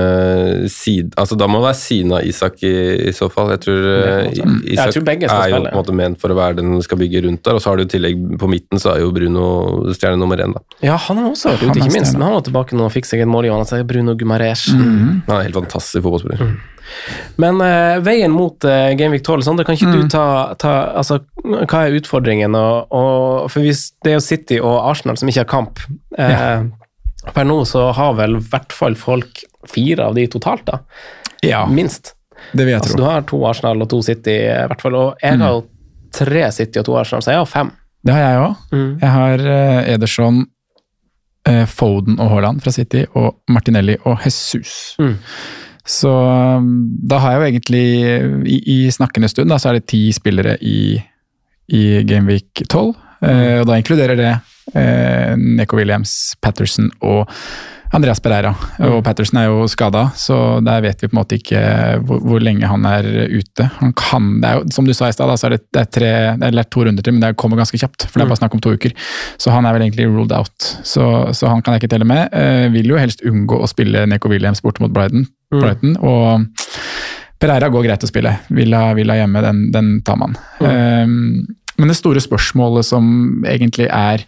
side 0.73 1.13
Altså, 1.21 1.37
da 1.39 1.47
må 1.51 1.61
det 1.61 1.67
være 1.69 1.79
siden 1.79 2.15
av 2.17 2.27
Isak 2.27 2.65
i, 2.65 2.73
i 3.11 3.13
så 3.15 3.29
fall. 3.31 3.53
Jeg 3.55 3.63
tror 3.67 3.87
eh, 3.93 4.09
Det 4.09 4.33
kan. 4.41 4.57
Isak 4.65 4.91
Jeg 4.91 4.97
tror 4.97 5.07
begge 5.11 5.31
skal 5.31 5.45
er 5.45 5.53
jo 5.53 5.61
på 5.61 5.71
en 5.71 5.79
måte 5.79 5.97
ment 6.01 6.21
for 6.23 6.35
å 6.35 6.39
være 6.41 6.59
den 6.59 6.75
du 6.81 6.83
skal 6.87 7.01
bygge 7.05 7.23
rundt 7.29 7.45
der, 7.47 7.61
og 7.61 7.63
så 7.63 7.71
har 7.71 7.79
du 7.79 7.85
i 7.85 7.93
tillegg 7.95 8.27
på 8.41 8.51
midten 8.51 8.83
så 8.83 8.97
er 8.97 9.05
jo 9.05 9.13
Bruno 9.15 9.47
stjerne 9.95 10.19
nummer 10.21 10.41
én, 10.41 10.57
da. 10.57 10.65
Ja, 10.83 10.99
han 11.07 11.23
har 11.23 11.31
også 11.31 11.55
vært 11.55 11.69
ute, 11.69 11.79
ikke 11.79 11.93
minst. 12.01 12.17
Men 12.17 12.27
han 12.27 12.39
var 12.41 12.47
tilbake 12.49 12.79
nå 12.81 12.89
og 12.89 12.95
fikk 12.97 13.11
seg 13.13 13.23
et 13.23 13.31
mål 13.31 13.47
i 13.47 13.53
Johannes. 13.53 13.75
Bruno 13.87 14.17
Gumares. 14.19 14.69
-hmm. 14.75 15.21
Han 15.29 15.37
er 15.39 15.43
helt 15.47 15.61
fantastisk 15.61 16.03
fotballspiller. 16.03 16.57
Men 17.43 17.59
uh, 17.61 17.99
veien 18.05 18.31
mot 18.33 18.65
uh, 18.65 18.91
Gameweek 18.99 19.25
12, 19.27 19.43
Sondre, 19.47 19.65
kan 19.67 19.77
ikke 19.77 19.91
Mm. 19.91 20.01
du 20.01 20.09
ta, 20.13 20.25
ta 20.61 20.73
altså, 21.01 21.21
Hva 21.45 21.83
er 21.89 21.97
utfordringen? 21.99 22.55
Og, 22.57 22.93
og, 22.95 23.51
for 23.53 23.61
hvis 23.67 23.91
det 24.05 24.13
er 24.15 24.17
jo 24.19 24.25
City 24.25 24.59
og 24.61 24.79
Arsenal 24.91 25.19
som 25.21 25.29
ikke 25.29 25.43
har 25.45 25.51
kamp 25.51 25.83
eh, 26.19 26.65
Per 27.35 27.45
nå 27.49 27.59
så 27.69 27.91
har 27.97 28.15
vel 28.19 28.39
i 28.39 28.43
hvert 28.53 28.73
fall 28.73 28.95
folk 28.97 29.43
fire 29.69 30.07
av 30.09 30.15
de 30.17 30.25
totalt, 30.33 30.65
da. 30.69 30.79
Ja, 31.45 31.67
Minst. 31.69 32.15
det 32.53 32.65
vil 32.67 32.73
jeg 32.75 32.81
Altså, 32.83 32.97
du 32.97 33.05
har 33.05 33.23
to 33.29 33.41
Arsenal 33.49 33.81
og 33.85 33.89
to 33.93 34.01
City, 34.05 34.35
i 34.45 34.67
hvert 34.69 34.81
fall. 34.85 34.97
Og 35.01 35.23
jeg 35.25 35.39
har 35.41 35.55
jo 35.59 35.63
tre 36.13 36.43
City 36.53 36.81
og 36.83 36.85
to 36.89 36.97
Arsenal, 37.01 37.23
så 37.25 37.33
jeg 37.33 37.41
har 37.41 37.49
fem. 37.49 37.71
Det 38.05 38.13
har 38.13 38.21
jeg 38.27 38.43
òg. 38.43 38.57
Mm. 38.77 38.91
Jeg 39.01 39.11
har 39.15 39.47
Ederson, 39.95 40.43
Foden 41.69 42.21
og 42.21 42.31
Haaland 42.33 42.61
fra 42.65 42.73
City, 42.73 43.05
og 43.17 43.35
Martinelli 43.53 43.97
og 44.05 44.21
Jesus. 44.25 44.95
Mm. 45.01 45.17
Så 45.85 46.11
um, 46.11 46.69
da 47.05 47.21
har 47.21 47.35
jeg 47.35 47.41
jo 47.41 47.49
egentlig, 47.51 47.87
i, 48.49 48.59
i 48.73 48.79
snakkende 48.93 49.29
stund, 49.29 49.53
da, 49.53 49.59
så 49.61 49.71
er 49.71 49.79
det 49.79 49.91
ti 49.93 50.07
spillere 50.17 50.57
i, 50.65 50.97
i 51.77 51.85
Gameweek 52.09 52.65
12. 52.65 52.95
Eh, 53.25 53.61
og 53.61 53.69
da 53.69 53.77
inkluderer 53.81 54.19
det 54.19 54.33
eh, 54.77 55.35
Neko 55.37 55.79
Williams, 55.79 56.35
Patterson 56.43 56.91
og 57.05 57.29
Andreas 57.95 58.21
Pereira. 58.23 58.55
Og 58.89 59.03
Patterson 59.07 59.39
er 59.41 59.49
jo 59.49 59.67
skada, 59.71 60.07
så 60.19 60.59
der 60.65 60.83
vet 60.85 61.03
vi 61.03 61.09
på 61.11 61.15
en 61.15 61.21
måte 61.21 61.39
ikke 61.39 61.61
hvor, 62.07 62.23
hvor 62.25 62.43
lenge 62.43 62.69
han 62.71 62.87
er 62.89 63.07
ute. 63.31 63.69
Han 63.81 63.95
kan, 63.99 64.31
det 64.43 64.51
er 64.51 64.59
jo, 64.59 64.65
Som 64.75 64.89
du 64.89 64.95
sa 64.97 65.11
i 65.11 65.17
stad, 65.17 65.31
så 65.39 65.49
er 65.49 65.57
det, 65.57 65.63
det, 65.75 65.85
er 65.85 65.91
tre, 65.99 66.13
det 66.41 66.51
er 66.51 66.71
to 66.71 66.87
runder 66.87 67.05
til, 67.05 67.15
men 67.15 67.23
det 67.23 67.35
kommer 67.41 67.61
ganske 67.61 67.79
kjapt. 67.81 68.09
For 68.09 68.19
det 68.19 68.27
er 68.27 68.33
bare 68.33 68.43
snakk 68.43 68.57
om 68.57 68.65
to 68.65 68.75
uker. 68.75 68.95
Så 69.39 69.55
han 69.55 69.67
er 69.67 69.77
vel 69.77 69.87
egentlig 69.87 70.09
ruled 70.11 70.35
out. 70.35 70.71
Så, 70.83 71.09
så 71.37 71.51
han 71.51 71.63
kan 71.63 71.77
jeg 71.77 71.85
ikke 71.85 71.95
telle 71.97 72.09
med. 72.09 72.33
Eh, 72.35 72.67
vil 72.75 72.95
jo 72.95 73.01
helst 73.01 73.25
unngå 73.27 73.61
å 73.61 73.71
spille 73.71 74.07
Neko 74.11 74.33
Williams 74.33 74.65
borte 74.65 74.85
mot 74.85 74.95
Brighton. 74.95 75.29
Brighton 75.55 75.99
og 76.03 76.49
Pereira 77.41 77.69
går 77.71 77.85
greit 77.87 78.05
å 78.07 78.09
spille. 78.09 78.33
Villa, 78.55 78.87
Villa 78.97 79.19
hjemme, 79.19 79.43
den, 79.45 79.67
den 79.75 79.91
tar 80.07 80.19
man. 80.21 80.37
Um, 80.65 81.45
men 81.77 81.91
det 81.91 81.99
store 81.99 82.23
spørsmålet 82.23 82.87
som 82.87 83.07
egentlig 83.51 83.89
er 83.91 84.25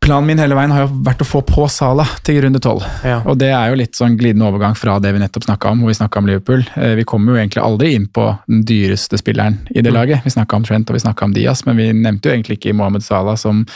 Planen 0.00 0.26
min 0.30 0.38
hele 0.40 0.56
veien 0.56 0.72
har 0.72 0.86
jo 0.86 0.94
vært 1.04 1.20
å 1.20 1.26
få 1.28 1.42
på 1.44 1.66
Sala 1.68 2.06
til 2.24 2.38
runde 2.40 2.56
tolv. 2.64 2.80
Ja. 3.04 3.18
Og 3.28 3.36
det 3.38 3.50
er 3.52 3.68
jo 3.68 3.76
litt 3.82 3.98
sånn 3.98 4.14
glidende 4.16 4.46
overgang 4.48 4.72
fra 4.78 4.94
det 5.02 5.12
vi 5.12 5.20
nettopp 5.20 5.44
snakka 5.44 5.74
om, 5.74 5.82
hvor 5.84 5.92
vi 5.92 5.98
snakka 5.98 6.22
om 6.22 6.30
Liverpool. 6.30 6.64
Eh, 6.80 6.94
Vi 6.96 7.04
kommer 7.04 7.34
jo 7.34 7.40
egentlig 7.42 7.60
aldri 7.62 7.92
inn 7.98 8.06
på 8.08 8.24
den 8.48 8.62
dyreste 8.64 9.20
spilleren 9.20 9.58
i 9.76 9.84
det 9.84 9.92
laget. 9.92 10.24
Vi 10.24 10.32
snakka 10.32 10.56
om 10.56 10.64
Trent 10.64 10.88
og 10.88 10.96
vi 10.96 11.04
snakka 11.04 11.28
om 11.28 11.34
Diaz, 11.36 11.66
men 11.68 11.76
vi 11.76 11.90
nevnte 11.92 12.30
jo 12.30 12.34
egentlig 12.34 12.56
ikke 12.56 12.72
Mohammed 12.80 13.04
Salah, 13.04 13.36
som, 13.36 13.66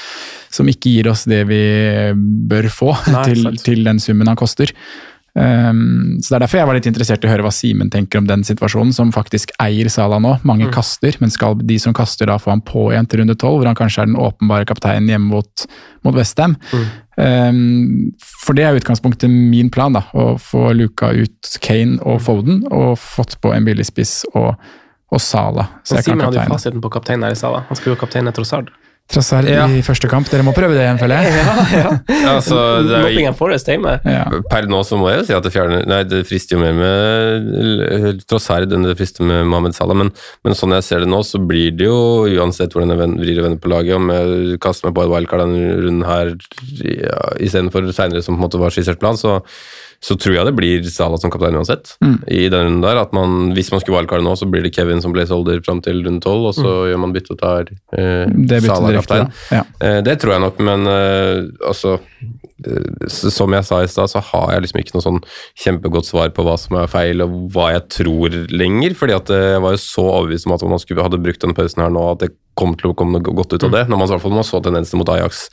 som 0.48 0.70
ikke 0.72 0.94
gir 0.96 1.10
oss 1.12 1.26
det 1.28 1.42
vi 1.50 1.60
bør 2.16 2.70
få 2.72 2.94
Nei, 3.12 3.24
til, 3.28 3.50
til 3.60 3.84
den 3.84 4.00
summen 4.00 4.32
han 4.32 4.40
koster. 4.40 4.72
Um, 5.35 6.20
så 6.23 6.31
Det 6.31 6.37
er 6.37 6.42
derfor 6.44 6.61
jeg 6.61 6.68
var 6.68 6.77
litt 6.79 6.87
interessert 6.87 7.25
i 7.25 7.27
å 7.27 7.33
høre 7.33 7.42
hva 7.42 7.51
Simen 7.55 7.88
tenker 7.90 8.20
om 8.20 8.29
den 8.29 8.44
situasjonen, 8.47 8.92
som 8.94 9.11
faktisk 9.14 9.51
eier 9.62 9.90
Salah 9.90 10.20
nå. 10.23 10.37
Mange 10.47 10.68
kaster, 10.75 11.16
men 11.18 11.33
skal 11.35 11.59
de 11.59 11.79
som 11.83 11.97
kaster 11.97 12.31
da 12.31 12.38
få 12.38 12.53
han 12.53 12.62
på 12.62 12.87
igjen 12.92 13.09
til 13.11 13.23
runde 13.23 13.35
tolv, 13.40 13.59
hvor 13.61 13.70
han 13.70 13.79
kanskje 13.79 14.05
er 14.05 14.12
den 14.12 14.20
åpenbare 14.20 14.68
kapteinen 14.70 15.11
hjemme 15.11 15.33
mot, 15.33 15.66
mot 16.07 16.14
Westham? 16.14 16.55
Um, 17.18 18.14
for 18.47 18.55
det 18.55 18.68
er 18.68 18.79
utgangspunktet 18.79 19.31
min 19.31 19.73
plan, 19.75 19.99
da. 19.99 20.07
Å 20.14 20.37
få 20.38 20.70
luka 20.77 21.11
ut 21.11 21.59
Kane 21.64 21.99
og 22.07 22.23
Foden, 22.23 22.62
og 22.70 22.94
fått 23.03 23.40
på 23.42 23.51
en 23.57 23.66
billigspiss 23.66 24.20
og, 24.37 24.55
og 25.11 25.23
Salah. 25.23 25.81
Så 25.83 25.99
Men 25.99 26.07
Simen 26.07 26.27
hadde 26.29 26.42
jo 26.44 26.55
fasiten 26.55 26.85
på 26.85 26.94
kapteinen 26.94 27.27
her 27.27 27.35
i 27.35 27.42
Sala. 27.42 27.66
Han 27.66 27.81
skulle 27.81 27.99
jo 27.99 28.05
kapteine 28.07 28.35
Trossard. 28.35 28.70
Trossard 29.12 29.44
Ja. 29.46 29.66
i 29.68 29.82
første 29.84 30.08
kamp. 30.08 30.26
Dere 30.32 30.42
må 30.46 30.54
prøve 30.56 30.72
det 30.74 30.80
igjen, 30.86 30.98
føler 30.98 31.20
jeg. 31.20 31.42
Altså, 32.34 32.56
det 32.86 32.94
er 32.96 33.02
Nottingham 33.04 33.36
Forest 33.36 33.68
hjemme. 33.68 33.92
Ja. 34.08 34.22
Per 34.50 34.66
nå 34.70 34.80
så 34.88 34.96
må 34.98 35.10
jeg 35.12 35.20
jo 35.20 35.26
si 35.28 35.34
at 35.36 35.44
det 35.44 35.52
fjerner 35.54 35.84
Nei, 35.86 36.00
det 36.08 36.22
frister 36.26 36.56
jo 36.56 36.62
mer 36.64 36.72
med 36.78 38.24
Trossard 38.30 38.72
enn 38.72 38.86
det 38.88 38.96
frister 38.98 39.26
med 39.28 39.44
Mohammed 39.50 39.76
Salah, 39.76 39.98
men, 40.00 40.10
men 40.46 40.56
sånn 40.56 40.72
jeg 40.78 40.86
ser 40.88 41.05
det 41.05 41.11
nå, 41.12 41.20
så 41.26 41.38
blir 41.42 41.76
det 41.76 41.86
jo 41.90 41.98
uansett 42.40 42.72
hvordan 42.74 42.94
jeg 42.94 43.12
vrir 43.20 43.42
og 43.42 43.48
vender 43.50 43.62
på 43.62 43.72
laget, 43.74 43.94
om 44.00 44.11
jeg 44.14 44.59
kaster 44.64 44.88
meg 44.88 44.96
på 44.96 45.05
et 45.05 45.12
wildcard 45.12 45.44
denne 45.44 45.78
runden 45.84 46.09
her 46.09 46.32
ja, 46.88 47.22
istedenfor 47.44 47.92
seinere, 47.92 48.24
som 48.24 48.34
på 48.34 48.40
en 48.40 48.46
måte 48.48 48.62
var 48.64 48.72
skissert 48.74 49.02
plan, 49.05 49.20
så, 49.20 49.42
så 50.05 50.16
tror 50.20 50.34
jeg 50.36 50.44
det 50.50 50.52
blir 50.59 50.84
Salah 50.92 51.16
som 51.22 51.30
kaptein 51.32 51.57
uansett. 51.57 51.94
I 52.28 52.42
den 52.52 52.66
runden 52.66 52.82
der, 52.84 52.98
at 53.00 53.14
man, 53.16 53.55
Hvis 53.57 53.70
man 53.72 53.80
skulle 53.80 53.96
wildcarde 54.02 54.26
nå, 54.26 54.34
så 54.36 54.44
blir 54.50 54.61
det 54.66 54.74
Kevin 54.76 55.00
som 55.00 55.14
placeholder 55.16 55.62
fram 55.64 55.80
til 55.84 56.02
runde 56.05 56.20
tolv, 56.20 56.50
og 56.50 56.55
så 56.59 56.74
gjør 56.90 57.00
man 57.00 57.14
bytte 57.16 57.32
og 57.32 57.40
tar 57.40 57.70
eh, 57.96 58.61
Salah 58.66 58.98
kaptein. 58.98 59.30
Ja. 59.55 59.62
Eh, 59.80 60.00
Det 60.05 60.18
tror 60.20 60.34
jeg 60.36 60.44
nok, 60.44 60.61
men 60.68 60.84
eh, 60.92 61.40
altså 61.64 61.94
eh, 62.68 63.09
Som 63.09 63.57
jeg 63.57 63.64
sa 63.64 63.80
i 63.82 63.88
stad, 63.88 64.12
så 64.12 64.20
har 64.28 64.52
jeg 64.55 64.66
liksom 64.66 64.82
ikke 64.84 64.96
noe 64.98 65.07
sånn 65.09 65.22
kjempegodt 65.64 66.11
svar 66.11 66.28
på 66.36 66.44
hva 66.44 66.59
som 66.61 66.76
er 66.82 66.92
feil, 66.92 67.24
og 67.24 67.34
hva 67.57 67.70
jeg 67.74 67.88
tror 67.96 68.36
lenger. 68.52 68.94
fordi 68.94 69.16
at 69.16 69.32
eh, 69.32 69.50
jeg 69.57 69.64
var 69.64 69.78
jo 69.78 69.82
så 69.88 70.05
overbevist 70.20 70.46
om 70.50 70.59
at 70.59 70.68
man 70.76 70.82
skulle, 70.84 71.02
hadde 71.09 71.22
brukt 71.24 71.40
denne 71.40 71.57
pausen 71.57 71.82
her 71.82 71.92
nå, 71.96 72.05
at 72.12 72.26
det 72.26 72.34
kom 72.59 72.76
til 72.78 72.92
å 72.92 72.96
komme 72.98 73.20
godt 73.24 73.57
ut 73.57 73.66
av 73.66 73.74
det. 73.74 73.84
Når 73.90 74.00
man, 74.00 74.14
fall 74.22 74.34
man 74.34 74.46
så 74.46 74.61
tendensene 74.64 75.00
mot 75.00 75.11
Ajax 75.14 75.46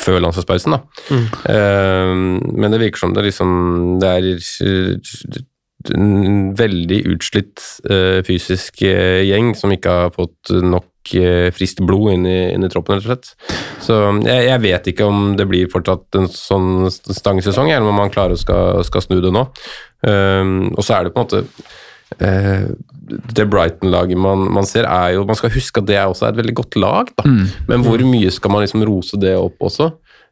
før 0.00 0.22
landslagspausen. 0.24 0.78
Mm. 1.10 1.26
Uh, 1.48 2.14
men 2.54 2.74
det 2.74 2.82
virker 2.82 3.04
som 3.04 3.14
det 3.16 3.26
liksom 3.28 3.52
Det 4.02 4.10
er 4.10 4.28
eh, 4.34 5.42
en 5.94 6.54
veldig 6.56 7.00
utslitt 7.12 7.60
uh, 7.90 8.20
fysisk 8.24 8.82
uh, 8.86 9.20
gjeng 9.24 9.52
som 9.58 9.72
ikke 9.74 10.00
har 10.04 10.14
fått 10.14 10.54
nok 10.64 10.88
frist 11.04 11.52
friskt 11.58 11.80
blod 11.84 12.14
inn 12.14 12.22
i, 12.24 12.38
inn 12.54 12.64
i 12.64 12.68
troppen, 12.72 12.96
rett 12.96 13.04
og 13.04 13.10
slett. 13.10 13.58
Så 13.84 13.96
jeg, 14.24 14.46
jeg 14.48 14.60
vet 14.62 14.86
ikke 14.88 15.04
om 15.04 15.34
det 15.36 15.44
blir 15.50 15.68
fortsatt 15.68 16.16
en 16.16 16.30
sånn 16.32 16.88
stangsesong, 16.88 17.68
eller 17.68 17.90
om 17.90 18.00
man 18.00 18.12
klarer 18.14 18.38
å 18.38 18.40
skal, 18.40 18.80
skal 18.88 19.04
snu 19.04 19.18
det 19.20 19.32
nå. 19.34 19.44
Um, 20.00 20.70
og 20.72 20.80
så 20.84 20.96
er 20.96 21.04
det 21.04 21.12
på 21.14 21.20
en 21.20 21.26
måte 21.26 21.42
eh, 21.44 21.82
Det 22.18 23.44
Brighton-laget 23.52 24.16
man, 24.16 24.46
man 24.52 24.64
ser, 24.64 24.86
er 24.88 25.12
jo 25.18 25.26
Man 25.28 25.36
skal 25.36 25.50
huske 25.52 25.82
at 25.82 25.86
det 25.90 25.96
er 26.00 26.06
også 26.08 26.28
et 26.30 26.36
veldig 26.38 26.54
godt 26.56 26.76
lag, 26.80 27.10
da. 27.18 27.24
Men 27.68 27.82
hvor 27.84 28.00
mye 28.00 28.30
skal 28.32 28.50
man 28.50 28.64
liksom 28.64 28.84
rose 28.88 29.18
det 29.20 29.34
opp 29.36 29.60
også? 29.60 29.90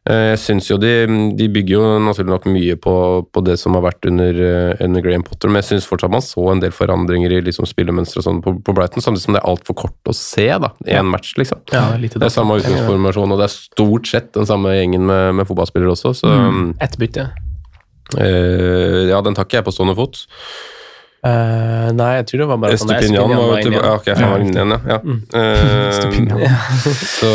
Eh, 0.09 0.31
Jeg 0.33 0.39
synes 0.39 0.67
jo 0.67 0.75
de, 0.81 0.89
de 1.37 1.45
bygger 1.53 1.75
jo 1.77 1.99
naturlig 2.03 2.33
nok 2.33 2.47
mye 2.51 2.75
på, 2.75 2.95
på 3.31 3.43
det 3.45 3.59
som 3.61 3.77
har 3.77 3.85
vært 3.85 4.03
under, 4.09 4.33
eh, 4.35 4.81
under 4.83 5.01
Graham 5.05 5.23
Potter, 5.23 5.47
men 5.47 5.61
jeg 5.61 5.69
syns 5.69 5.87
fortsatt 5.87 6.11
man 6.11 6.25
så 6.25 6.43
en 6.51 6.59
del 6.59 6.73
forandringer 6.75 7.31
i 7.31 7.39
liksom 7.45 7.69
spillemønstre 7.69 8.19
og 8.19 8.25
sånn 8.25 8.41
på, 8.43 8.55
på 8.65 8.75
Brighton, 8.75 9.05
samtidig 9.05 9.23
som 9.23 9.37
det 9.37 9.43
er 9.43 9.47
altfor 9.53 9.77
kort 9.85 10.11
å 10.11 10.17
se 10.17 10.49
da, 10.59 10.73
i 10.89 10.97
en 10.97 11.07
match, 11.13 11.35
liksom. 11.39 11.61
Ja, 11.71 11.85
lite 11.95 12.19
Det 12.19 12.27
er 12.27 12.35
samme 12.35 12.57
utgangsformasjon, 12.59 13.31
og 13.31 13.39
det 13.39 13.47
er 13.47 13.55
stort 13.55 14.09
sett 14.11 14.33
den 14.35 14.49
samme 14.49 14.73
gjengen 14.75 15.05
med, 15.07 15.35
med 15.39 15.47
fotballspillere 15.47 15.93
også, 15.95 16.11
så 16.25 16.33
Ett 16.83 16.97
bytte. 16.99 17.29
Uh, 18.17 19.07
Ja, 19.13 19.21
den 19.23 19.35
tar 19.37 19.45
ikke 19.47 19.61
jeg 19.61 19.65
på 19.69 19.71
stående 19.77 19.95
fot. 19.95 20.25
Eh, 21.23 21.89
nei, 21.95 22.09
jeg 22.17 22.25
tror 22.27 22.41
det 22.41 22.47
var 22.49 22.57
bare 22.59 22.77
sånn 22.79 22.89
Estupinian 22.91 23.29
var 23.31 23.37
jo 23.37 23.55
inn 23.55 23.67
tilbake. 23.69 23.71
igjen. 23.71 23.83
Ja, 23.83 23.93
okay, 23.95 24.15
han 24.19 24.31
var 24.33 24.41
inne 24.43 24.57
igjen, 24.57 24.73
ja. 24.73 24.79
ja. 24.91 24.99
Mm. 25.03 25.19
Uh, 25.31 26.93
så 27.17 27.29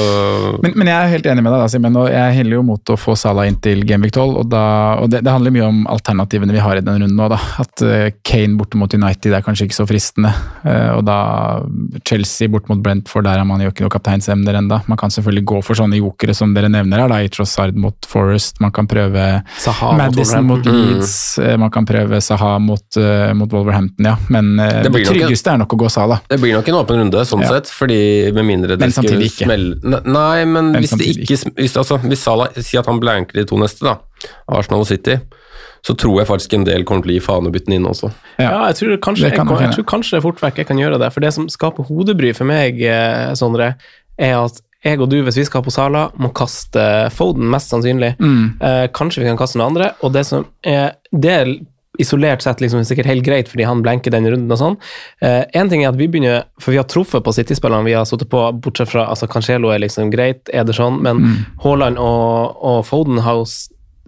Men, 0.61 0.75
men 0.77 0.91
jeg 0.91 0.97
er 0.99 1.13
helt 1.15 1.29
enig 1.33 1.45
med 1.47 1.55
deg, 1.55 1.63
da, 1.63 1.69
Simen. 1.73 1.97
og 1.97 2.11
Jeg 2.13 2.35
heller 2.37 2.59
jo 2.59 2.65
mot 2.69 2.93
å 2.93 2.99
få 3.01 3.17
Sala 3.17 3.47
inn 3.49 3.57
til 3.65 3.87
Gameweek 3.89 4.13
12. 4.13 4.37
Og, 4.43 4.51
da, 4.53 4.65
og 5.01 5.09
det, 5.13 5.23
det 5.25 5.33
handler 5.33 5.55
mye 5.55 5.71
om 5.71 5.81
alternativene 5.89 6.53
vi 6.53 6.61
har 6.61 6.77
i 6.77 6.85
den 6.85 7.01
runden 7.01 7.17
nå. 7.17 7.31
Da. 7.33 7.41
At 7.65 7.85
uh, 7.85 8.11
Kane 8.29 8.59
borte 8.61 8.81
mot 8.81 8.93
United 8.93 9.33
er 9.33 9.47
kanskje 9.47 9.69
ikke 9.69 9.79
så 9.79 9.89
fristende. 9.89 10.35
Eh, 10.69 10.91
og 10.93 11.03
da 11.07 11.19
Chelsea 12.09 12.51
bort 12.53 12.69
mot 12.69 12.81
Brentford, 12.83 13.25
der 13.25 13.41
har 13.41 13.47
man 13.49 13.63
jo 13.63 13.73
ikke 13.73 13.87
noe 13.87 13.93
kapteinsemner 13.93 14.59
enda. 14.61 14.83
Man 14.91 15.01
kan 15.01 15.13
selvfølgelig 15.15 15.47
gå 15.49 15.63
for 15.65 15.79
sånne 15.79 16.01
jokere 16.01 16.37
som 16.37 16.53
dere 16.57 16.71
nevner 16.73 17.05
her, 17.05 17.13
da, 17.13 17.23
i 17.25 17.33
Trossard 17.33 17.79
mot 17.79 18.09
Forest. 18.11 18.61
Man 18.65 18.75
kan 18.75 18.89
prøve 18.91 19.27
Saha 19.63 19.95
mot 19.95 20.03
Madison 20.03 20.45
mot 20.45 20.61
mot 20.61 20.69
Leeds. 20.69 21.15
Mm. 21.41 21.65
Man 21.65 21.73
kan 21.75 21.89
prøve 21.89 22.21
Saha 22.25 22.57
mot, 22.63 23.01
mot 23.39 23.53
Wolverhampton, 23.55 23.78
ja. 23.99 24.17
Men 24.29 24.59
eh, 24.61 24.83
Det 24.83 24.93
det, 24.93 25.05
tryggeste 25.07 25.49
en- 25.53 25.55
er 25.55 25.59
nok 25.65 25.75
å 25.77 25.79
gå 25.85 25.91
Sala. 25.91 26.21
Det 26.29 26.39
blir 26.41 26.55
nok 26.59 26.69
en 26.69 26.79
åpen 26.81 27.01
runde, 27.03 27.25
sånn 27.29 27.43
Ja. 27.43 27.49
sett, 27.49 27.71
fordi 27.73 28.33
med 28.35 28.45
mindre 28.45 28.77
det 28.77 28.81
Men 28.81 28.91
samtidig 28.95 29.31
ikke. 29.33 29.45
smelle 29.47 30.03
Nei, 30.05 30.45
men, 30.45 30.73
Men 30.73 30.83
hvis 30.83 30.91
det 30.99 31.07
ikke 31.15 31.55
hvis, 31.57 31.77
altså, 31.77 31.99
hvis 32.03 32.23
Sala 32.25 32.49
sier 32.57 32.81
at 32.81 32.87
han 32.87 33.01
blanker 33.01 33.33
de 33.41 33.45
to 33.45 33.57
neste, 33.57 33.81
da, 33.87 33.97
Arsenal 34.49 34.81
og 34.81 34.87
City, 34.87 35.19
så 35.87 35.95
tror 35.97 36.19
jeg 36.21 36.27
faktisk 36.29 36.55
en 36.55 36.65
del 36.65 36.85
kommer 36.85 37.03
til 37.07 37.13
å 37.13 37.19
gi 37.21 37.25
faen 37.25 37.47
og 37.47 37.53
bytte 37.55 37.67
den 37.71 37.77
inn 37.79 37.87
også. 37.87 38.11
Ja. 38.39 38.51
Ja, 38.51 38.67
jeg 38.67 38.77
tror, 38.81 38.97
kanskje, 38.99 39.29
Det 39.31 39.37
kan 39.37 39.47
jeg, 39.47 39.61
jeg, 39.69 39.75
tror 39.77 39.85
kanskje 39.93 40.21
fort 40.23 40.41
vekk 40.43 40.57
jeg 40.57 40.67
kan 40.67 40.77
gjøre 40.81 40.99
det. 40.99 41.13
For 41.15 41.21
det 41.21 41.33
som 41.37 41.47
skaper 41.49 41.87
hodebry 41.87 42.33
for 42.35 42.45
meg, 42.51 42.81
eh, 42.83 43.33
Sondre, 43.39 43.77
er 44.19 44.35
at 44.45 44.61
jeg 44.85 45.01
og 45.01 45.09
du, 45.11 45.23
hvis 45.23 45.37
vi 45.39 45.45
skal 45.45 45.63
på 45.63 45.73
Sala, 45.75 46.09
må 46.19 46.33
kaste 46.33 47.11
Foden, 47.15 47.49
mest 47.51 47.71
sannsynlig. 47.71 48.13
Eh, 48.61 48.89
kanskje 48.95 49.23
vi 49.23 49.29
kan 49.31 49.39
kaste 49.39 49.57
noen 49.59 49.73
andre. 49.75 49.93
Og 50.03 50.13
det 50.13 50.25
som 50.27 50.47
er 50.65 50.93
Det 51.13 51.31
er 51.31 51.55
isolert 51.99 52.45
sett 52.45 52.63
liksom 52.63 52.85
sikkert 52.87 53.11
helt 53.11 53.25
greit, 53.27 53.49
fordi 53.51 53.67
han 53.69 53.83
blenker 53.85 54.15
den 54.15 54.29
runden 54.31 54.55
og 54.55 54.61
sånn. 54.61 54.77
Én 55.23 55.71
ting 55.71 55.83
er 55.83 55.91
at 55.91 55.99
vi 55.99 56.07
begynner 56.11 56.45
For 56.63 56.71
vi 56.71 56.79
har 56.79 56.87
truffet 56.89 57.25
på 57.25 57.33
City-spillerne 57.35 57.87
vi 57.87 57.97
har 57.97 58.07
sittet 58.09 58.31
på, 58.31 58.41
bortsett 58.63 58.91
fra 58.93 59.09
altså 59.11 59.29
Cancelo 59.31 59.73
er 59.75 59.83
liksom 59.83 60.13
greit, 60.15 60.47
Ederson, 60.55 61.01
men 61.03 61.25
Haaland 61.65 61.99
og, 62.03 62.59
og 62.63 62.85
Foden 62.87 63.19
har 63.25 63.41
jo 63.41 63.47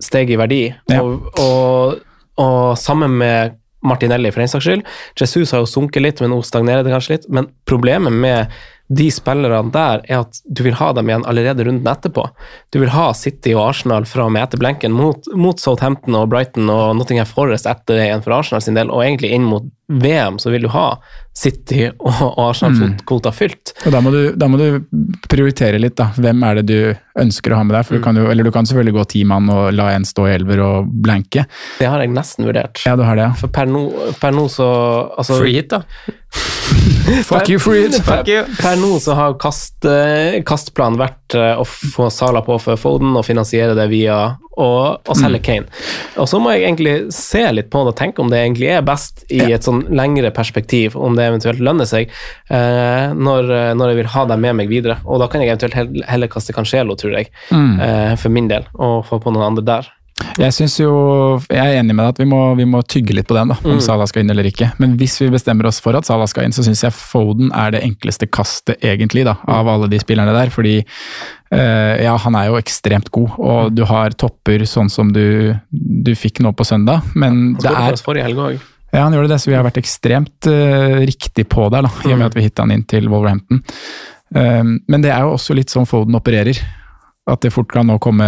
steget 0.00 0.36
i 0.36 0.40
verdi. 0.40 0.60
Ja. 0.90 1.02
Og, 1.02 1.26
og, 1.42 2.00
og 2.40 2.78
sammen 2.78 3.18
med 3.20 3.56
Martinelli, 3.86 4.32
for 4.32 4.42
den 4.42 4.52
saks 4.52 4.66
skyld. 4.66 4.84
Jesus 5.18 5.54
har 5.54 5.62
jo 5.62 5.70
sunket 5.70 6.04
litt, 6.04 6.20
men 6.20 6.32
nå 6.34 6.42
stagnerer 6.44 6.84
det 6.84 6.92
kanskje 6.92 7.16
litt. 7.16 7.30
Men 7.32 7.48
problemet 7.68 8.12
med 8.12 8.52
de 8.90 9.06
spillerne 9.14 9.70
der 9.70 10.02
er 10.10 10.24
at 10.24 10.40
du 10.50 10.64
vil 10.66 10.74
ha 10.74 10.90
dem 10.96 11.10
igjen 11.10 11.24
allerede 11.30 11.62
runden 11.66 11.86
etterpå. 11.86 12.24
Du 12.74 12.80
vil 12.82 12.90
ha 12.90 13.10
City 13.14 13.52
og 13.54 13.68
Arsenal 13.68 14.06
fra 14.08 14.26
og 14.26 14.32
med 14.34 14.42
etter 14.42 14.58
blenken 14.58 14.94
mot, 14.94 15.28
mot 15.38 15.62
Southampton 15.62 16.16
og 16.18 16.26
Brighton 16.32 16.70
og 16.72 16.96
Nottingham 16.98 17.28
Forest 17.30 17.70
etter 17.70 18.00
det 18.00 18.08
igjen 18.08 18.24
for 18.24 18.34
Arsenal 18.40 18.64
sin 18.66 18.78
del, 18.78 18.90
og 18.90 19.04
egentlig 19.04 19.30
inn 19.36 19.46
mot 19.46 19.68
VM 19.90 20.38
så 20.42 20.50
vil 20.50 20.66
du 20.66 20.70
ha 20.70 20.88
City 21.38 21.86
og, 21.88 22.10
og 22.10 22.42
Arsenal-kvota 22.48 23.30
fylt. 23.34 23.72
Og 23.86 23.94
da 23.94 24.02
må, 24.02 24.10
du, 24.14 24.20
da 24.38 24.46
må 24.50 24.58
du 24.58 24.82
prioritere 25.30 25.78
litt, 25.82 25.96
da. 25.98 26.10
Hvem 26.18 26.42
er 26.46 26.60
det 26.60 26.66
du 26.70 27.22
ønsker 27.22 27.54
å 27.54 27.60
ha 27.60 27.66
med 27.66 27.74
deg? 27.78 27.86
For 27.86 27.98
du 27.98 28.04
kan 28.04 28.18
jo, 28.18 28.26
eller 28.30 28.46
du 28.46 28.52
kan 28.54 28.66
selvfølgelig 28.66 28.96
gå 28.98 29.06
ti 29.14 29.24
mann 29.26 29.50
og 29.50 29.70
la 29.74 29.92
en 29.94 30.06
stå 30.06 30.26
i 30.28 30.34
elver 30.34 30.62
og 30.66 30.90
blanke. 31.06 31.46
Det 31.78 31.90
har 31.90 32.02
jeg 32.02 32.14
nesten 32.14 32.46
vurdert. 32.50 32.82
Ja, 32.86 32.94
du 32.98 33.06
har 33.06 33.18
det, 33.18 33.30
ja. 33.30 33.38
For 33.38 33.54
per 33.54 33.70
nå, 33.70 33.86
no, 34.18 34.34
no 34.36 34.46
så 34.50 34.70
altså, 35.14 35.38
Free 35.42 35.58
hit, 35.58 35.74
da. 35.74 35.84
Fuck 37.30 37.48
you, 37.48 37.58
it! 37.58 37.96
Per, 38.06 38.22
per 38.60 38.78
nå 38.80 38.92
så 39.02 39.16
har 39.18 39.34
kast, 39.40 39.84
eh, 39.88 40.40
kastplanen 40.46 41.00
vært 41.00 41.36
eh, 41.38 41.58
å 41.58 41.64
få 41.66 42.10
Sala 42.12 42.42
på 42.46 42.56
for 42.62 42.80
Foden 42.80 43.16
og 43.18 43.26
finansiere 43.26 43.76
det 43.78 43.88
via 43.92 44.20
og 44.60 45.14
selge 45.16 45.40
Kane. 45.44 45.68
Og 46.20 46.28
så 46.28 46.40
må 46.42 46.52
jeg 46.52 46.66
egentlig 46.66 46.94
se 47.16 47.42
litt 47.54 47.70
på 47.72 47.84
det 47.86 47.94
og 47.94 47.98
tenke 48.00 48.20
om 48.20 48.32
det 48.32 48.42
egentlig 48.42 48.68
er 48.74 48.84
best 48.84 49.24
i 49.32 49.40
et 49.46 49.64
sånn 49.64 49.82
lengre 49.96 50.32
perspektiv, 50.36 50.98
om 50.98 51.16
det 51.16 51.30
eventuelt 51.30 51.62
lønner 51.64 51.88
seg, 51.88 52.12
eh, 52.52 53.14
når, 53.16 53.48
når 53.78 53.92
jeg 53.92 54.00
vil 54.02 54.12
ha 54.16 54.26
dem 54.32 54.44
med 54.44 54.58
meg 54.60 54.72
videre. 54.72 54.98
Og 55.06 55.22
da 55.22 55.30
kan 55.32 55.44
jeg 55.44 55.54
eventuelt 55.54 56.04
heller 56.10 56.32
kaste 56.32 56.56
Cancelo, 56.56 56.98
tror 57.00 57.16
jeg, 57.16 57.30
eh, 57.54 58.12
for 58.20 58.32
min 58.34 58.50
del, 58.52 58.68
og 58.76 59.06
få 59.08 59.20
på 59.22 59.32
noen 59.32 59.52
andre 59.52 59.66
der. 59.72 59.90
Jeg 60.40 60.54
synes 60.56 60.76
jo, 60.80 60.90
jeg 61.50 61.60
er 61.60 61.80
enig 61.80 61.94
med 61.96 62.04
deg 62.04 62.14
at 62.14 62.20
vi 62.22 62.26
må, 62.28 62.40
vi 62.58 62.66
må 62.68 62.82
tygge 62.88 63.14
litt 63.16 63.28
på 63.28 63.36
den, 63.36 63.52
da, 63.52 63.56
om 63.66 63.80
Salah 63.82 64.08
skal 64.08 64.24
inn 64.24 64.32
eller 64.32 64.46
ikke. 64.48 64.70
Men 64.82 64.96
hvis 65.00 65.18
vi 65.22 65.30
bestemmer 65.32 65.68
oss 65.68 65.80
for 65.82 65.96
at 65.98 66.08
Salah 66.08 66.28
skal 66.30 66.46
inn, 66.46 66.54
så 66.56 66.64
syns 66.66 66.84
jeg 66.84 66.96
Foden 66.96 67.52
er 67.56 67.74
det 67.74 67.82
enkleste 67.86 68.28
kastet, 68.30 68.80
egentlig, 68.84 69.24
da, 69.28 69.36
av 69.50 69.68
alle 69.70 69.90
de 69.90 70.00
spillerne 70.02 70.34
der. 70.36 70.52
Fordi 70.54 70.76
eh, 70.80 71.94
ja, 72.04 72.16
han 72.24 72.38
er 72.38 72.50
jo 72.50 72.60
ekstremt 72.60 73.10
god, 73.14 73.38
og 73.38 73.72
du 73.76 73.84
har 73.88 74.16
topper 74.20 74.64
sånn 74.68 74.92
som 74.92 75.12
du, 75.14 75.54
du 75.70 76.12
fikk 76.18 76.42
nå 76.44 76.54
på 76.56 76.66
søndag, 76.68 77.06
men 77.18 77.56
det 77.60 77.72
er 77.72 78.00
forrige 78.04 78.28
helg 78.28 78.44
òg. 78.46 78.68
Ja, 78.90 79.04
han 79.04 79.14
gjorde 79.14 79.30
det, 79.30 79.38
så 79.38 79.52
vi 79.52 79.54
har 79.54 79.66
vært 79.66 79.78
ekstremt 79.78 80.48
uh, 80.50 80.98
riktig 81.06 81.46
på 81.50 81.68
der, 81.70 81.86
da, 81.86 81.92
i 82.08 82.10
og 82.10 82.18
med 82.18 82.26
at 82.26 82.38
vi 82.38 82.42
hitta 82.42 82.66
han 82.66 82.74
inn 82.74 82.82
til 82.90 83.06
Wolverhampton. 83.10 83.62
Um, 84.34 84.76
men 84.90 85.02
det 85.02 85.12
er 85.14 85.26
jo 85.26 85.34
også 85.36 85.54
litt 85.58 85.70
sånn 85.70 85.86
Foden 85.90 86.18
opererer. 86.18 86.58
At 87.30 87.44
det 87.44 87.52
fort 87.54 87.70
kan 87.72 87.88
nå 87.88 87.98
komme 88.02 88.26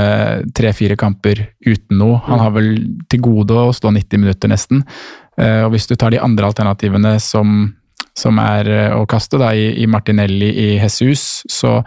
tre-fire 0.54 0.96
kamper 1.00 1.46
uten 1.66 1.98
noe. 1.98 2.20
Han 2.28 2.42
har 2.42 2.54
vel 2.54 2.72
til 3.10 3.22
gode 3.24 3.58
å 3.58 3.74
stå 3.74 3.92
90 3.94 4.22
minutter 4.22 4.52
nesten. 4.52 4.84
Eh, 5.40 5.62
og 5.66 5.72
hvis 5.74 5.88
du 5.88 5.96
tar 5.96 6.12
de 6.12 6.20
andre 6.22 6.48
alternativene 6.50 7.14
som, 7.22 7.72
som 8.18 8.38
er 8.42 8.68
eh, 8.68 8.94
å 8.94 9.06
kaste, 9.08 9.40
da, 9.40 9.50
i, 9.56 9.70
i 9.82 9.88
Martinelli, 9.90 10.50
i 10.52 10.66
Jesus, 10.76 11.42
så 11.50 11.78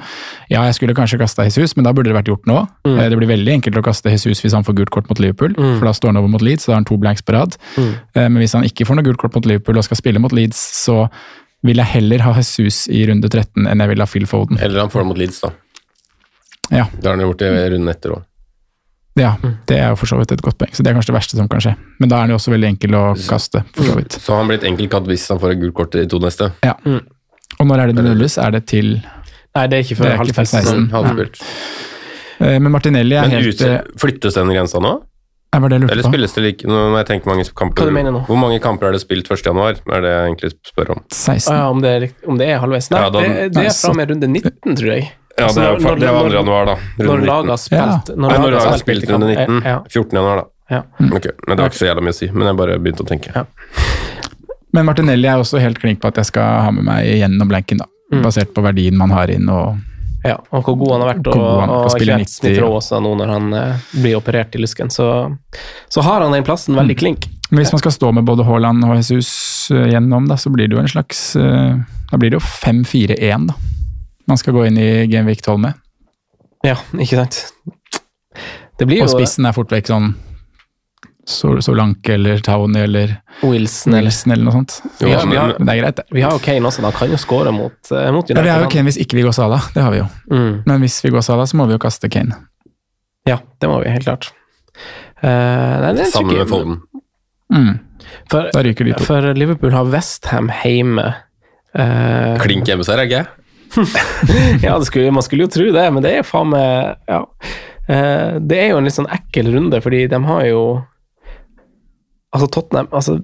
ja, 0.49 0.66
jeg 0.66 0.80
skulle 0.80 0.97
kanskje 0.97 1.22
kasta 1.22 1.45
Jesus, 1.47 1.76
men 1.78 1.88
da 1.88 1.93
burde 1.95 2.11
det 2.11 2.18
vært 2.18 2.34
gjort 2.34 2.49
nå. 2.49 2.57
Mm. 2.88 2.99
det 3.13 3.22
blir 3.22 3.34
veldig 3.36 3.55
enkelt 3.59 3.80
å 3.80 3.86
kaste 3.86 4.13
Jesus 4.13 4.43
hvis 4.43 4.57
han 4.57 4.66
får 4.68 4.80
gult 4.82 4.93
kort 4.95 5.09
mot 5.11 5.22
Liverpool, 5.22 5.55
for 5.55 5.88
da 5.88 5.95
står 5.95 6.13
han 6.13 6.22
over 6.24 6.36
mot 6.36 6.45
Leeds, 6.45 6.66
så 6.66 6.72
da 6.72 6.78
har 6.78 6.84
han 6.84 6.89
to 6.89 6.99
blanks 7.01 7.26
på 7.26 7.38
rad. 7.38 7.57
Mm. 7.78 7.93
Men 8.18 8.41
hvis 8.43 8.57
han 8.57 8.68
ikke 8.68 8.88
får 8.89 8.99
noe 8.99 9.07
gult 9.07 9.22
kort 9.22 9.38
mot 9.38 9.47
Liverpool 9.49 9.80
og 9.80 9.88
skal 9.88 10.01
spille 10.01 10.22
mot 10.24 10.34
Leeds, 10.36 10.59
så 10.84 11.03
vil 11.66 11.82
jeg 11.82 11.93
heller 11.95 12.26
ha 12.26 12.34
Jesus 12.38 12.86
i 12.93 13.05
runde 13.09 13.30
13 13.30 13.66
enn 13.70 13.82
jeg 13.82 13.93
vil 13.93 14.03
ha 14.03 14.09
Phil 14.09 14.28
Foden. 14.30 14.59
Eller 14.61 14.84
han 14.84 14.91
får 14.93 15.01
det 15.01 15.09
mot 15.09 15.22
Leeds, 15.22 15.41
da. 15.45 15.53
Ja, 16.72 16.86
Det 16.97 17.05
har 17.05 17.16
han 17.18 17.26
gjort 17.26 17.41
i 17.45 17.49
runden 17.70 17.89
etter 17.89 18.09
òg. 18.16 18.24
ja, 19.16 19.36
det 19.68 19.78
er 19.80 19.89
jo 19.93 19.95
for 19.95 20.07
så 20.07 20.18
vidt 20.20 20.32
et 20.34 20.41
godt 20.41 20.57
poeng. 20.57 20.72
Så 20.76 20.84
det 20.84 20.91
er 20.91 20.95
kanskje 20.97 21.11
det 21.13 21.18
verste 21.20 21.38
som 21.38 21.47
kan 21.47 21.61
skje. 21.63 21.76
Men 21.99 22.09
da 22.09 22.16
er 22.18 22.20
han 22.26 22.30
jo 22.34 22.36
også 22.39 22.51
veldig 22.51 22.68
enkel 22.74 22.95
å 22.97 23.03
kaste, 23.30 23.63
for 23.76 23.84
så 23.84 23.95
vidt. 23.95 24.18
Så 24.20 24.34
har 24.34 24.41
han 24.43 24.49
blitt 24.49 24.63
enkel 24.63 24.86
enkelt 24.88 24.91
katt 24.91 25.07
hvis 25.07 25.28
han 25.30 25.39
får 25.39 25.51
et 25.55 25.59
gult 25.61 25.74
kort 25.78 25.95
i 25.95 26.05
to 26.07 26.20
neste. 26.20 26.51
Ja. 26.66 26.74
Og 27.59 27.66
når 27.70 27.80
er 27.80 27.88
det 27.88 27.95
det 27.95 28.05
nulles? 28.09 28.38
Er 28.41 28.51
det 28.51 28.66
til 28.68 28.95
Nei, 29.55 29.68
det 29.72 29.78
er 29.78 29.84
ikke 29.86 29.95
Det 29.95 29.97
før 29.97 30.11
er 30.11 30.26
ikke 30.26 30.43
16. 30.43 30.89
Hadde. 30.91 31.30
Eh, 32.43 32.59
Men 32.59 32.72
Martinelli 32.74 33.16
er 33.16 33.22
Men 33.30 33.38
helt 33.38 33.53
ute, 33.55 33.70
eh, 33.78 33.82
flyttes 33.97 34.34
den 34.36 34.49
grensa 34.51 34.82
nå? 34.84 34.97
Det 35.55 35.61
var 35.61 35.70
det 35.72 35.78
Eller 35.89 36.03
på. 36.03 36.09
spilles 36.11 36.34
det 36.36 36.41
like 36.43 36.68
når 36.68 36.97
jeg 36.97 37.05
tenker 37.07 37.28
mange 37.32 37.45
kamper 37.55 37.80
Hva 37.80 37.86
du 37.88 37.91
mener 37.95 38.11
nå? 38.11 38.26
Hvor 38.28 38.36
mange 38.36 38.59
kamper 38.59 38.88
er 38.89 38.91
det 38.91 38.99
spilt 39.05 39.30
1. 39.32 39.45
januar? 39.45 39.78
Er 39.88 40.01
det 40.03 40.11
jeg 40.11 40.26
egentlig 40.28 40.51
spør 40.68 40.89
om. 40.97 41.03
16. 41.09 41.53
Ah, 41.53 41.57
ja, 41.61 41.70
om, 41.70 41.80
det 41.82 41.91
er, 41.95 42.09
om 42.28 42.38
det 42.38 42.49
er 42.49 42.59
halvveis? 42.59 42.91
Nei, 42.91 42.99
Ja, 42.99 43.09
da- 43.09 43.22
det, 43.22 43.53
det 43.53 43.63
er 43.66 43.70
fra 43.72 43.89
og 43.89 43.95
med 43.95 44.09
runde 44.11 44.28
19, 44.28 44.76
tror 44.76 44.91
jeg. 44.91 45.11
Ja, 45.38 45.44
Altså, 45.50 45.60
det, 45.60 45.68
er, 45.68 45.96
det 46.00 46.12
var 46.12 46.24
når- 46.24 46.30
2. 46.32 46.36
januar, 46.38 46.66
da. 46.66 46.76
Når 47.04 47.26
laget 47.28 47.50
har 47.50 47.58
spilt 47.60 48.10
Ja. 48.10 48.16
Når 48.16 48.30
laget 48.40 48.64
har 48.70 48.78
spilt 48.80 49.04
i 49.04 49.12
runde 49.12 49.28
19. 49.36 49.62
Ja, 49.66 49.80
14. 49.90 50.16
januar, 50.20 50.36
da. 50.36 50.76
ja. 50.78 50.82
Okay, 51.12 51.32
Men 51.48 51.58
det 51.58 51.64
har 51.64 51.70
ikke 51.74 51.82
så 51.82 51.90
jævla 51.90 52.02
mye 52.08 52.16
å 52.16 52.20
si. 52.22 52.30
Men 52.32 52.48
jeg 52.48 52.56
bare 52.62 52.78
begynte 52.80 53.04
å 53.04 53.10
tenke. 53.10 53.34
Ja. 53.36 53.44
Men 54.74 54.86
Martinelli 54.88 55.28
er 55.28 55.40
også 55.40 55.60
helt 55.60 55.80
klink 55.80 56.00
på 56.04 56.08
at 56.12 56.16
jeg 56.20 56.26
skal 56.32 56.62
ha 56.66 56.72
med 56.72 56.84
meg 56.88 57.06
gjennom 57.20 57.48
blanken, 57.52 57.78
da. 57.84 57.86
Mm. 58.14 58.22
Basert 58.24 58.54
på 58.56 58.64
verdien 58.64 58.96
man 58.98 59.12
har 59.12 59.28
inn 59.34 59.48
og 59.50 59.78
Ja, 60.26 60.40
og 60.52 60.64
hvor 60.66 60.76
god 60.80 60.92
han 60.96 61.02
har 61.04 61.10
vært, 61.14 61.28
og, 61.30 61.44
han 61.62 61.70
og, 61.70 61.84
og 61.86 61.92
spille 61.94 62.16
ikke 62.16 62.26
90, 62.26 62.34
Smith 62.40 62.60
Rowe 62.64 62.72
ja. 62.72 62.78
også 62.80 63.00
nå 63.06 63.12
når 63.20 63.28
han 63.30 63.54
eh, 63.54 63.84
blir 64.02 64.16
operert 64.18 64.56
i 64.56 64.62
lysken. 64.64 64.90
Så, 64.90 65.06
så 65.90 66.02
har 66.02 66.22
han 66.26 66.32
den 66.34 66.44
plassen 66.48 66.74
Mm. 66.74 66.80
veldig 66.82 66.98
klink. 66.98 67.28
Men 67.52 67.60
hvis 67.62 67.72
man 67.76 67.80
skal 67.84 67.92
stå 67.94 68.10
med 68.12 68.26
både 68.26 68.44
Haaland 68.48 68.84
og 68.88 68.96
Jesus 68.98 69.70
eh, 69.72 69.86
gjennom, 69.92 70.26
da, 70.28 70.36
så 70.36 70.50
blir 70.50 70.68
det 70.68 70.76
jo 70.78 70.82
en 70.82 70.88
slags 70.90 71.36
eh, 71.36 71.76
Da 72.10 72.18
blir 72.18 72.32
det 72.34 72.40
jo 72.40 72.46
5-4-1, 72.46 73.48
da. 73.52 73.54
Man 74.28 74.38
skal 74.41 74.53
gå 74.57 74.65
inn 74.67 74.78
i 74.82 74.88
Genvik 75.11 75.41
12 75.45 75.59
med. 75.61 75.73
Ja, 76.65 76.76
ikke 76.97 77.19
sant? 77.21 77.41
Det 78.80 78.88
blir 78.89 79.03
Og 79.03 79.09
jo 79.09 79.17
spissen 79.19 79.45
er 79.47 79.53
fort 79.55 79.69
vekk 79.71 79.88
sånn 79.91 80.13
Sol- 81.26 81.61
Solanke 81.65 82.13
eller 82.19 82.41
Townie 82.45 82.84
eller 82.86 83.13
Wilson 83.41 83.93
eller 83.95 84.09
Nelson 84.11 84.34
eller 84.36 84.45
noe 84.45 84.53
sånt. 84.53 84.76
Jo, 85.01 85.07
ja, 85.09 85.21
vi, 85.26 85.38
har, 85.39 85.55
Men 85.57 85.65
det 85.69 85.73
er 85.73 85.80
greit, 85.82 85.95
det. 85.97 86.03
vi 86.13 86.21
har 86.21 86.36
jo 86.36 86.41
Kane 86.45 86.69
også, 86.69 86.84
da. 86.84 86.91
Han 86.91 86.99
kan 86.99 87.13
jo 87.15 87.17
skåre 87.21 87.53
mot, 87.55 87.91
eh, 87.91 88.09
mot 88.13 88.30
Ja, 88.30 88.41
vi 88.45 88.51
har 88.53 88.61
jo 88.61 88.67
Kane 88.69 88.86
hvis 88.91 88.99
ikke 89.01 89.17
vi 89.17 89.23
går 89.26 89.34
Sala, 89.34 89.57
det 89.73 89.82
har 89.82 89.93
vi 89.95 90.03
jo. 90.03 90.07
Mm. 90.30 90.51
Men 90.69 90.84
hvis 90.86 90.99
vi 91.05 91.09
går 91.15 91.23
Sala, 91.26 91.47
så 91.49 91.57
må 91.57 91.65
vi 91.65 91.73
jo 91.73 91.82
kaste 91.82 92.09
Kane. 92.13 92.38
Ja, 93.26 93.39
det 93.61 93.69
må 93.71 93.80
vi 93.82 93.89
helt 93.89 94.05
klart. 94.05 94.30
Uh, 95.23 95.82
nei, 95.82 95.93
det 95.97 96.05
er 96.05 96.11
Sammen 96.13 96.38
med 96.38 96.51
Foden. 96.51 96.78
Mm. 97.53 97.73
For, 98.30 98.51
Da 98.53 98.61
ryker 98.65 98.86
de 98.86 98.93
to. 98.93 99.03
for 99.07 99.34
Liverpool 99.34 99.73
har 99.73 99.89
Westham 99.89 100.51
hjemme. 100.61 101.07
Uh, 101.73 102.36
Klink 102.43 102.69
hjemmeseier, 102.69 103.01
er 103.01 103.09
ikke? 103.09 103.23
Ja, 104.66 104.78
det 104.80 104.88
skulle, 104.88 105.11
man 105.11 105.24
skulle 105.26 105.45
jo 105.47 105.51
tro 105.51 105.70
det, 105.76 105.86
men 105.93 106.03
det 106.05 106.11
er 106.13 106.20
jo 106.22 106.28
faen 106.30 106.51
meg 106.53 106.95
ja. 107.11 107.22
Eh, 107.88 108.38
Det 108.41 108.57
er 108.57 108.70
jo 108.72 108.78
en 108.80 108.88
litt 108.88 108.95
sånn 108.95 109.09
ekkel 109.13 109.51
runde, 109.53 109.82
fordi 109.84 110.05
de 110.09 110.20
har 110.26 110.45
jo 110.49 110.61
Altså, 112.36 112.47
Tottenham 112.51 112.88
altså, 112.91 113.20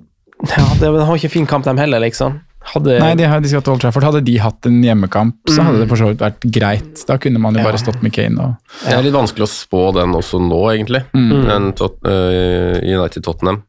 ja, 0.52 0.66
De 0.80 0.92
har 1.06 1.18
ikke 1.18 1.32
fin 1.34 1.48
kamp, 1.50 1.66
de 1.68 1.74
heller, 1.80 2.00
liksom. 2.04 2.40
Hadde, 2.72 3.00
Nei, 3.02 3.16
de, 3.18 3.26
de 3.42 3.50
skal 3.50 3.64
til 3.66 3.74
Old 3.74 3.82
Trafford. 3.82 4.06
Hadde 4.06 4.22
de 4.24 4.36
hatt 4.40 4.68
en 4.70 4.78
hjemmekamp, 4.86 5.40
så 5.50 5.64
hadde 5.66 5.82
det 5.82 5.88
for 5.90 5.98
så 5.98 6.12
vidt 6.12 6.22
vært 6.22 6.46
greit. 6.54 7.02
Da 7.10 7.18
kunne 7.18 7.42
man 7.42 7.58
jo 7.58 7.64
Ja. 7.64 7.66
bare 7.72 7.82
stått 7.82 8.04
med 8.06 8.14
Kane 8.14 8.38
og 8.38 8.76
Det 8.86 8.94
er 8.94 9.02
litt 9.08 9.18
vanskelig 9.18 9.48
å 9.48 9.50
spå 9.50 9.82
den 9.98 10.14
også 10.14 10.40
nå, 10.46 10.60
egentlig. 10.70 11.02
Mm. 11.18 11.32
Den 11.50 11.72
tot, 11.74 11.98
uh, 12.06 12.78
United-Tottenham, 12.86 13.64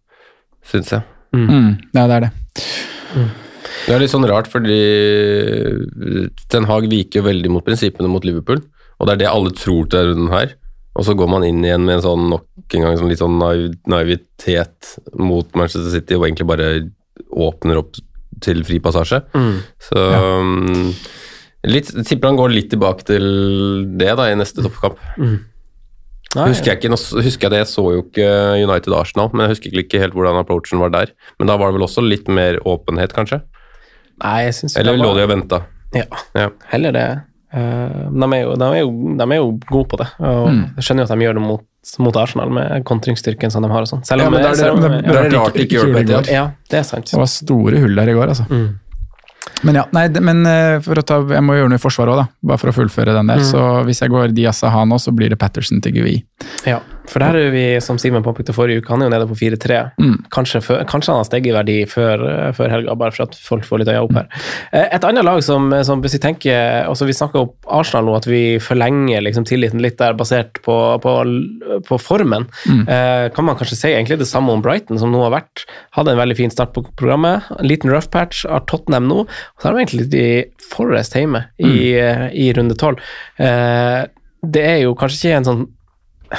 syns 0.69 0.93
jeg. 0.93 1.03
mm. 1.33 1.71
Ja, 1.97 2.05
det 2.07 2.19
er 2.19 2.27
det. 2.29 2.33
Det 3.83 3.95
er 3.95 4.03
litt 4.03 4.13
sånn 4.13 4.27
rart, 4.31 4.49
fordi 4.51 4.79
Ten 6.53 6.69
Hag 6.69 6.87
viker 6.91 7.21
jo 7.21 7.29
veldig 7.29 7.51
mot 7.51 7.65
prinsippene 7.67 8.11
mot 8.11 8.25
Liverpool, 8.27 8.63
og 8.99 9.09
det 9.09 9.17
er 9.17 9.23
det 9.25 9.31
alle 9.33 9.55
tror 9.57 9.89
til 9.89 9.97
denne 9.99 10.13
runden 10.13 10.35
her. 10.35 10.57
Og 10.93 11.07
så 11.09 11.15
går 11.17 11.31
man 11.33 11.45
inn 11.47 11.63
igjen 11.65 11.87
med 11.87 11.99
en 11.99 12.05
sånn 12.05 12.27
nok 12.31 12.77
en 12.77 12.85
gang 12.85 12.99
sånn 13.01 13.11
litt 13.13 13.21
sånn 13.23 13.39
naiv, 13.41 13.71
naivitet 13.89 14.95
mot 15.19 15.49
Manchester 15.57 15.89
City, 15.95 16.19
og 16.19 16.27
egentlig 16.27 16.49
bare 16.51 16.69
åpner 17.33 17.81
opp 17.81 17.97
til 18.45 18.61
fri 18.67 18.79
passasje. 18.83 19.23
Så 19.83 20.03
ja. 20.03 20.21
litt, 21.69 21.91
tipper 22.09 22.31
han 22.31 22.39
går 22.41 22.53
litt 22.53 22.71
tilbake 22.73 23.09
til 23.09 23.25
det 24.01 24.13
da 24.21 24.29
i 24.31 24.37
neste 24.39 24.65
toppkamp. 24.65 25.01
Nei, 26.33 26.47
Husker 26.49 26.73
jeg, 26.73 26.79
ikke, 26.81 26.97
husker 26.97 27.45
jeg 27.45 27.53
det, 27.53 27.59
jeg 27.61 27.69
så 27.69 27.83
jo 27.93 28.05
ikke 28.07 28.29
United 28.63 28.95
Arsenal, 28.97 29.29
men 29.35 29.45
jeg 29.45 29.57
husker 29.57 29.83
ikke 29.83 30.01
helt 30.01 30.15
hvordan 30.17 30.39
approachen 30.41 30.81
var 30.81 30.93
der. 30.95 31.13
Men 31.37 31.51
da 31.51 31.59
var 31.61 31.69
det 31.69 31.77
vel 31.77 31.85
også 31.85 32.05
litt 32.05 32.31
mer 32.33 32.57
åpenhet, 32.69 33.13
kanskje? 33.17 33.43
Nei, 34.23 34.45
jeg 34.47 34.55
synes 34.55 34.75
jo 34.77 34.81
Eller 34.81 34.97
lå 35.01 35.15
de 35.17 35.23
og 35.27 35.29
venta? 35.31 35.63
Ja, 35.95 36.05
Ja. 36.35 36.49
heller 36.71 36.93
det. 36.93 37.07
Eh, 37.53 37.59
de, 38.09 38.29
er 38.33 38.43
jo, 38.43 38.55
de, 38.57 38.65
er 38.65 38.81
jo, 38.81 38.93
de 39.19 39.23
er 39.27 39.37
jo 39.37 39.49
gode 39.69 39.89
på 39.91 39.99
det, 39.99 40.07
og 40.21 40.49
Mm. 40.49 40.63
jeg 40.77 40.85
skjønner 40.87 41.03
jo 41.05 41.09
at 41.13 41.19
de 41.19 41.25
gjør 41.27 41.35
det 41.35 41.43
mot, 41.43 41.65
mot 41.99 42.17
Arsenal 42.17 42.51
med 42.51 42.85
kontringsstyrken 42.85 43.51
som 43.53 43.63
de 43.63 43.69
har 43.69 43.83
og 43.83 43.89
sånn. 43.91 44.05
Selv 44.07 44.21
Ja, 44.23 44.27
om 44.27 44.33
men 44.33 44.41
det, 44.43 44.47
er 44.47 44.53
det, 44.53 44.59
selv 44.59 44.73
om- 44.73 44.81
men 44.81 45.03
det- 45.03 45.13
da 45.13 45.21
er 45.21 45.31
rart 45.37 45.53
de 45.55 45.61
ikke 45.67 45.77
gjør 45.77 45.93
det 45.95 46.07
bedre. 46.07 46.33
Ja, 46.33 46.51
det 46.71 46.79
er 46.79 46.83
sant. 46.85 47.05
Det 47.11 47.19
var 47.19 47.27
store 47.27 47.79
hull 47.79 47.95
der 47.95 48.09
i 48.09 48.15
går, 48.15 48.29
altså. 48.29 48.47
Mm. 48.49 48.79
Men 49.65 49.75
ja, 49.75 49.85
nei, 49.93 50.09
men 50.09 50.47
eh, 50.47 50.79
for 50.81 50.95
å 50.95 51.03
ta, 51.05 51.19
jeg 51.21 51.43
må 51.43 51.53
gjøre 51.59 51.69
noe 51.69 51.75
i 51.79 51.83
forsvaret 51.83 52.19
òg. 52.19 52.29
Bare 52.43 52.59
for 52.59 52.71
å 52.71 52.73
fullføre 52.75 53.13
den 53.15 53.27
der. 53.27 53.39
Mm. 53.43 53.51
Så 53.51 53.85
hvis 53.85 54.01
jeg 54.01 54.11
går 54.11 54.33
Diaz 54.35 54.63
Aha 54.65 54.85
nå, 54.85 54.95
så 54.99 55.13
blir 55.15 55.29
det 55.29 55.39
Patterson 55.39 55.81
til 55.83 55.93
GUI. 55.93 56.25
Ja, 56.67 56.79
for 57.11 57.23
der 57.23 57.37
er 57.39 57.51
vi, 57.55 57.65
som 57.83 57.99
Simen 58.01 58.25
påpekte 58.25 58.55
forrige 58.55 58.83
uke, 58.83 58.93
han 58.93 59.03
er 59.03 59.09
jo 59.09 59.13
nede 59.15 59.29
på 59.31 59.37
4-3. 59.39 59.79
Mm. 59.99 60.15
Kanskje, 60.35 60.61
kanskje 60.89 61.13
han 61.13 61.21
har 61.21 61.27
steget 61.29 61.51
i 61.51 61.57
verdi 61.57 61.77
før, 61.91 62.23
eh, 62.29 62.53
før 62.57 62.71
helga, 62.73 62.95
bare 62.99 63.15
for 63.15 63.27
at 63.27 63.35
folk 63.39 63.67
får 63.67 63.83
litt 63.83 63.91
øye 63.93 64.05
opp 64.05 64.15
her. 64.21 64.29
Eh, 64.73 64.87
Et 64.93 65.07
annet 65.09 65.27
lag 65.27 65.43
som, 65.43 65.67
som 65.85 66.03
hvis 66.03 66.15
vi 66.19 66.23
tenker 66.23 66.87
også 66.91 67.09
Vi 67.09 67.17
snakker 67.17 67.43
opp 67.43 67.67
Arsenal 67.67 68.07
nå, 68.07 68.15
at 68.21 68.29
vi 68.31 68.43
forlenger 68.63 69.25
liksom, 69.25 69.47
tilliten 69.49 69.83
litt 69.83 69.99
der 69.99 70.15
basert 70.19 70.63
på, 70.63 70.77
på, 71.03 71.17
på 71.89 72.01
formen. 72.01 72.47
Mm. 72.71 72.85
Eh, 72.87 73.27
kan 73.35 73.49
man 73.49 73.59
kanskje 73.59 73.81
si 73.81 73.91
egentlig 73.91 74.21
det 74.23 74.31
samme 74.31 74.55
om 74.55 74.63
Brighton, 74.63 75.01
som 75.01 75.13
nå 75.13 75.25
har 75.27 75.35
vært. 75.35 75.67
Hadde 75.99 76.15
en 76.15 76.23
veldig 76.23 76.39
fin 76.39 76.55
start 76.55 76.75
på 76.77 76.87
programmet. 76.97 77.51
En 77.59 77.69
liten 77.69 77.91
rough 77.93 78.11
patch 78.15 78.47
av 78.47 78.67
Tottenham 78.71 79.11
nå. 79.11 79.25
Og 79.27 79.59
så 79.59 79.69
har 79.69 79.77
de 79.77 79.85
egentlig 79.85 80.09
i 80.23 80.33
Forest 80.73 81.17
hjemme 81.19 81.47
i, 81.59 81.93
eh, 81.99 82.29
i 82.33 82.53
runde 82.57 82.79
tolv. 82.79 83.03
Eh, 83.39 84.07
det 84.43 84.63
er 84.67 84.83
jo 84.85 84.97
kanskje 84.99 85.19
ikke 85.19 85.39
en 85.41 85.49
sånn 85.51 85.65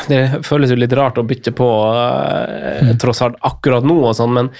det 0.09 0.21
føles 0.47 0.73
jo 0.73 0.79
litt 0.79 0.95
rart 0.97 1.19
å 1.21 1.27
bytte 1.27 1.53
på 1.55 1.69
eh, 1.93 2.93
tross 3.01 3.23
alt 3.25 3.39
akkurat 3.45 3.85
nå 3.85 3.99
og 4.01 4.15
sånn, 4.17 4.33
men 4.35 4.51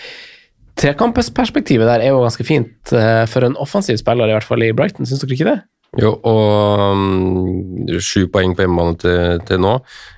trekampsperspektivet 0.80 1.90
der 1.90 2.02
er 2.02 2.14
jo 2.14 2.24
ganske 2.24 2.46
fint 2.48 2.94
eh, 2.98 3.24
for 3.30 3.46
en 3.46 3.58
offensiv 3.62 4.00
spiller, 4.02 4.30
i 4.30 4.38
hvert 4.38 4.48
fall 4.48 4.66
i 4.66 4.74
Brighton. 4.76 5.08
Syns 5.10 5.22
dere 5.24 5.38
ikke 5.38 5.52
det? 5.52 5.60
Jo, 6.02 6.16
og 6.26 6.96
um, 6.98 8.00
sju 8.02 8.26
poeng 8.34 8.56
på 8.58 8.64
hjemmebane 8.66 8.98
til, 8.98 9.44
til 9.46 9.60
nå. 9.62 9.76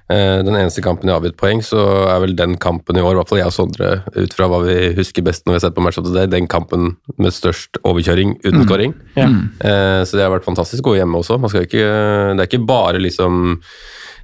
Eh, 0.07 0.38
den 0.45 0.55
eneste 0.55 0.84
kampen 0.86 1.09
jeg 1.09 1.16
har 1.16 1.20
avgitt 1.20 1.36
poeng, 1.39 1.59
så 1.66 1.82
er 2.07 2.22
vel 2.24 2.36
den 2.39 2.55
kampen 2.61 2.95
i 2.95 3.03
år, 3.03 3.18
i 3.18 3.20
hvert 3.20 3.32
fall 3.32 3.41
jeg 3.41 3.51
og 3.51 3.55
Sondre, 3.57 3.89
ut 4.16 4.36
fra 4.38 4.47
hva 4.51 4.61
vi 4.63 4.78
husker 4.95 5.26
best 5.26 5.43
når 5.43 5.55
vi 5.55 5.57
har 5.57 5.66
sett 5.66 5.76
på 5.76 5.84
Match 5.84 5.99
of 5.99 6.07
the 6.07 6.13
Day, 6.16 6.32
den 6.32 6.47
kampen 6.51 6.93
med 7.20 7.36
størst 7.36 7.82
overkjøring 7.84 8.38
uten 8.45 8.63
scoring. 8.63 8.95
Yeah. 9.18 9.36
Eh, 9.59 10.01
så 10.07 10.16
det 10.16 10.24
har 10.24 10.32
vært 10.38 10.47
fantastisk 10.47 10.88
gode 10.88 11.01
hjemme 11.01 11.20
også. 11.20 11.41
Man 11.43 11.51
skal 11.51 11.68
ikke, 11.68 11.84
det 11.84 12.39
er 12.39 12.47
ikke 12.47 12.63
bare 12.72 13.03
liksom 13.03 13.59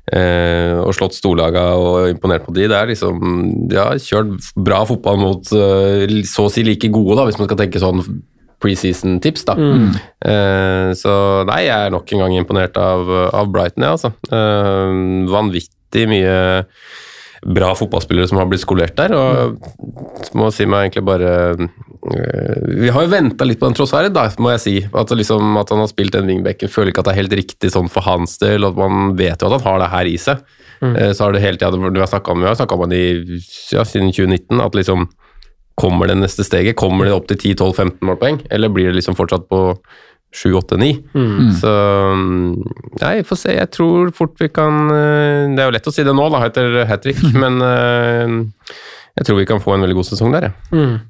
eh, 0.10 0.80
og 0.82 0.96
slått 0.98 1.18
storlaga 1.18 1.68
og 1.78 2.10
imponert 2.12 2.48
på 2.48 2.56
de. 2.56 2.68
Det 2.72 2.78
er 2.78 2.92
liksom 2.92 3.22
De 3.70 3.78
har 3.80 4.02
kjørt 4.02 4.52
bra 4.56 4.82
fotball 4.90 5.22
mot 5.22 5.54
eh, 5.54 6.22
så 6.28 6.48
å 6.48 6.54
si 6.54 6.66
like 6.68 6.90
gode, 6.94 7.20
da, 7.20 7.28
hvis 7.30 7.40
man 7.42 7.50
skal 7.50 7.62
tenke 7.64 7.82
sånn 7.82 8.04
preseason-tips, 8.62 9.46
da. 9.48 9.56
Eh, 10.22 10.90
så 10.98 11.14
nei, 11.50 11.64
jeg 11.66 11.88
er 11.88 11.94
nok 11.94 12.12
en 12.14 12.26
gang 12.26 12.36
imponert 12.38 12.76
av, 12.78 13.10
av 13.34 13.50
Brighton, 13.54 13.88
jeg, 13.88 13.96
altså. 13.98 14.12
Eh, 14.30 14.98
vanvittig 15.32 16.06
mye 16.12 16.36
bra 17.42 17.72
fotballspillere 17.76 18.30
som 18.30 18.38
har 18.38 18.50
blitt 18.50 18.62
skolert 18.62 18.98
der, 19.00 19.14
og 19.18 20.34
må 20.38 20.50
si 20.54 20.68
meg 20.70 20.86
egentlig 20.86 21.04
bare 21.08 21.32
eh, 21.56 22.68
Vi 22.84 22.92
har 22.94 23.06
jo 23.06 23.12
venta 23.12 23.48
litt 23.48 23.60
på 23.62 23.70
den 23.70 23.78
tross 23.78 23.94
her, 23.98 24.12
da, 24.14 24.28
må 24.42 24.54
jeg 24.54 24.64
si. 24.64 24.76
At, 24.86 25.14
liksom, 25.18 25.56
at 25.58 25.74
han 25.74 25.82
har 25.82 25.90
spilt 25.90 26.14
den 26.16 26.30
wingbacken. 26.30 26.72
Føler 26.72 26.94
ikke 26.94 27.04
at 27.04 27.10
det 27.10 27.16
er 27.16 27.22
helt 27.24 27.38
riktig 27.42 27.74
sånn 27.74 27.90
for 27.92 28.06
hans 28.06 28.38
del, 28.42 28.68
at 28.70 28.78
man 28.78 29.16
vet 29.20 29.42
jo 29.42 29.50
at 29.50 29.58
han 29.58 29.66
har 29.66 29.82
det 29.82 29.90
her 29.96 30.12
i 30.12 30.18
seg. 30.22 30.46
Mm. 30.82 30.96
Så 31.14 31.24
har 31.24 31.34
det 31.34 31.44
hele 31.44 31.60
tida 31.62 31.78
Vi 31.78 32.02
har 32.02 32.10
snakka 32.10 32.34
om, 32.34 32.46
han 32.82 32.94
i, 32.98 33.04
ja, 33.70 33.84
siden 33.86 34.10
2019, 34.10 34.62
at 34.66 34.78
liksom 34.78 35.10
Kommer 35.82 36.10
det 36.10 36.18
neste 36.20 36.44
steget? 36.46 36.76
Kommer 36.78 37.08
det 37.08 37.14
opp 37.16 37.30
til 37.30 37.40
10-12-15 37.56 38.04
målpoeng, 38.06 38.42
eller 38.54 38.70
blir 38.70 38.90
det 38.90 38.98
liksom 39.00 39.16
fortsatt 39.18 39.48
på 39.50 39.62
7-8-9? 40.32 40.92
Så 41.60 41.72
Nei, 43.02 43.16
få 43.24 43.34
får 43.34 43.40
se. 43.42 43.56
Jeg 43.58 43.72
tror 43.76 44.14
fort 44.16 44.40
vi 44.40 44.48
kan 44.54 44.86
eh, 44.94 45.50
Det 45.52 45.60
er 45.60 45.68
jo 45.68 45.76
lett 45.76 45.90
å 45.90 45.94
si 45.94 46.06
det 46.08 46.16
nå, 46.16 46.28
da, 46.32 46.46
etter 46.48 46.82
hat 46.88 47.04
trick, 47.04 47.20
men 47.44 47.60
eh, 47.66 48.38
jeg 49.20 49.28
tror 49.28 49.42
vi 49.42 49.48
kan 49.50 49.64
få 49.64 49.76
en 49.76 49.84
veldig 49.84 49.98
god 50.00 50.08
sesong 50.14 50.36
der, 50.36 50.52
jeg. 50.52 51.02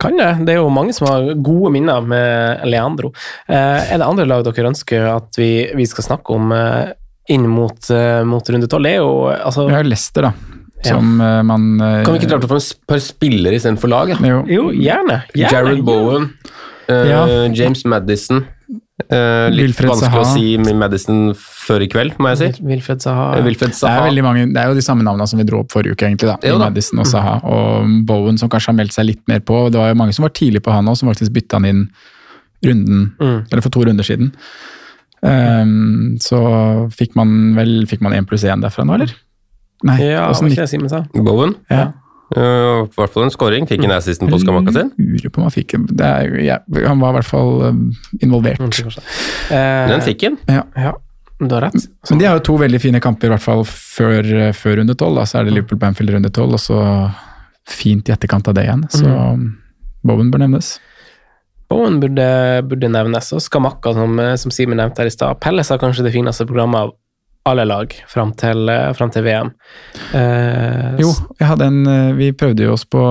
Kan 0.00 0.18
det. 0.18 0.30
Det 0.46 0.54
er 0.54 0.60
jo 0.60 0.72
mange 0.72 0.94
som 0.94 1.08
har 1.08 1.30
gode 1.44 1.70
minner 1.74 2.02
med 2.04 2.64
Leandro. 2.68 3.12
Eh, 3.48 3.92
er 3.94 4.00
det 4.00 4.06
andre 4.06 4.26
lag 4.28 4.44
dere 4.46 4.70
ønsker 4.72 5.06
at 5.10 5.38
vi, 5.38 5.70
vi 5.76 5.86
skal 5.88 6.08
snakke 6.08 6.34
om 6.34 6.52
eh, 6.54 6.92
inn 7.34 7.46
mot, 7.50 7.78
eh, 7.94 8.22
mot 8.26 8.50
runde 8.50 8.68
tolv? 8.70 8.88
Det 8.88 8.96
er 8.96 9.02
jo 9.02 9.14
altså 9.32 9.68
Vi 9.70 9.76
har 9.76 9.88
Leicester, 9.88 10.28
da. 10.28 10.60
Som 10.84 11.16
ja. 11.16 11.38
man 11.40 11.78
Kan 11.80 12.12
vi 12.12 12.18
ikke 12.20 12.28
dra 12.28 12.38
på 12.42 12.50
et 12.50 12.58
en 12.58 12.88
par 12.90 12.98
spillere 13.00 13.56
istedenfor 13.56 13.88
lag? 13.88 14.10
Ja? 14.12 14.18
Jo. 14.20 14.42
Jo, 14.50 14.64
gjerne. 14.76 15.22
gjerne. 15.32 15.52
Jared 15.54 15.80
Bowen, 15.86 16.26
eh, 16.88 17.08
Ja. 17.10 17.24
James 17.52 17.84
Madison. 17.84 18.44
Uh, 19.10 19.50
litt 19.50 19.74
Wilfred 19.74 19.90
vanskelig 19.90 20.20
å 20.22 20.26
si 20.32 20.56
med 20.62 20.76
Madison 20.78 21.32
før 21.34 21.82
i 21.82 21.88
kveld, 21.90 22.14
må 22.22 22.30
jeg 22.30 22.38
si. 22.54 22.62
Wilfred 22.62 23.02
Saha. 23.02 23.40
Wilfred 23.42 23.72
Det 23.74 23.90
er, 23.90 24.22
mange, 24.22 24.44
det 24.54 24.60
er 24.62 24.68
jo 24.70 24.76
de 24.78 24.84
samme 24.86 25.02
navnene 25.02 25.26
som 25.28 25.40
vi 25.40 25.44
dro 25.48 25.64
opp 25.64 25.72
forrige 25.74 25.96
uke, 25.96 26.06
egentlig. 26.06 26.28
da, 26.30 26.36
Jo 26.46 26.58
da. 26.60 26.68
Madison 26.70 27.00
og 27.02 27.06
Saha. 27.10 27.34
Og 27.42 28.06
Bowen, 28.06 28.38
som 28.38 28.48
kanskje 28.48 28.70
har 28.70 28.78
meldt 28.78 28.94
seg 28.94 29.08
litt 29.10 29.22
mer 29.28 29.40
på. 29.40 29.64
Det 29.74 29.80
var 29.82 29.90
jo 29.90 29.98
mange 29.98 30.14
som 30.14 30.22
var 30.22 30.30
tidlig 30.30 30.62
på 30.62 30.70
han 30.72 30.86
òg, 30.86 30.96
som 30.96 31.10
faktisk 31.10 31.34
bytta 31.34 31.58
han 31.58 31.64
inn 31.72 31.82
runden, 32.64 33.12
Mm. 33.20 33.46
eller 33.50 33.62
for 33.62 33.70
to 33.74 33.82
runder 33.84 34.04
siden. 34.06 34.30
Um, 35.24 36.16
så 36.20 36.38
fikk 36.94 37.14
man 37.16 37.54
vel 37.56 37.86
fikk 37.88 38.02
man 38.04 38.12
én 38.12 38.26
pluss 38.28 38.44
én 38.44 38.60
derfra 38.62 38.84
nå, 38.86 38.94
eller? 38.98 39.12
Nei, 39.84 39.98
Ja, 40.12 40.28
hva 40.28 40.34
skal 40.36 40.54
jeg 40.54 40.68
si 40.68 40.78
med 40.78 40.90
seg? 40.92 41.08
Bowen. 41.12 41.54
ja. 41.70 41.92
Uh, 42.36 42.84
I 42.84 42.96
hvert 42.96 43.12
fall 43.14 43.24
en 43.24 43.30
scoring. 43.30 43.66
Fikk 43.70 43.84
en 43.84 43.90
assisten 43.96 44.28
på 44.28 44.38
Skamaka 44.42 44.72
sin. 44.74 44.90
Lurer 44.98 45.30
på 45.30 45.38
om 45.38 45.44
han 45.48 45.54
fikk 45.54 45.74
en- 45.74 45.86
det 45.86 46.04
er, 46.06 46.34
ja, 46.42 46.58
Han 46.88 47.00
var 47.00 47.10
i 47.14 47.18
hvert 47.20 47.30
fall 47.30 47.62
um, 47.68 47.92
involvert. 48.20 48.60
Eh, 49.50 49.88
Den 49.88 50.00
fikk 50.00 50.22
han. 50.26 50.38
Ja. 50.48 50.62
Ja, 50.76 50.92
du 51.40 51.54
har 51.54 51.62
rett. 51.68 51.86
Men 52.10 52.18
de 52.18 52.24
har 52.26 52.38
jo 52.38 52.44
to 52.50 52.56
veldig 52.58 52.80
fine 52.80 53.00
kamper, 53.00 53.26
i 53.28 53.34
hvert 53.36 53.42
fall 53.44 53.64
før, 53.64 54.24
eh, 54.48 54.52
før 54.52 54.76
runde 54.80 54.94
tolv. 54.96 55.20
Så 55.26 55.38
er 55.40 55.44
det 55.44 55.54
Liverpool 55.54 55.78
Banfield 55.78 56.10
runde 56.14 56.30
tolv, 56.34 56.52
og 56.54 56.62
så 56.62 56.80
fint 57.68 58.08
i 58.08 58.12
etterkant 58.12 58.48
av 58.48 58.54
det 58.54 58.64
igjen. 58.66 58.82
Så 58.90 59.04
Mm. 59.06 59.56
Bowen 60.04 60.30
bør 60.30 60.38
nevnes. 60.44 60.78
Bowen 61.70 61.98
burde, 62.00 62.62
burde 62.68 62.88
nevnes, 62.92 63.32
og 63.32 63.40
Skamakka, 63.40 63.94
som, 63.94 64.18
eh, 64.20 64.34
som 64.36 64.50
Simen 64.50 64.76
nevnte 64.76 64.98
her 64.98 65.06
i 65.06 65.10
stad. 65.10 65.40
Pelles 65.40 65.68
har 65.70 65.78
kanskje 65.78 66.04
det 66.04 66.12
fineste 66.12 66.44
programmet 66.46 66.76
av 66.76 66.92
alle 67.46 67.64
lag 67.68 67.92
fram 68.08 68.32
til, 68.40 68.68
eh, 68.72 68.92
fram 68.96 69.10
til 69.12 69.22
VM. 69.26 69.50
Eh, 70.16 70.96
Jo, 71.02 71.10
en, 71.44 71.86
eh, 71.86 72.12
vi 72.16 72.30
prøvde 72.32 72.64
jo 72.64 72.72
oss 72.72 72.84
på, 72.88 73.02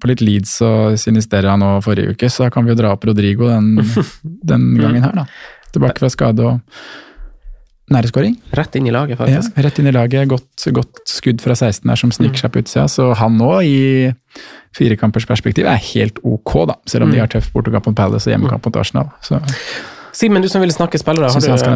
på 0.00 0.08
litt 0.08 0.22
Leeds 0.24 0.54
og 0.64 0.98
Sinisteria 0.98 1.56
nå 1.60 1.74
forrige 1.84 2.14
uke, 2.14 2.30
så 2.32 2.46
da 2.46 2.50
kan 2.54 2.64
vi 2.64 2.72
jo 2.72 2.78
dra 2.80 2.92
opp 2.96 3.04
Rodrigo 3.04 3.48
den, 3.50 3.76
den 4.52 4.68
gangen 4.80 5.02
her, 5.04 5.12
da. 5.22 5.26
Tilbake 5.72 5.98
fra 6.00 6.08
skade 6.12 6.40
og 6.44 6.60
næreskåring. 7.92 8.38
Rett 8.56 8.76
inn 8.76 8.86
i 8.88 8.92
laget, 8.94 9.18
Ja, 9.18 9.26
faktisk. 9.26 9.56
rett 9.64 9.78
inn 9.82 9.86
i 9.90 9.92
laget. 9.92 10.28
Godt, 10.30 10.66
godt 10.72 11.02
skudd 11.12 11.40
fra 11.44 11.52
16 11.58 11.88
der 11.90 11.96
som 12.00 12.12
sniker 12.14 12.40
seg 12.46 12.52
på 12.54 12.62
utsida. 12.62 12.86
Så 12.88 13.10
han 13.18 13.36
nå, 13.36 13.50
i 13.64 14.12
firekampers 14.76 15.26
perspektiv, 15.28 15.66
er 15.68 15.76
helt 15.92 16.16
ok, 16.24 16.54
da. 16.70 16.76
Selv 16.88 17.04
om 17.04 17.12
de 17.12 17.20
har 17.20 17.28
tøff 17.28 17.50
bortekamp 17.52 17.90
mot 17.90 17.96
Palace 17.98 18.28
og 18.30 18.32
hjemmekamp 18.32 18.64
mot 18.70 18.76
Arsenal. 18.80 19.10
Så 19.20 19.40
Simen, 20.12 20.44
du 20.44 20.48
som 20.52 20.60
ville 20.60 20.74
snakke 20.74 21.00
spillere, 21.00 21.30
har 21.32 21.40
du. 21.40 21.74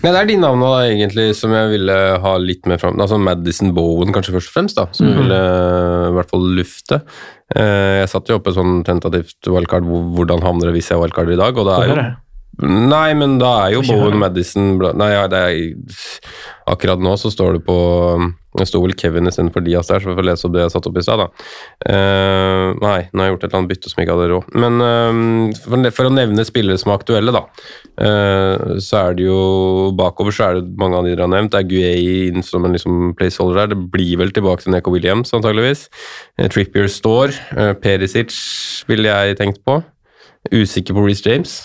Nei, 0.00 0.10
det 0.10 0.20
er 0.20 0.28
de 0.30 0.36
navnene 0.40 0.70
da, 0.72 0.82
egentlig 0.88 1.26
som 1.36 1.52
jeg 1.52 1.70
ville 1.74 1.96
ha 2.24 2.34
litt 2.40 2.68
mer 2.70 2.80
fram. 2.80 2.96
Altså 3.00 3.18
Madison 3.20 3.74
Bowen 3.76 4.14
kanskje 4.14 4.36
først 4.38 4.52
og 4.52 4.56
fremst, 4.56 4.80
da, 4.80 4.86
som 4.96 5.10
mm. 5.10 5.16
ville 5.20 5.40
eh, 5.44 6.08
i 6.08 6.14
hvert 6.16 6.32
fall 6.32 6.46
lufte. 6.56 7.00
Eh, 7.52 8.00
jeg 8.00 8.12
satte 8.12 8.32
jo 8.32 8.40
opp 8.40 8.48
et 8.48 8.56
sånn 8.56 8.78
tentativt 8.88 9.52
wildcard, 9.52 9.88
hvordan 10.16 10.44
havner 10.44 10.70
det 10.70 10.78
hvis 10.78 10.88
jeg 10.94 11.02
wildcarder 11.02 11.36
i 11.36 11.40
dag, 11.42 11.60
og 11.60 11.68
det 11.68 11.76
er 11.76 11.90
jo. 11.92 12.06
Nei, 12.64 13.08
men 13.18 13.36
da 13.40 13.50
er 13.64 13.74
jo 13.74 13.82
Bowen. 13.88 14.16
Madison 14.22 14.76
Nei, 14.94 15.08
ja, 15.10 15.24
det 15.26 15.40
er 15.42 16.12
Akkurat 16.70 17.00
nå 17.02 17.16
så 17.18 17.32
står 17.34 17.56
det 17.58 17.64
på 17.66 17.78
Det 18.54 18.66
sto 18.70 18.78
vel 18.84 18.94
Kevin 18.94 19.26
istedenfor 19.26 19.64
Diaz 19.66 19.88
der, 19.90 19.98
så 19.98 20.12
vi 20.12 20.14
får 20.14 20.26
lese 20.28 20.46
opp 20.46 20.52
det 20.54 20.62
jeg 20.62 20.72
satte 20.74 20.90
opp 20.90 20.98
i 21.00 21.02
stad. 21.02 21.22
Eh, 21.90 22.66
nei, 22.78 23.00
nå 23.10 23.22
har 23.22 23.26
jeg 23.26 23.34
gjort 23.34 23.42
et 23.42 23.48
eller 23.48 23.58
annet 23.60 23.72
bytte 23.72 23.90
som 23.90 24.02
ikke 24.02 24.14
hadde 24.14 24.28
råd. 24.30 24.52
Men 24.62 24.84
uh, 24.84 25.64
for, 25.64 25.88
for 25.96 26.10
å 26.10 26.12
nevne 26.14 26.46
spillere 26.46 26.78
som 26.78 26.92
er 26.92 27.00
aktuelle, 27.00 27.34
da, 27.34 27.42
uh, 27.98 28.78
så 28.78 29.00
er 29.00 29.18
det 29.18 29.26
jo 29.26 29.40
Bakover 29.98 30.34
så 30.34 30.46
er 30.46 30.60
det 30.60 30.78
mange 30.78 31.00
av 31.00 31.08
de 31.08 31.16
dere 31.16 31.26
har 31.26 31.34
nevnt. 31.34 31.50
Det 31.54 31.64
er 31.64 31.68
Guay 31.72 32.30
inn 32.30 32.46
som 32.46 32.66
en 32.68 32.78
liksom 32.78 33.16
placeholder 33.18 33.64
der. 33.64 33.74
Det 33.74 33.90
blir 33.96 34.22
vel 34.22 34.30
tilbake 34.36 34.62
til 34.62 34.76
Neko 34.76 34.94
Williams, 34.94 35.34
antageligvis. 35.34 35.88
Trippier 36.54 36.86
står. 36.90 37.34
Uh, 37.58 37.74
Perisic 37.74 38.38
ville 38.90 39.10
jeg 39.10 39.42
tenkt 39.42 39.64
på. 39.66 39.80
Usikker 40.54 40.94
på 40.94 41.08
Reece 41.08 41.26
James. 41.26 41.60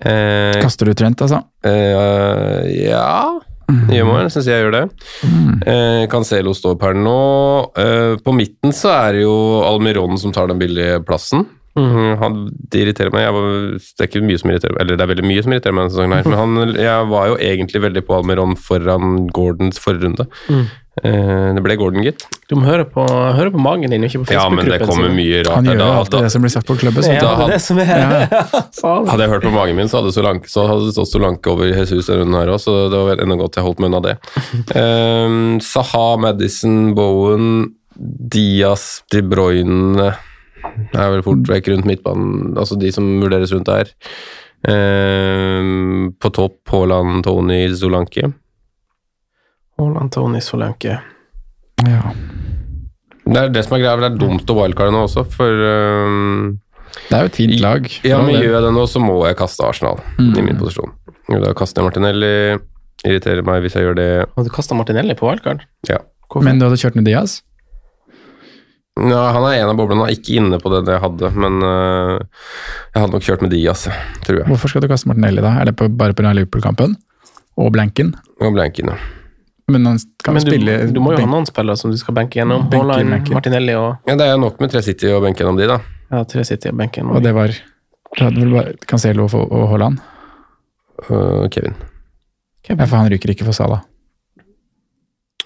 Kaster 0.00 0.86
du 0.86 0.94
Trent, 0.94 1.18
altså? 1.24 1.42
Ja 1.66 3.40
Gjør 3.90 4.08
man, 4.08 4.30
syns 4.32 4.48
jeg 4.50 4.64
gjør 4.64 4.74
det. 4.76 4.82
Eh, 5.70 6.02
Cancelo 6.10 6.54
står 6.56 6.76
per 6.80 6.98
nå. 6.98 7.16
Eh, 7.78 8.18
på 8.24 8.34
midten 8.36 8.74
så 8.76 8.92
er 8.96 9.18
det 9.18 9.24
jo 9.24 9.34
Almiron 9.66 10.18
som 10.20 10.34
tar 10.34 10.50
den 10.50 10.60
billige 10.60 11.00
plassen. 11.06 11.46
Mm, 11.78 12.16
Han, 12.18 12.38
det 12.72 12.80
irriterer 12.82 13.12
meg. 13.14 13.22
Jeg 13.28 13.34
var, 13.36 13.48
det 13.78 14.02
er 14.04 14.08
ikke 14.10 14.24
mye 14.26 14.40
som 14.42 14.50
irriterer 14.50 14.80
eller 14.82 14.98
det 14.98 15.04
er 15.04 15.12
veldig 15.12 15.28
mye 15.30 15.44
som 15.44 15.54
irriterer 15.54 15.76
meg 15.76 15.84
denne 15.86 15.94
sesongen 15.94 16.16
her, 16.16 16.26
men 16.26 16.40
han, 16.40 16.74
jeg 16.82 17.08
var 17.12 17.30
jo 17.30 17.36
egentlig 17.46 17.82
veldig 17.86 18.02
på 18.08 18.16
Almiron 18.18 18.56
foran 18.58 19.28
Gordons 19.36 19.78
forrunde. 19.82 20.26
runde. 20.50 20.64
Eh, 21.06 21.54
det 21.54 21.62
ble 21.62 21.76
Gordon, 21.78 22.02
gitt. 22.02 22.24
Du 22.50 22.56
må 22.58 22.64
høre 22.66 22.82
på, 22.84 23.04
høre 23.06 23.52
på 23.54 23.60
magen 23.62 23.92
din, 23.94 24.02
ikke 24.04 24.24
på 24.26 24.34
Ja, 24.34 24.48
men 24.50 24.66
det 24.66 24.80
kommer 24.82 25.08
mye 25.14 25.38
rart 25.46 25.60
Han 25.60 25.68
gjør 25.70 25.78
jo 25.78 25.86
alt 26.00 26.10
det 26.16 26.30
som 26.34 26.42
blir 26.42 26.50
sagt 26.52 26.66
på 26.66 26.74
klubben. 26.80 27.04
Så 27.06 27.12
Ja, 27.14 27.20
da 27.20 27.28
det 27.28 27.30
er 27.30 27.40
hadde- 27.40 27.52
det 27.54 27.60
som 27.62 27.78
er 27.78 27.86
Ja. 27.86 28.08
Hadde 29.12 29.22
jeg 29.22 29.30
hørt 29.30 29.46
på 29.46 29.52
magen 29.54 29.76
min, 29.78 29.86
så 29.88 30.00
hadde, 30.02 30.12
Solanke, 30.12 30.50
så 30.50 30.66
hadde 30.66 30.88
det 30.90 30.94
stått 30.98 31.12
Solanke 31.12 31.46
over 31.54 31.70
Jesus 31.70 32.06
denne 32.10 32.24
runden 32.24 32.40
her 32.40 32.50
òg, 32.52 32.58
så 32.60 32.74
det 32.90 32.98
var 32.98 33.06
vel 33.14 33.22
enda 33.24 33.36
godt 33.38 33.54
jeg 33.56 33.64
holdt 33.64 33.80
meg 33.80 33.92
unna 33.92 34.02
det. 34.08 34.16
Um, 34.80 35.60
Saha, 35.62 36.18
Madison, 36.20 36.92
Bowen, 36.98 37.70
Diaz, 37.96 39.02
De 39.12 39.22
Bruyne 39.22 40.10
er 40.10 41.10
vel 41.14 41.22
fort 41.24 41.46
vekk 41.48 41.68
rundt 41.72 41.86
midtbanen, 41.88 42.56
altså 42.58 42.76
de 42.78 42.90
som 42.92 43.06
vurderes 43.22 43.52
rundt 43.54 43.70
der. 43.70 43.88
Um, 44.68 46.12
på 46.20 46.30
topp 46.34 46.58
Haaland, 46.74 47.22
Tony, 47.24 47.62
Solanke. 47.78 48.32
Haaland, 49.80 50.12
Tony, 50.14 50.40
Solanke. 50.44 50.98
Ja. 51.86 52.02
Det 53.30 53.38
er 53.44 53.52
det 53.54 53.62
som 53.66 53.76
er 53.76 53.82
greia, 53.84 53.96
det 54.00 54.08
er 54.12 54.18
dumt 54.20 54.50
å 54.50 54.56
wildcarde 54.58 54.92
nå 54.94 55.04
også, 55.06 55.22
for 55.32 55.60
um, 55.64 56.58
Det 57.08 57.14
er 57.16 57.26
jo 57.26 57.30
et 57.30 57.36
fint 57.38 57.60
lag. 57.62 57.86
Ja, 58.06 58.18
men 58.24 58.36
gjør 58.40 58.56
jeg 58.58 58.64
det 58.66 58.72
nå, 58.76 58.86
så 58.90 59.02
må 59.02 59.20
jeg 59.28 59.38
kaste 59.38 59.64
Arsenal 59.66 60.00
Mm. 60.18 60.32
i 60.36 60.42
min 60.48 60.58
posisjon. 60.60 60.92
Da 61.30 61.52
kaster 61.56 61.80
jeg 61.80 61.90
Martinelli. 61.90 62.32
Irriterer 63.06 63.40
meg 63.46 63.62
hvis 63.64 63.76
jeg 63.78 63.86
gjør 63.86 63.94
det. 63.96 64.08
Og 64.36 64.44
du 64.44 64.50
kasta 64.52 64.76
Martinelli 64.76 65.14
på 65.16 65.24
wildcard? 65.28 65.62
Ja. 65.88 66.00
Men 66.42 66.58
du 66.60 66.66
hadde 66.66 66.76
kjørt 66.82 66.98
med 66.98 67.06
Diaz? 67.08 67.38
Ja, 69.00 69.22
han 69.32 69.46
er 69.48 69.54
en 69.62 69.70
av 69.70 69.78
boblene, 69.78 70.02
han 70.04 70.10
er 70.10 70.18
ikke 70.18 70.34
inne 70.36 70.58
på 70.60 70.68
det 70.74 70.82
jeg 70.90 71.00
hadde, 71.00 71.30
men 71.40 71.62
uh, 71.64 72.18
jeg 72.90 72.98
hadde 73.00 73.14
nok 73.14 73.24
kjørt 73.24 73.44
med 73.46 73.54
Diaz, 73.54 73.86
tror 74.26 74.42
jeg. 74.42 74.48
Hvorfor 74.50 74.68
skal 74.74 74.84
du 74.84 74.90
kaste 74.90 75.08
Martinelli, 75.08 75.40
da? 75.44 75.54
Er 75.62 75.70
det 75.70 75.76
på, 75.78 75.88
bare 75.88 76.12
pga. 76.18 76.34
Liverpool-kampen? 76.36 76.98
Og 77.60 77.70
blanken? 77.72 78.12
Og 78.42 78.52
blanken, 78.58 78.90
ja. 78.92 78.98
Men 79.70 79.86
han 79.86 79.98
skal 80.02 80.34
Men 80.36 80.44
du, 80.44 80.50
spille 80.50 80.76
du 80.90 81.00
må 81.02 81.12
jo 81.14 81.20
ha 81.22 81.28
noen 81.30 81.46
spillere 81.48 81.78
som 81.78 81.92
du 81.92 81.98
skal 82.00 82.16
benke 82.16 82.40
gjennom. 82.40 82.64
Benke, 82.70 82.82
Haaland, 82.84 83.14
benke. 83.14 83.34
Martinelli 83.36 83.76
og 83.78 84.08
ja. 84.08 84.16
Det 84.18 84.26
er 84.26 84.40
nok 84.40 84.58
med 84.62 84.72
tre 84.72 84.82
City 84.86 85.10
og 85.14 85.22
benke 85.26 85.44
gjennom 85.44 85.58
de, 85.60 85.68
da. 85.70 85.78
ja, 86.10 86.24
tre 86.28 86.44
City 86.48 86.72
og 86.72 86.80
benken. 86.80 87.10
Og 87.14 87.22
det 87.24 87.34
var 87.36 87.54
Cancelo 88.90 89.28
og, 89.28 89.68
Haaland? 89.70 90.00
Uh, 91.06 91.46
Kevin. 91.54 91.76
Ja, 92.68 92.76
for 92.86 92.96
han 92.98 93.08
ryker 93.10 93.32
ikke 93.32 93.46
for 93.46 93.56
Salah. 93.56 93.80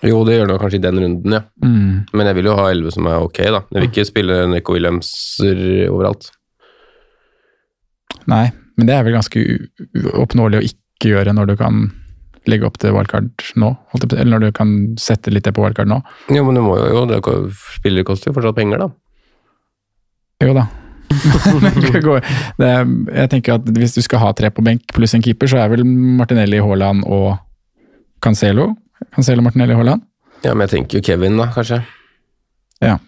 Jo, 0.05 0.19
det 0.29 0.35
gjør 0.37 0.51
det 0.51 0.57
kanskje 0.61 0.79
i 0.81 0.85
den 0.85 0.99
runden, 1.01 1.33
ja. 1.33 1.43
Mm. 1.65 1.93
Men 2.13 2.29
jeg 2.29 2.37
vil 2.37 2.49
jo 2.51 2.57
ha 2.59 2.67
elleve 2.73 2.93
som 2.93 3.07
er 3.09 3.23
ok, 3.25 3.39
da. 3.55 3.61
Jeg 3.73 3.79
vil 3.81 3.89
ikke 3.89 4.05
spille 4.09 4.41
Neko 4.53 4.75
Williamser 4.77 5.61
overalt. 5.89 6.27
Nei, 8.29 8.47
men 8.77 8.89
det 8.89 8.97
er 8.97 9.07
vel 9.07 9.17
ganske 9.17 9.41
u- 9.41 9.69
u- 9.97 10.13
å 10.21 10.61
ikke 10.61 11.13
gjøre 11.13 11.33
når 11.37 11.53
du 11.53 11.57
kan 11.61 11.87
legge 12.51 12.67
opp 12.69 12.79
til 12.81 12.95
wildcard 12.95 13.31
nå? 13.61 13.71
Eller 14.13 14.33
når 14.35 14.47
du 14.47 14.55
kan 14.57 14.73
sette 15.01 15.33
litt 15.33 15.47
det 15.47 15.55
på 15.57 15.65
wildcard 15.65 15.91
nå? 15.91 16.01
Jo, 16.35 16.45
men 16.47 16.59
du 16.59 16.63
må 16.65 16.77
jo, 16.81 16.87
jo 16.93 17.05
det, 17.11 17.21
spillere 17.79 18.07
koster 18.09 18.31
jo 18.31 18.37
fortsatt 18.37 18.59
penger, 18.59 18.85
da. 18.85 18.91
Jo 20.45 20.57
da. 20.57 20.67
det 21.93 22.01
går, 22.03 22.25
det, 22.59 22.69
jeg 23.15 23.31
tenker 23.31 23.55
at 23.55 23.69
Hvis 23.77 23.93
du 23.95 24.01
skal 24.03 24.19
ha 24.19 24.33
tre 24.35 24.49
på 24.51 24.65
benk 24.67 24.89
pluss 24.97 25.15
en 25.15 25.23
keeper, 25.23 25.47
så 25.51 25.61
er 25.63 25.71
vel 25.71 25.85
Martinelli, 25.87 26.59
Haaland 26.65 27.05
og 27.07 27.37
Cancelo. 28.25 28.73
Cancelo, 29.15 29.45
Martinelli, 29.45 29.77
Haaland. 29.79 30.05
Ja, 30.45 30.53
men 30.53 30.67
jeg 30.67 30.75
tenker 30.79 30.99
jo 30.99 31.07
Kevin, 31.07 31.39
da, 31.41 31.49
kanskje. 31.55 31.81
Ja. 32.85 32.99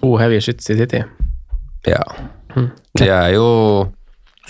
To 0.00 0.14
heavy 0.20 0.40
shits 0.40 0.70
i 0.72 0.76
City. 0.78 1.02
Ja. 1.88 2.02
De 2.98 3.08
er 3.08 3.34
jo 3.34 3.48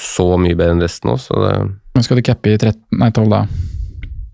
så 0.01 0.27
mye 0.41 0.57
bedre 0.57 0.77
enn 0.77 0.83
resten 0.83 1.13
òg, 1.13 1.21
så 1.23 1.41
det 1.45 1.55
Men 1.95 2.05
skal 2.07 2.21
du 2.21 2.23
cappe 2.27 2.53
i 2.53 2.57
13, 2.59 2.79
nei 3.01 3.11
12, 3.11 3.29
da? 3.33 3.41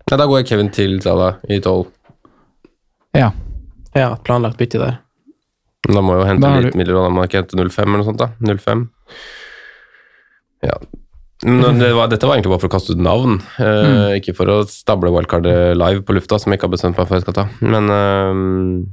Nei, 0.07 0.17
da 0.21 0.25
går 0.29 0.39
jeg 0.41 0.47
Kevin 0.51 0.69
til 0.71 0.99
Salah 1.03 1.39
i 1.51 1.57
12. 1.59 1.87
Ja. 3.17 3.31
Ja, 3.97 4.11
planlagt 4.23 4.59
bytte 4.59 4.79
der. 4.79 4.99
Da 5.87 6.01
må 6.03 6.13
jeg 6.15 6.21
jo 6.21 6.27
hente 6.29 6.43
Da 6.43 6.51
har 6.53 6.61
litt 6.61 6.73
du- 6.75 6.79
midler, 6.79 6.99
og 6.99 7.07
da 7.07 7.09
må 7.15 7.23
jeg 7.23 7.29
ikke 7.31 7.41
hente 7.43 7.57
05 7.71 7.87
eller 7.87 7.97
noe 8.03 8.07
sånt, 8.11 8.21
da. 8.21 8.29
05. 8.41 8.89
Ja. 10.67 10.77
Men 11.45 11.77
det 11.79 11.91
var, 11.93 12.07
dette 12.09 12.25
var 12.25 12.35
egentlig 12.37 12.49
bare 12.49 12.59
for 12.63 12.69
å 12.69 12.73
kaste 12.73 12.95
ut 12.97 13.01
navn, 13.03 13.35
eh, 13.61 14.17
ikke 14.17 14.33
for 14.35 14.49
å 14.49 14.55
stable 14.67 15.11
wildcardet 15.13 15.77
live 15.77 16.01
på 16.01 16.15
lufta, 16.17 16.39
som 16.41 16.51
jeg 16.51 16.57
ikke 16.59 16.65
har 16.67 16.73
bestemt 16.73 16.97
meg 16.97 17.07
for 17.07 17.15
jeg 17.19 17.25
skal 17.27 17.37
ta. 17.37 17.45
Men 17.61 17.89
eh, 17.93 18.87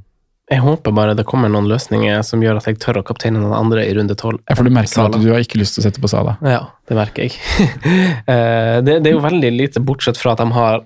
Jeg 0.53 0.61
håper 0.61 0.93
bare 0.93 1.15
det 1.17 1.25
kommer 1.25 1.49
noen 1.49 1.71
løsninger 1.71 2.21
som 2.27 2.43
gjør 2.45 2.59
at 2.61 2.67
jeg 2.69 2.77
tør 2.83 2.99
å 3.01 3.05
kapteine 3.07 3.41
noen 3.41 3.55
andre 3.57 3.87
i 3.89 3.93
runde 3.97 4.13
tolv. 4.21 4.43
Ja, 4.45 4.57
For 4.59 4.69
du 4.69 4.73
merker 4.77 4.93
Sala. 4.93 5.17
at 5.17 5.25
du 5.25 5.31
har 5.33 5.41
ikke 5.41 5.57
lyst 5.57 5.79
til 5.79 5.81
å 5.81 5.87
sette 5.87 6.03
på 6.05 6.11
Sala? 6.13 6.37
Ja, 6.45 6.67
det 6.89 6.99
merker 6.99 7.29
jeg. 7.29 7.39
Eh, 8.25 8.81
det, 8.85 8.99
det 9.05 9.11
er 9.11 9.15
jo 9.17 9.23
veldig 9.25 9.51
lite, 9.53 9.81
bortsett 9.85 10.19
fra 10.21 10.33
at 10.35 10.41
de 10.41 10.47
har 10.55 10.83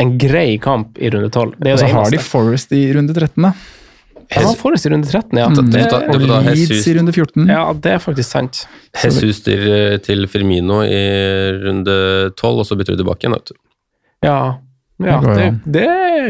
en 0.00 0.12
grei 0.18 0.56
kamp 0.62 0.98
i 0.98 1.10
runde 1.12 1.30
tolv. 1.34 1.54
Det 1.58 1.70
er 1.70 1.76
Og 1.76 1.82
så 1.82 1.88
det 1.88 1.94
har 1.94 2.14
de. 2.14 2.20
Forest 2.22 2.74
i 2.74 2.82
runde 2.94 3.14
13, 3.14 3.34
da. 3.44 3.52
De 4.30 4.40
har 4.40 4.56
Forrest 4.58 4.86
i 4.86 4.90
runde 4.90 5.10
13, 5.10 5.38
ja. 5.38 5.48
Mm. 5.50 5.70
Det, 5.70 5.84
det, 5.90 6.14
Og 6.14 6.48
Leeds 6.48 6.88
i 6.88 6.94
runde 6.96 7.12
14. 7.14 7.46
Ja, 7.50 7.64
det 7.86 7.92
er 7.96 8.02
faktisk 8.02 8.30
sant. 8.30 8.64
Jesus 9.02 9.42
til, 9.46 9.64
til 10.06 10.26
Firmino 10.30 10.80
i 10.86 11.04
runde 11.60 11.96
12, 12.34 12.50
og 12.50 12.66
så 12.66 12.78
bytter 12.78 12.96
du 12.96 13.04
tilbake 13.04 13.26
igjen, 13.26 13.36
vet 13.36 13.52
du. 13.52 13.58
Ja, 14.24 14.38
ja 15.04 15.18
Det 15.20 15.26
går 15.26 15.34
det, 15.38 15.46
an. 15.46 15.62
det 15.66 15.88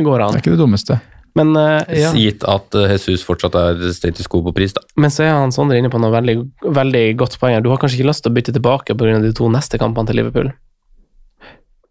går 0.08 0.24
Det 0.24 0.30
er 0.30 0.42
ikke 0.42 0.56
det 0.56 0.62
dummeste. 0.64 1.00
Men, 1.34 1.56
uh, 1.58 1.82
ja. 1.90 2.12
Gitt 2.14 2.44
at 2.46 2.74
eh, 2.78 2.92
Jesus 2.94 3.24
fortsatt 3.26 3.56
er 3.58 3.80
status 3.96 4.28
quo 4.30 4.42
på 4.46 4.52
pris, 4.54 4.72
da. 4.76 4.84
Men 4.96 5.10
så 5.10 5.24
er 5.26 5.32
han 5.34 5.50
Sondre 5.54 5.80
inne 5.80 5.90
på 5.90 5.98
noe 5.98 6.14
veldig, 6.14 6.36
veldig 6.62 7.04
godt 7.18 7.38
poeng. 7.40 7.56
her. 7.56 7.64
Du 7.64 7.72
har 7.72 7.80
kanskje 7.82 7.98
ikke 7.98 8.10
lyst 8.12 8.22
til 8.22 8.30
å 8.30 8.36
bytte 8.36 8.54
tilbake 8.54 8.94
pga. 8.94 9.18
de 9.22 9.32
to 9.34 9.48
neste 9.50 9.80
kampene 9.82 10.06
til 10.06 10.22
Liverpool? 10.22 10.52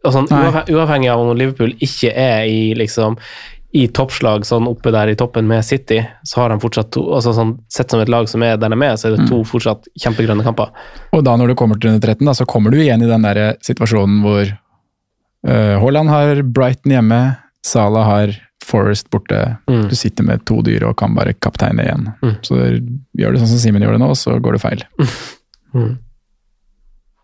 og 0.03 0.11
sånn, 0.11 0.25
uavhengig, 0.27 1.07
av 1.07 1.21
om 1.23 1.37
Liverpool 1.37 1.71
ikke 1.79 2.09
er 2.11 2.43
i 2.51 2.73
liksom 2.75 3.15
i 3.73 3.87
toppslag 3.89 4.43
sånn 4.45 4.67
oppe 4.69 4.91
der 4.93 5.09
i 5.09 5.15
toppen 5.17 5.47
med 5.49 5.63
City, 5.65 5.97
så 6.27 6.43
har 6.43 6.51
de 6.53 6.59
fortsatt 6.61 6.91
to 6.93 7.07
altså 7.15 7.31
sånn, 7.33 7.55
Sett 7.73 7.89
som 7.89 8.03
et 8.03 8.11
lag 8.11 8.27
som 8.29 8.43
er 8.45 8.59
der 8.61 8.69
de 8.69 8.77
er, 8.85 8.97
så 8.99 9.07
er 9.07 9.15
det 9.15 9.23
Mm. 9.23 9.29
to 9.31 9.39
fortsatt 9.49 9.87
kjempegrønne 9.97 10.43
kamper. 10.43 10.69
Og 11.11 11.23
da 11.23 11.35
når 11.35 11.47
du 11.47 11.55
kommer 11.55 11.79
til 11.79 11.89
runde 11.89 12.03
13, 12.03 12.25
da, 12.25 12.33
så 12.33 12.45
kommer 12.45 12.69
du 12.69 12.77
igjen 12.77 13.01
i 13.01 13.07
den 13.09 13.23
der 13.23 13.55
situasjonen 13.65 14.21
hvor 14.21 14.43
eh, 15.47 15.79
Haaland 15.79 16.09
har 16.09 16.43
Brighton 16.43 16.91
hjemme, 16.91 17.37
Salah 17.63 18.05
har 18.05 18.27
Forest 18.64 19.09
borte. 19.11 19.41
Mm. 19.70 19.88
Du 19.91 19.95
sitter 19.99 20.24
med 20.28 20.45
to 20.47 20.61
dyr 20.66 20.86
og 20.88 20.95
kan 21.01 21.14
bare 21.18 21.34
kapteine 21.36 21.84
igjen. 21.84 22.07
Mm. 22.24 22.36
Så 22.47 22.55
gjør 23.20 23.36
du 23.36 23.41
sånn 23.41 23.51
som 23.51 23.59
Simen 23.59 23.84
gjør 23.84 23.97
det 23.97 24.01
nå, 24.05 24.09
så 24.16 24.39
går 24.39 24.57
det 24.59 24.64
feil. 24.64 24.86
Mm. 25.74 25.95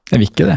Jeg 0.10 0.18
vil 0.24 0.26
ikke 0.32 0.46
det. 0.50 0.56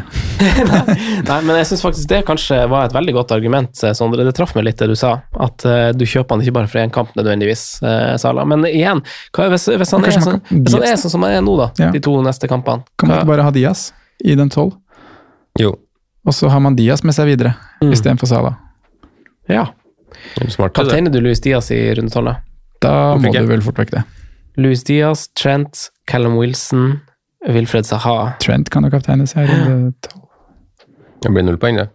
Nei, 1.28 1.35
men 1.45 1.59
jeg 1.59 1.66
syns 1.68 1.83
faktisk 1.85 2.09
det 2.09 2.22
kanskje 2.24 2.57
var 2.72 2.87
et 2.87 2.95
veldig 2.97 3.12
godt 3.18 3.35
argument, 3.37 3.68
eh, 3.85 3.93
Sondre. 3.93 4.24
Det 4.24 4.33
traff 4.39 4.55
meg 4.57 4.64
litt 4.64 4.78
det 4.80 4.89
du 4.89 4.95
sa, 4.97 5.11
at 5.45 5.66
uh, 5.68 5.91
du 5.93 6.07
kjøper 6.09 6.39
han 6.39 6.41
ikke 6.47 6.55
bare 6.57 6.70
for 6.72 6.80
én 6.80 6.95
kamp 6.95 7.12
nødvendigvis, 7.18 7.66
uh, 7.85 8.14
Sala. 8.22 8.47
Men 8.49 8.64
igjen, 8.64 9.03
hva, 9.37 9.51
hvis, 9.53 9.68
hvis, 9.76 9.93
han 9.93 10.09
er 10.09 10.16
sånn, 10.16 10.41
kan- 10.41 10.62
hvis 10.64 10.78
han 10.78 10.87
er 10.89 10.97
sånn 11.03 11.12
som 11.12 11.26
han 11.28 11.37
er 11.37 11.45
nå, 11.45 11.59
da, 11.61 11.68
Ja. 11.85 11.91
de 11.93 12.01
to 12.09 12.14
neste 12.24 12.49
kampene 12.49 12.80
Kan 12.97 13.12
man 13.12 13.18
ikke 13.20 13.28
bare 13.35 13.45
ha 13.51 13.53
Diaz 13.53 13.91
i 14.24 14.39
den 14.41 14.49
tolv? 14.57 14.72
Jo. 15.61 15.74
Og 16.24 16.33
så 16.33 16.49
har 16.49 16.64
man 16.64 16.78
Diaz 16.80 17.05
med 17.05 17.12
seg 17.12 17.28
videre, 17.35 17.53
Mm. 17.85 17.93
istedenfor 17.93 18.33
Sala. 18.33 18.55
Ja. 19.53 19.66
Smart. 20.49 20.75
Kapteiner 20.77 21.11
du 21.12 21.20
Louis 21.20 21.41
Diaz 21.41 21.70
i 21.75 21.81
runde 21.99 22.11
tolv, 22.14 22.33
da? 22.33 22.37
Da 22.83 22.93
må 23.20 23.33
du 23.33 23.47
vel 23.47 23.62
fort 23.62 23.79
vekk 23.79 23.91
det. 23.95 24.03
Louis 24.61 24.83
Diaz, 24.85 25.29
Trent, 25.39 25.87
Callum 26.11 26.35
Wilson, 26.37 27.01
Wilfred 27.49 27.87
Saha. 27.89 28.35
Trent 28.43 28.68
kan 28.70 28.85
jo 28.85 28.91
kapteines 28.93 29.33
her. 29.39 29.45
i 29.49 29.59
runde 29.64 29.95
tolv. 30.05 30.27
Det 31.23 31.31
blir 31.31 31.45
null 31.47 31.59
poeng, 31.62 31.79
det. 31.79 31.89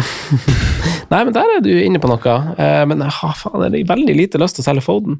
Nei, 1.10 1.24
men 1.26 1.32
der 1.34 1.50
er 1.58 1.62
du 1.64 1.70
inne 1.82 2.00
på 2.00 2.08
noe. 2.10 2.36
Eh, 2.56 2.84
men 2.88 3.02
ha, 3.04 3.32
faen, 3.36 3.64
det 3.74 3.82
er 3.82 3.88
veldig 3.90 4.14
lite 4.16 4.40
lyst 4.40 4.56
til 4.58 4.64
å 4.64 4.68
selge 4.70 4.84
Foden. 4.86 5.18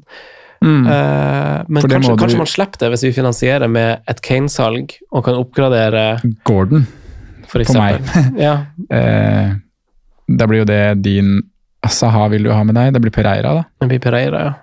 Mm. 0.61 0.85
Eh, 0.85 1.57
men 1.67 1.83
kanskje, 1.85 2.15
kanskje, 2.17 2.35
du- 2.37 2.41
man 2.43 2.49
slipper 2.49 2.81
det 2.83 2.89
hvis 2.93 3.03
vi 3.07 3.13
finansierer 3.17 3.69
med 3.69 4.01
et 4.09 4.21
Kane-salg 4.25 4.95
og 5.11 5.25
kan 5.25 5.37
oppgradere, 5.39 6.05
Gordon, 6.47 6.87
for 7.49 7.63
for 7.65 7.81
meg. 7.81 8.01
Ja, 8.47 8.55
Eh, 8.89 9.55
da 10.31 10.47
blir 10.47 10.61
jo 10.63 10.65
det 10.69 11.01
din 11.03 11.41
Saha 11.89 12.27
vil 12.29 12.45
du 12.45 12.51
ha 12.53 12.61
med 12.67 12.77
deg. 12.77 12.91
Det 12.93 13.01
blir 13.01 13.13
Pereira, 13.13 13.55
da. 13.57 13.63
det 13.81 13.89
blir 13.89 14.03
Pereira, 14.03 14.43
ja. 14.49 14.53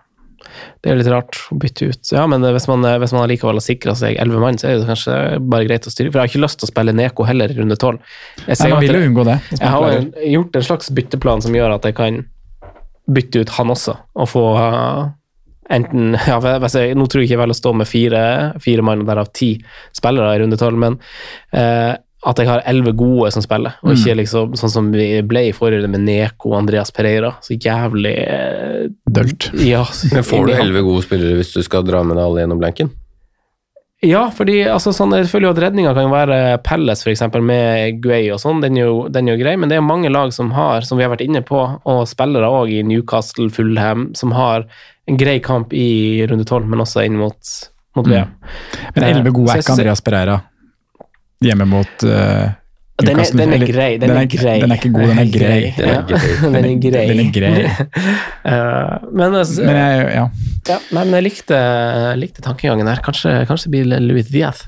Det 0.83 0.91
er 0.91 0.99
litt 0.99 1.11
rart 1.11 1.37
å 1.53 1.57
bytte 1.59 1.89
ut. 1.91 2.11
Ja, 2.14 2.25
men 2.31 2.43
hvis 2.55 2.69
man, 2.71 2.87
hvis 3.03 3.12
man 3.14 3.27
likevel 3.31 3.59
har 3.59 3.64
sikra 3.64 3.95
seg 3.99 4.19
elleve 4.23 4.41
mann, 4.43 4.59
så 4.59 4.71
er 4.71 4.81
det 4.81 4.89
kanskje 4.89 5.19
bare 5.43 5.66
greit 5.66 5.87
å 5.87 5.93
styre. 5.93 6.12
For 6.12 6.21
jeg 6.21 6.25
har 6.25 6.33
ikke 6.33 6.45
lyst 6.45 6.61
til 6.62 6.69
å 6.69 6.71
spille 6.71 6.95
Neko 6.95 7.27
heller 7.29 7.53
i 7.53 7.59
runde 7.59 7.77
tolv. 7.81 8.01
Jeg, 8.45 8.57
Nei, 8.62 8.71
man 8.73 8.83
vil 8.85 8.99
jo 8.99 9.05
unngå 9.11 9.27
det. 9.29 9.37
jeg 9.57 9.75
har 9.75 9.95
en, 9.97 10.09
gjort 10.33 10.59
en 10.59 10.66
slags 10.71 10.91
bytteplan 10.95 11.45
som 11.45 11.59
gjør 11.59 11.75
at 11.77 11.89
jeg 11.91 11.99
kan 11.99 12.23
bytte 13.09 13.43
ut 13.43 13.55
han 13.57 13.73
også, 13.73 13.95
og 14.21 14.29
få 14.29 14.45
uh, 14.61 15.07
enten 15.73 16.16
ja, 16.31 16.39
jeg, 16.39 16.97
Nå 16.97 17.07
tror 17.09 17.23
jeg 17.23 17.29
ikke 17.29 17.37
jeg 17.37 17.43
velger 17.43 17.57
å 17.57 17.62
stå 17.62 17.73
med 17.81 17.89
fire, 17.89 18.23
fire 18.62 18.85
mann, 18.85 19.07
derav 19.09 19.33
ti 19.37 19.55
spillere 19.97 20.37
i 20.37 20.43
runde 20.43 20.59
tolv, 20.61 20.81
men 20.81 20.99
eh, 21.57 21.95
at 22.29 22.41
jeg 22.43 22.49
har 22.51 22.62
elleve 22.68 22.93
gode 22.99 23.31
som 23.33 23.45
spiller, 23.45 23.79
og 23.81 23.95
ikke 23.95 24.18
liksom 24.20 24.57
sånn 24.59 24.72
som 24.72 24.89
vi 24.93 25.09
ble 25.24 25.47
i 25.49 25.57
forrige 25.57 25.81
runde 25.81 25.95
med 25.95 26.05
Neko 26.05 26.53
og 26.53 26.61
Andreas 26.62 26.93
Pereira. 26.95 27.35
Så 27.45 27.57
jævlig 27.57 28.14
eh, 28.20 28.89
Dølt. 29.09 29.51
Ja, 29.64 29.85
så 29.97 30.11
Men 30.12 30.26
får 30.26 30.49
du 30.49 30.57
elleve 30.59 30.85
gode 30.87 31.07
spillere 31.07 31.39
hvis 31.39 31.55
du 31.57 31.62
skal 31.64 31.87
dra 31.89 32.03
med 32.05 32.18
deg 32.18 32.26
alle 32.26 32.45
gjennom 32.45 32.61
blanken? 32.61 32.93
Ja, 34.05 34.29
fordi 34.31 34.61
altså, 34.70 34.93
sånn, 34.95 35.11
jeg 35.16 35.26
føler 35.26 35.49
jo 35.49 35.55
at 35.57 35.61
redninga 35.64 35.91
kan 35.97 36.12
være 36.12 36.37
Pelles, 36.62 37.01
f.eks., 37.03 37.24
med 37.43 37.97
Guay 38.05 38.29
og 38.31 38.39
sånn. 38.39 38.61
Den, 38.62 38.79
den 39.11 39.31
er 39.31 39.35
jo 39.35 39.41
grei, 39.41 39.57
men 39.59 39.72
det 39.72 39.81
er 39.81 39.83
mange 39.83 40.12
lag 40.12 40.31
som 40.37 40.53
har, 40.55 40.87
som 40.87 41.01
vi 41.01 41.07
har 41.07 41.11
vært 41.11 41.24
inne 41.24 41.43
på, 41.47 41.64
og 41.83 42.05
spillere 42.07 42.47
òg 42.61 42.70
i 42.76 42.85
Newcastle, 42.87 43.49
Fullham, 43.51 44.12
som 44.18 44.37
har 44.37 44.68
en 45.09 45.18
grei 45.18 45.41
kamp 45.43 45.74
i 45.74 46.22
runde 46.31 46.47
tolv, 46.47 46.68
men 46.70 46.85
også 46.85 47.09
inn 47.09 47.18
mot, 47.18 47.57
mot 47.99 48.07
VM. 48.07 48.31
Men 48.95 49.09
elleve 49.09 49.35
gode 49.35 49.57
er 49.57 49.64
ikke 49.64 49.74
Andreas 49.74 50.05
Pereira 50.05 50.39
hjemme 51.45 51.64
mot 51.70 52.05
uh, 52.05 52.49
Den 52.99 53.20
er, 53.22 53.28
den 53.39 53.53
er 53.55 53.62
grei. 53.62 53.91
Den 54.03 54.11
er 54.11 54.26
grei. 54.26 54.57
Den 54.61 54.72
er 54.74 54.80
ikke 54.80 54.91
god, 54.91 55.07
den 55.12 55.18
er 55.22 55.28
grei. 55.30 55.59
Den 55.78 55.91
er 55.95 56.03
grei. 56.09 56.30
Den 56.43 56.57
er 56.59 56.78
grei. 56.82 57.05
Den 57.12 57.20
er 57.22 57.28
grei. 57.36 57.61
Eh, 58.49 59.05
men 59.14 59.36
altså, 59.39 59.62
Men 59.62 59.76
jeg, 59.78 60.09
ja. 60.16 60.24
ja, 60.72 60.78
nei, 60.97 61.05
men 61.05 61.14
jeg 61.20 61.26
likte, 61.28 61.59
likte 62.18 62.43
tankegangen 62.43 62.91
her. 62.91 62.99
Kanskje, 63.07 63.36
kanskje 63.47 63.70
blir 63.70 63.86
Louis 64.03 64.26
Diaz. 64.32 64.64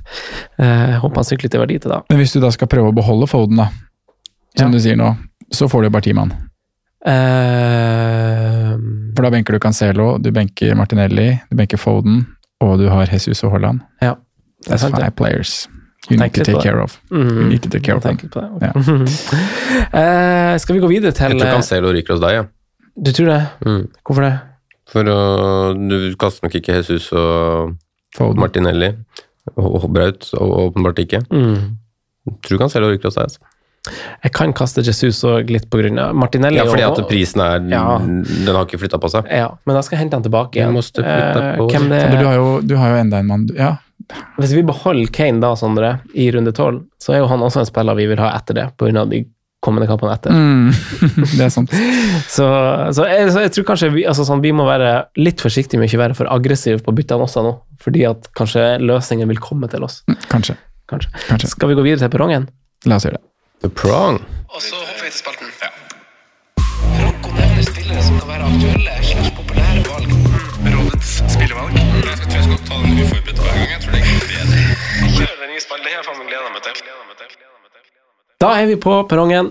Uh, 0.60 1.00
håper 1.02 1.22
han 1.24 1.26
sykler 1.26 1.50
til 1.50 1.62
verdi 1.64 1.80
til 1.82 1.90
da. 1.90 1.98
Men 2.12 2.22
hvis 2.22 2.36
du 2.36 2.38
da 2.44 2.52
skal 2.54 2.70
prøve 2.70 2.92
å 2.92 2.96
beholde 3.00 3.26
Foden, 3.30 3.64
da, 3.64 3.66
som 4.54 4.68
Ja. 4.68 4.76
du 4.76 4.78
sier 4.84 4.98
nå, 5.00 5.10
så 5.50 5.66
får 5.72 5.88
du 5.88 5.90
bare 5.90 6.06
ti 6.06 6.14
mann. 6.14 6.30
Uh, 7.50 8.76
For 9.16 9.26
da 9.26 9.30
benker 9.34 9.56
du 9.56 9.62
Cancelo, 9.62 10.12
du 10.22 10.30
benker 10.34 10.76
Martinelli, 10.78 11.32
du 11.50 11.56
benker 11.58 11.80
Foden, 11.80 12.22
og 12.62 12.78
du 12.78 12.86
har 12.92 13.10
Jesus 13.10 13.42
og 13.44 13.56
Haaland. 13.56 13.82
ja. 14.04 14.14
Det 14.60 14.74
er 14.74 14.76
That's 14.76 14.82
sant, 14.84 14.96
five 15.00 15.14
players 15.16 15.52
you 16.08 16.16
need 16.16 16.20
Tenk 16.32 16.34
to 16.34 16.44
take 16.44 16.62
care 16.62 16.80
of. 16.80 17.00
You 17.10 17.44
need 17.50 17.62
to 17.62 17.68
take 17.68 17.82
care 17.84 17.96
of 17.96 18.02
them. 18.02 18.16
Det. 18.16 18.72
Eh, 19.92 20.54
skal 20.58 20.74
vi 20.76 20.80
gå 20.82 20.88
videre 20.90 21.12
til 21.12 21.32
Jeg 21.34 21.40
tror 21.40 21.52
Cancelo 21.58 21.90
ryker 21.94 22.14
hos 22.14 22.22
deg, 22.22 22.32
ja. 22.38 22.44
Du 23.00 23.10
tror 23.16 23.26
det? 23.30 23.40
Mm. 23.66 23.84
Hvorfor 24.06 24.26
det? 24.26 24.32
For 24.90 25.06
å 25.10 25.18
Du 25.78 25.96
kaster 26.20 26.46
nok 26.46 26.56
ikke 26.58 26.78
Jesus 26.80 27.10
og 27.12 27.76
Foden. 28.16 28.40
Martinelli 28.42 28.90
og 29.56 29.86
Braut, 29.94 30.26
og 30.34 30.50
åpenbart 30.70 30.98
ikke. 31.02 31.20
Mm. 31.30 31.76
Jeg 32.26 32.36
tror 32.48 32.58
Cancelo 32.64 32.90
ryker 32.92 33.08
hos 33.10 33.18
deg. 33.18 33.28
Altså. 33.30 33.46
Jeg 34.24 34.32
kan 34.36 34.52
kaste 34.52 34.82
Jesus 34.84 35.22
og 35.24 35.48
litt 35.50 35.64
på 35.72 35.78
grunn 35.80 35.98
av 36.02 36.10
Martinelli. 36.18 36.58
Ja, 36.60 36.66
fordi 36.68 36.84
at 36.84 36.98
prisen 37.08 37.40
er 37.40 37.62
Ja. 37.70 37.98
Den 37.98 38.50
har 38.54 38.66
ikke 38.66 38.78
flytta 38.82 38.98
på 39.00 39.08
seg. 39.10 39.30
Ja, 39.32 39.48
men 39.64 39.74
da 39.78 39.82
skal 39.82 39.96
jeg 39.96 40.04
hente 40.04 40.18
han 40.18 40.26
tilbake 40.26 40.52
Du 40.52 40.60
igjen. 40.60 40.74
Du, 40.94 41.02
Eh, 41.02 41.56
på. 41.56 41.68
hvem 41.70 41.88
det 41.88 42.02
Du 42.18 42.24
har 42.26 42.34
jo, 42.34 42.60
du 42.60 42.76
har 42.76 42.90
jo 42.90 43.00
enda 43.00 43.18
en 43.18 43.26
mann 43.26 43.46
Ja, 43.56 43.76
Hvis 44.40 44.54
vi 44.56 44.62
beholder 44.66 45.10
Kane 45.14 45.42
da, 45.42 45.52
Sondre, 45.58 45.98
i 46.14 46.30
runde 46.34 46.52
tolv, 46.56 46.84
så 47.02 47.14
er 47.14 47.22
jo 47.22 47.28
han 47.30 47.42
også 47.46 47.62
en 47.62 47.68
spiller 47.68 47.98
vi 47.98 48.08
vil 48.10 48.20
ha 48.22 48.32
etter 48.38 48.56
det, 48.58 48.66
på 48.76 48.88
grunn 48.88 49.00
av 49.02 49.12
de 49.12 49.24
kommende 49.60 49.84
kampene 49.90 50.14
etter. 50.16 50.32
mm. 50.32 50.70
det 51.36 51.44
er 51.44 51.50
sant. 51.52 51.72
Så, 52.36 52.46
så, 52.96 53.04
jeg, 53.10 53.26
så 53.34 53.42
jeg 53.44 53.52
tror 53.52 53.64
kanskje 53.72 53.88
vi, 53.92 54.04
altså 54.08 54.24
sånn, 54.24 54.40
vi 54.40 54.52
må 54.56 54.64
være 54.64 54.92
litt 55.20 55.42
forsiktige 55.42 55.80
med 55.80 55.90
ikke 55.90 56.00
være 56.00 56.16
for 56.16 56.30
aggressive 56.32 56.80
på 56.86 56.94
byttene 56.96 57.26
også 57.26 57.42
nå, 57.44 57.52
fordi 57.82 58.06
at 58.08 58.30
kanskje 58.38 58.62
løsningen 58.80 59.28
vil 59.28 59.40
komme 59.42 59.68
til 59.72 59.84
oss. 59.84 60.00
Kanskje. 60.32 60.56
Kanskje. 60.88 61.10
Kanskje. 61.28 61.50
Skal 61.52 61.72
vi 61.72 61.76
gå 61.76 61.84
videre 61.84 62.06
til 62.06 62.12
perrongen? 62.14 62.48
La 62.88 62.96
oss 62.96 63.04
gjøre 63.08 63.18
det. 63.20 63.26
The 63.66 63.72
Prong. 63.76 64.22
Og 64.48 64.62
så 64.64 64.78
hopper 64.80 65.04
vi 65.04 65.12
til 65.12 65.20
spalten. 65.20 65.52
Franco 66.96 67.34
nevner 67.36 67.66
spillere 67.68 68.06
som 68.06 68.16
kan 68.22 68.32
være 68.32 68.48
aktuelle 68.54 68.96
slags 69.10 69.34
populære 69.36 69.84
valg. 69.90 70.16
Rådets 70.70 71.16
spillevalg. 71.36 71.89
Den 72.70 73.00
uforberedt 73.02 73.40
hver 73.42 73.56
gang. 73.56 73.70
Jeg 73.70 73.80
tror 73.82 73.96
det 73.96 74.02
går 74.06 74.26
bedre. 74.30 74.60
Faen 76.06 76.20
meg 76.54 76.62
til. 76.66 76.84
Da 78.40 78.52
er 78.56 78.68
vi 78.70 78.76
på 78.80 78.94
perrongen. 79.10 79.50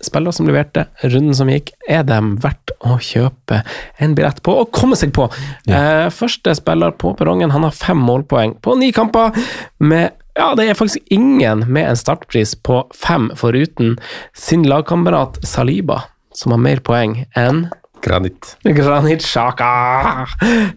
Spillere 0.00 0.32
som 0.32 0.46
leverte 0.48 0.86
runden 1.02 1.36
som 1.36 1.50
gikk, 1.52 1.74
er 1.84 2.06
dem 2.08 2.38
verdt 2.40 2.72
å 2.88 2.94
kjøpe 3.04 3.58
en 4.00 4.14
billett 4.16 4.38
på 4.46 4.54
og 4.62 4.70
komme 4.72 4.96
seg 4.96 5.12
på. 5.12 5.26
Eh, 5.68 6.06
første 6.14 6.54
spiller 6.56 6.94
på 6.96 7.12
perrongen, 7.18 7.52
han 7.52 7.66
har 7.66 7.76
fem 7.76 8.00
målpoeng 8.00 8.54
på 8.64 8.78
ni 8.80 8.88
kamper. 8.96 9.36
Med, 9.84 10.16
ja, 10.38 10.54
det 10.56 10.70
er 10.70 10.78
faktisk 10.78 11.12
ingen 11.12 11.66
med 11.68 11.90
en 11.90 12.00
startpris 12.00 12.54
på 12.64 12.80
fem, 12.96 13.28
foruten 13.36 13.98
sin 14.32 14.64
lagkamerat 14.70 15.42
Saliba, 15.44 16.06
som 16.32 16.56
har 16.56 16.64
mer 16.64 16.80
poeng 16.86 17.26
enn 17.36 17.66
Granit. 18.04 18.54
Granit 18.64 19.22
Sjaka. 19.26 20.26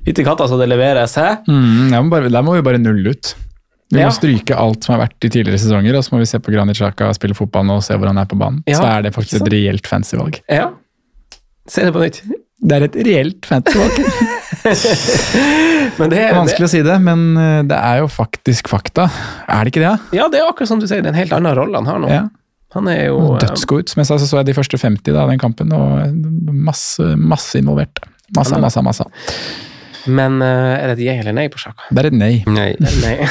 Fytti 0.06 0.26
katta 0.28 0.48
så 0.50 0.58
det 0.60 0.68
leveres, 0.72 1.16
hæ? 1.20 1.30
Mm, 1.48 1.90
der, 1.94 2.02
må 2.04 2.10
bare, 2.14 2.30
der 2.34 2.46
må 2.46 2.56
vi 2.58 2.62
bare 2.66 2.82
nulle 2.82 3.16
ut. 3.16 3.34
Vi 3.94 4.00
Ja. 4.02 4.08
må 4.10 4.16
stryke 4.16 4.56
alt 4.58 4.84
som 4.84 4.96
har 4.96 5.04
vært 5.08 5.28
i 5.28 5.30
tidligere 5.30 5.60
sesonger, 5.62 5.96
og 6.00 6.04
så 6.06 6.16
må 6.16 6.20
vi 6.24 6.26
se 6.30 6.40
på 6.42 6.52
Granit 6.54 6.80
Sjaka 6.80 7.12
spille 7.14 7.36
fotball 7.38 7.68
nå 7.68 7.76
og 7.78 7.84
se 7.86 7.94
hvor 7.98 8.10
han 8.10 8.18
er 8.18 8.26
på 8.26 8.38
banen. 8.40 8.64
Ja, 8.68 8.80
så 8.80 8.88
er 8.90 9.04
det 9.06 9.14
faktisk 9.14 9.42
et 9.42 9.52
reelt 9.54 9.86
fancy 9.88 10.18
valg. 10.18 10.40
Ja. 10.50 10.72
Se 11.70 11.86
det 11.86 11.94
på 11.94 12.02
nytt. 12.02 12.22
Det 12.64 12.78
er 12.80 12.86
et 12.88 12.96
reelt 13.06 13.46
fancy 13.46 13.78
valg. 13.78 14.00
Men 15.98 16.10
det 16.10 16.18
Det 16.18 16.24
er, 16.24 16.34
vanskelig 16.34 16.38
vanskelig 16.38 16.66
å 16.68 16.72
si 16.72 16.82
det, 16.86 16.96
men 17.04 17.24
eh, 17.38 17.64
det 17.68 17.76
er 17.78 17.98
jo 18.02 18.08
faktisk 18.12 18.70
fakta. 18.72 19.10
Er 19.52 19.66
det 19.68 19.74
ikke 19.74 19.84
det? 19.84 19.92
det, 20.12 20.18
ja, 20.18 20.28
det 20.32 20.40
er 20.40 20.48
akkurat 20.50 20.70
som 20.72 20.80
du 20.82 20.88
sier, 20.88 21.02
det 21.04 21.12
er 21.12 21.14
en 21.16 21.20
helt 21.20 21.36
annen 21.36 21.56
rolle 21.58 21.76
han 21.82 21.90
har 21.90 22.00
nå. 22.02 22.10
Ja. 22.12 22.24
Han 22.74 22.88
er 22.90 23.06
jo 23.08 23.18
eh, 23.36 23.42
Dødsgod 23.44 23.84
ut. 23.84 23.92
Som 23.94 24.02
jeg 24.02 24.10
sa, 24.10 24.18
så 24.18 24.30
så 24.30 24.40
jeg 24.42 24.50
de 24.50 24.58
første 24.58 24.80
50 24.82 25.20
av 25.20 25.30
den 25.32 25.42
kampen, 25.42 25.74
og 25.76 26.54
masse, 26.54 27.14
masse 27.20 27.60
involvert. 27.62 28.02
Masse, 28.36 28.58
masse, 28.62 28.82
masse. 28.86 29.06
Men 30.10 30.42
eh, 30.44 30.74
er 30.82 30.90
det 30.92 30.96
et 30.98 31.04
ja 31.06 31.14
eller 31.22 31.36
nei 31.38 31.46
på 31.54 31.62
sjakk? 31.62 31.86
Det 31.94 32.02
er 32.02 32.10
et 32.10 32.18
nei. 32.18 32.34
Nei. 32.50 32.72
Er 32.76 32.80
Nei. 33.04 33.16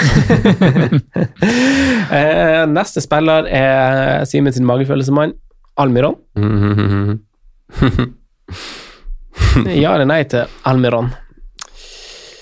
Eh, 2.13 2.63
neste 2.69 3.01
spiller 3.01 3.47
er 3.49 4.27
Simen 4.29 4.53
sin 4.53 4.67
magefølelsemann, 4.69 5.33
Almiron. 5.81 6.19
Ja 9.69 9.95
eller 9.95 10.07
nei 10.09 10.23
til 10.29 10.49
Almiron? 10.69 11.09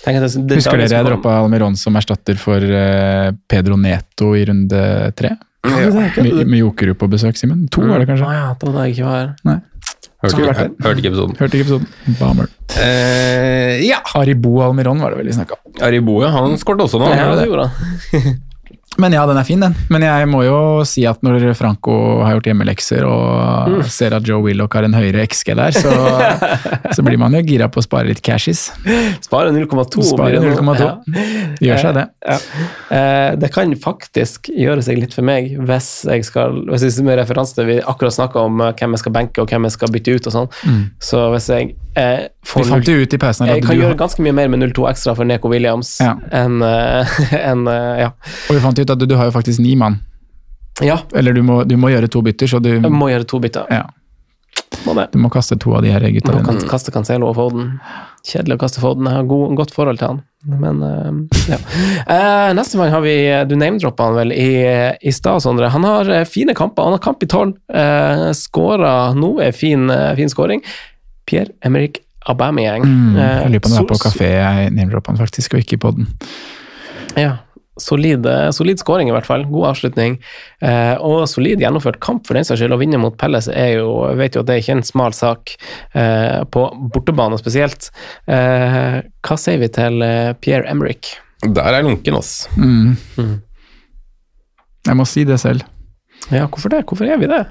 Husker 0.01 0.78
dere 0.80 0.88
jeg 0.88 1.07
droppa 1.07 1.36
Almiron 1.40 1.76
som 1.78 1.96
erstatter 1.98 2.38
for 2.40 2.64
Pedro 3.51 3.76
Neto 3.78 4.32
i 4.38 4.44
runde 4.48 4.82
tre? 5.18 5.34
Med, 5.64 6.46
med 6.46 6.58
Jokerud 6.58 6.96
på 7.00 7.08
besøk, 7.12 7.36
Simen. 7.36 7.66
To 7.74 7.82
var 7.84 8.00
det 8.00 8.08
kanskje? 8.08 8.28
Ah, 8.28 8.36
ja, 8.38 8.46
da 8.56 8.70
hadde 8.70 8.86
jeg 8.86 8.96
ikke 8.96 9.08
var. 9.11 9.34
Nei. 9.44 9.58
Hørte 10.20 10.34
Skulle 10.34 10.52
ikke, 10.52 10.84
hørte 10.84 11.00
ikke 11.00 11.11
episoden. 11.11 11.36
Hørte 11.38 11.56
ikke 11.56 11.66
episoden. 11.66 12.16
Bummer. 12.18 12.48
Eh, 12.76 13.80
ja. 13.86 14.00
Aribo 14.20 14.61
Almiron 14.64 15.00
var 15.00 15.14
det 15.14 15.20
vel 15.20 15.30
vi 15.30 15.36
snakka 15.36 15.56
om. 15.56 15.72
ja, 15.80 16.30
han 16.36 16.56
skåret 16.61 16.84
også 16.84 17.00
nå. 17.00 17.08
Ja, 17.16 17.32
det 17.38 17.48
gjorde 17.48 17.68
han. 17.68 18.40
Men 19.01 19.14
ja, 19.16 19.22
den 19.28 19.38
er 19.40 19.46
fin, 19.48 19.61
den. 19.62 19.74
Men 19.92 20.05
jeg 20.05 20.28
må 20.30 20.42
jo 20.44 20.59
si 20.88 21.07
at 21.09 21.22
når 21.24 21.48
Franco 21.59 21.94
har 22.24 22.36
gjort 22.38 22.51
hjemmelekser 22.51 23.07
og 23.09 23.68
Mm. 23.70 23.82
ser 23.92 24.14
at 24.16 24.26
Joe 24.26 24.40
Willoch 24.44 24.72
har 24.74 24.86
en 24.86 24.94
høyere 24.96 25.22
XG 25.28 25.55
der, 25.59 25.74
så, 25.76 25.90
så 26.96 27.05
blir 27.07 27.18
man 27.20 27.34
jo 27.36 27.42
gira 27.46 27.68
på 27.72 27.80
å 27.80 27.84
spare 27.84 28.09
litt 28.09 28.22
cashes. 28.24 28.68
Spare 29.24 29.53
0,2. 29.55 30.05
Spare 30.12 30.40
det 30.40 30.53
0,2. 30.57 30.80
Ja. 30.80 30.94
Gjør 31.61 31.82
seg 31.84 31.98
det. 31.98 32.07
Ja. 32.26 32.38
Eh, 32.96 33.36
det 33.40 33.53
kan 33.55 33.72
faktisk 33.80 34.51
gjøre 34.55 34.82
seg 34.86 35.01
litt 35.03 35.14
for 35.16 35.26
meg 35.26 35.53
hvis 35.68 35.90
jeg 36.09 36.26
skal 36.28 36.61
hvis 36.70 36.84
jeg 36.88 37.07
med 37.07 37.18
referanse 37.20 37.55
til 37.57 37.68
Vi 37.70 37.78
akkurat 37.80 38.16
snakka 38.16 38.42
om 38.48 38.61
eh, 38.64 38.72
hvem 38.80 38.96
jeg 38.96 39.05
skal 39.05 39.14
benke 39.16 39.42
og 39.44 39.53
hvem 39.53 39.68
jeg 39.68 39.76
skal 39.76 39.92
bytte 39.94 40.16
ut 40.16 40.30
og 40.30 40.36
sånn. 40.36 40.51
Mm. 40.66 40.82
Så 41.11 41.22
hvis 41.34 41.48
jeg 41.53 41.74
eh, 41.97 42.28
Vi 42.57 42.64
fant 42.68 42.84
det 42.86 42.93
ut 42.93 43.14
i 43.14 43.18
pausen 43.18 43.47
Jeg 43.51 43.64
kan 43.64 43.76
gjøre 43.78 43.97
ganske 43.99 44.22
mye 44.22 44.32
mer 44.36 44.49
med 44.53 44.62
0-2 44.62 44.88
ekstra 44.91 45.14
for 45.16 45.24
Neko 45.28 45.49
Williams 45.53 45.97
Ja. 46.01 46.14
enn 46.32 46.61
eh, 46.62 47.16
enn, 47.51 47.66
eh, 47.68 48.03
Ja. 48.07 48.11
og 48.49 48.55
vi 48.57 48.61
fant 48.61 48.78
ut 48.78 48.91
at 48.91 48.99
du, 48.99 49.07
du 49.07 49.16
har 49.16 49.30
jo 49.30 49.34
faktisk 49.36 49.61
ni 49.61 49.74
mann. 49.76 50.01
ja. 50.82 50.99
Eller 51.14 51.32
du 51.36 51.43
må, 51.43 51.62
du 51.64 51.76
må 51.76 51.91
gjøre 51.93 52.09
to 52.09 52.22
bytter, 52.22 52.47
så 52.47 52.61
du, 52.62 52.70
Jeg 52.80 52.93
må 52.93 53.09
gjøre 53.11 53.26
to 53.28 53.41
bytter. 53.43 53.66
ja, 53.70 53.86
Må 54.86 54.95
du 55.12 55.18
må 55.18 55.28
kaste 55.32 55.59
to 55.61 55.74
av 55.76 55.82
de 55.82 55.91
her 55.93 56.01
gutta 56.14 56.32
dine. 56.32 56.45
kan 56.47 56.61
kaste 56.70 56.91
Cancelo 56.95 57.28
og 57.28 57.36
Foden. 57.36 57.74
Kjedelig 58.24 58.57
å 58.57 58.61
kaste 58.61 58.80
Foden. 58.80 59.07
Jeg 59.09 59.16
har 59.16 59.26
god, 59.28 59.55
godt 59.59 59.72
forhold 59.74 59.99
til 60.01 60.09
han. 60.09 60.20
Men 60.47 60.80
uh, 60.80 61.11
ja. 61.51 61.59
Uh, 62.09 62.53
Nestemann 62.57 62.91
har 62.93 63.03
vi 63.05 63.14
Du 63.49 63.55
name-droppa 63.61 64.07
han 64.09 64.16
vel 64.16 64.32
i, 64.32 64.49
i 65.03 65.12
stad, 65.12 65.43
Sondre. 65.45 65.68
Han 65.74 65.84
har 65.84 66.09
eh, 66.09 66.24
fine 66.28 66.55
kamper. 66.57 66.86
Han 66.88 66.97
har 66.97 67.03
kamp 67.05 67.22
i 67.24 67.28
tolv. 67.28 67.57
Uh, 67.68 68.30
Skåra 68.36 69.12
nå 69.16 69.34
er 69.45 69.53
fin, 69.57 69.88
uh, 69.91 70.14
fin 70.16 70.32
scoring. 70.32 70.62
Pierre 71.26 71.52
Emerick 71.64 72.02
Aubameyang. 72.28 72.84
Mm, 72.84 73.16
Eh, 73.16 73.36
jeg 73.42 73.50
lurer 73.54 73.60
på 73.64 73.70
om 73.70 73.76
det 73.76 73.84
er 73.84 73.92
på 73.94 74.00
kafé 74.02 74.26
jeg 74.32 74.72
name-droppa 74.76 75.12
han 75.14 75.20
faktisk, 75.20 75.54
og 75.54 75.60
ikke 75.64 75.78
på 75.80 75.94
den. 75.96 76.10
Ja. 77.16 77.38
Solid, 77.80 78.26
eh, 78.28 78.50
solid 78.52 78.76
scoring, 78.78 79.08
i 79.08 79.12
hvert 79.14 79.24
fall. 79.24 79.46
God 79.48 79.70
avslutning. 79.70 80.18
Eh, 80.60 80.96
og 81.00 81.26
solid 81.28 81.62
gjennomført 81.62 81.98
kamp, 82.04 82.26
for 82.26 82.34
den 82.36 82.44
saks 82.44 82.60
skyld. 82.60 82.74
Å 82.76 82.78
vinne 82.82 83.00
mot 83.00 83.16
Pelles 83.16 83.48
er 83.48 83.78
jo 83.78 84.14
vet 84.18 84.34
jo 84.36 84.42
at 84.42 84.50
det 84.50 84.56
er 84.58 84.60
ikke 84.60 84.76
en 84.76 84.82
smal 84.84 85.14
sak, 85.16 85.54
eh, 85.94 86.44
på 86.44 86.66
bortebane 86.92 87.38
spesielt. 87.40 87.88
Eh, 88.28 89.00
hva 89.24 89.38
sier 89.40 89.58
vi 89.62 89.68
til 89.72 90.02
eh, 90.04 90.34
Pierre 90.34 90.68
Emerick? 90.68 91.14
Der 91.40 91.72
er 91.72 91.82
lunken, 91.82 92.18
ass. 92.18 92.48
Mm. 92.56 92.98
Mm. 93.16 93.40
Jeg 94.86 94.96
må 94.96 95.06
si 95.08 95.24
det 95.24 95.40
selv. 95.40 95.64
Ja, 96.30 96.46
hvorfor 96.46 96.68
det? 96.68 96.84
Hvorfor 96.84 97.08
er 97.08 97.16
vi 97.16 97.26
det? 97.32 97.46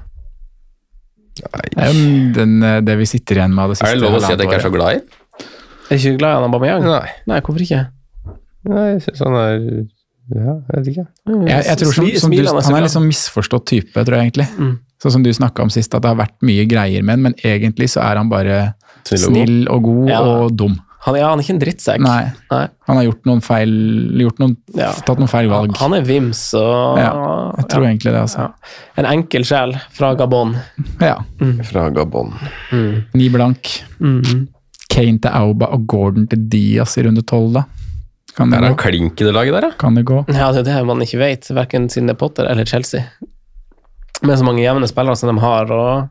Er 1.76 1.92
den, 2.36 2.62
eh, 2.62 2.80
det 2.84 2.96
vi 3.00 3.06
sitter 3.08 3.40
igjen 3.40 3.54
med 3.54 3.64
av 3.64 3.70
det 3.72 3.78
siste 3.78 3.90
Er 3.90 3.96
det 3.98 4.02
lov 4.04 4.18
å 4.18 4.20
si 4.24 4.32
at 4.32 4.38
jeg 4.38 4.48
ikke 4.48 4.58
er 4.60 4.66
så 4.66 4.72
glad 4.74 4.98
i? 4.98 5.00
Er 5.90 5.96
ikke 5.98 6.18
glad 6.20 6.30
i 6.30 6.34
han 6.38 6.46
Aubameyang? 6.48 6.84
Nei. 6.86 7.08
Nei, 7.30 7.40
hvorfor 7.40 7.64
ikke? 7.64 7.80
Nei, 8.70 8.84
jeg 8.92 9.02
syns 9.06 9.22
han 9.24 9.38
er 9.40 9.56
Ja, 10.30 10.52
jeg 10.54 10.76
vet 10.76 10.90
ikke. 10.92 11.06
Jeg, 11.26 11.64
jeg 11.66 11.78
tror 11.80 11.92
som, 11.96 12.10
som 12.22 12.30
du, 12.30 12.42
Han 12.46 12.76
er 12.78 12.84
litt 12.86 12.92
sånn 12.94 13.08
misforstått 13.08 13.64
type, 13.66 14.04
tror 14.06 14.14
jeg 14.20 14.28
egentlig. 14.30 14.46
Mm. 14.60 14.76
Sånn 15.02 15.14
som 15.16 15.22
du 15.24 15.30
snakka 15.34 15.64
om 15.64 15.72
sist, 15.74 15.94
at 15.96 16.04
det 16.04 16.10
har 16.12 16.18
vært 16.20 16.36
mye 16.46 16.66
greier 16.70 17.02
med 17.02 17.16
han, 17.16 17.22
men 17.24 17.34
egentlig 17.42 17.88
så 17.90 18.04
er 18.04 18.20
han 18.20 18.28
bare 18.30 18.60
Snill 19.08 19.24
og 19.24 19.26
god. 19.26 19.32
snill 19.32 19.68
og 19.72 19.82
god 19.88 20.08
Ja. 20.12 20.20
og 20.20 20.54
dum. 20.60 20.76
Han, 21.06 21.16
ja, 21.16 21.30
han 21.30 21.40
er 21.40 21.44
ikke 21.46 21.54
en 21.54 21.60
drittsekk. 21.62 22.02
Nei, 22.04 22.26
Nei. 22.52 22.64
han 22.88 22.98
har 22.98 23.04
gjort 23.06 23.24
noen 23.28 23.40
feil 23.40 23.70
gjort 24.20 24.40
noen, 24.42 24.56
Ja. 24.76 24.90
Tatt 25.06 25.16
noen 25.22 25.30
feil 25.32 25.48
valg. 25.48 25.72
Han 25.80 25.94
er 25.96 26.02
vims 26.04 26.42
og 26.60 26.98
Ja, 27.00 27.12
jeg 27.56 27.68
tror 27.72 27.86
ja. 27.86 27.88
egentlig 27.94 28.12
det, 28.12 28.20
altså. 28.26 28.50
En 29.00 29.08
enkel 29.08 29.46
sjel 29.48 29.72
fra 29.96 30.10
Gabon. 30.18 30.52
Ja. 31.00 31.14
Fra 31.70 31.86
Gabon. 31.96 32.34
Ni 33.16 33.30
blank. 33.32 33.70
Mm. 33.98 34.48
Kane 34.90 35.22
til 35.24 35.30
Auba 35.32 35.70
og 35.72 35.86
Gordon 35.88 36.26
til 36.28 36.44
Diaz 36.52 36.98
i 37.00 37.06
runde 37.06 37.22
tolv, 37.24 37.54
da. 37.56 37.64
Kan 38.36 38.50
det, 38.52 38.58
Er 38.60 38.68
han 38.68 38.76
gå? 38.76 38.82
klink 38.84 39.20
i 39.20 39.24
det 39.26 39.32
laget 39.34 39.56
der, 39.56 39.60
da? 39.70 39.70
kan 39.80 39.94
det 39.96 40.04
gå? 40.06 40.20
Ja, 40.28 40.52
det 40.52 40.60
er 40.66 40.68
det 40.82 40.86
man 40.86 41.00
ikke 41.02 41.18
vet, 41.18 41.48
verken 41.56 41.88
siden 41.90 42.06
det 42.12 42.14
er 42.14 42.20
Potter 42.20 42.44
eller 42.46 42.64
Chelsea. 42.68 43.06
Med 44.22 44.36
så 44.38 44.44
mange 44.44 44.60
jevne 44.62 44.86
spillere 44.86 45.16
som 45.16 45.32
de 45.32 45.40
har, 45.40 45.72
og 45.72 46.10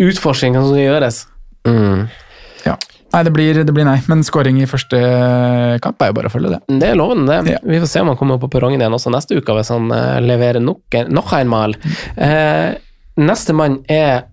utforskning 0.00 0.56
som 0.56 0.70
skal 0.72 0.80
gjøres. 0.86 1.26
Mm. 1.68 2.08
Ja. 2.64 2.74
Nei, 3.14 3.22
det 3.22 3.30
blir, 3.30 3.58
det 3.62 3.74
blir 3.74 3.86
nei. 3.86 3.98
Men 4.10 4.24
scoring 4.26 4.56
i 4.58 4.66
første 4.66 4.98
kamp 5.84 6.02
er 6.02 6.10
jo 6.10 6.16
bare 6.16 6.30
å 6.30 6.34
følge 6.34 6.56
det. 6.56 6.60
Det 6.80 6.88
er 6.90 6.98
lovende, 6.98 7.28
det. 7.30 7.54
Ja. 7.54 7.60
Vi 7.62 7.78
får 7.84 7.92
se 7.92 8.02
om 8.02 8.10
han 8.10 8.18
kommer 8.18 8.40
på 8.42 8.50
perrongen 8.50 8.82
igjen 8.82 8.96
også 8.96 9.12
neste 9.14 9.38
uke, 9.38 9.54
hvis 9.54 9.70
han 9.70 9.86
eh, 9.94 10.18
leverer 10.24 10.64
nok, 10.64 10.98
nok 11.14 11.30
en 11.38 11.52
mal. 11.52 11.76
Eh, 12.18 12.74
neste 13.22 13.54
mann 13.54 13.78
er 13.86 14.26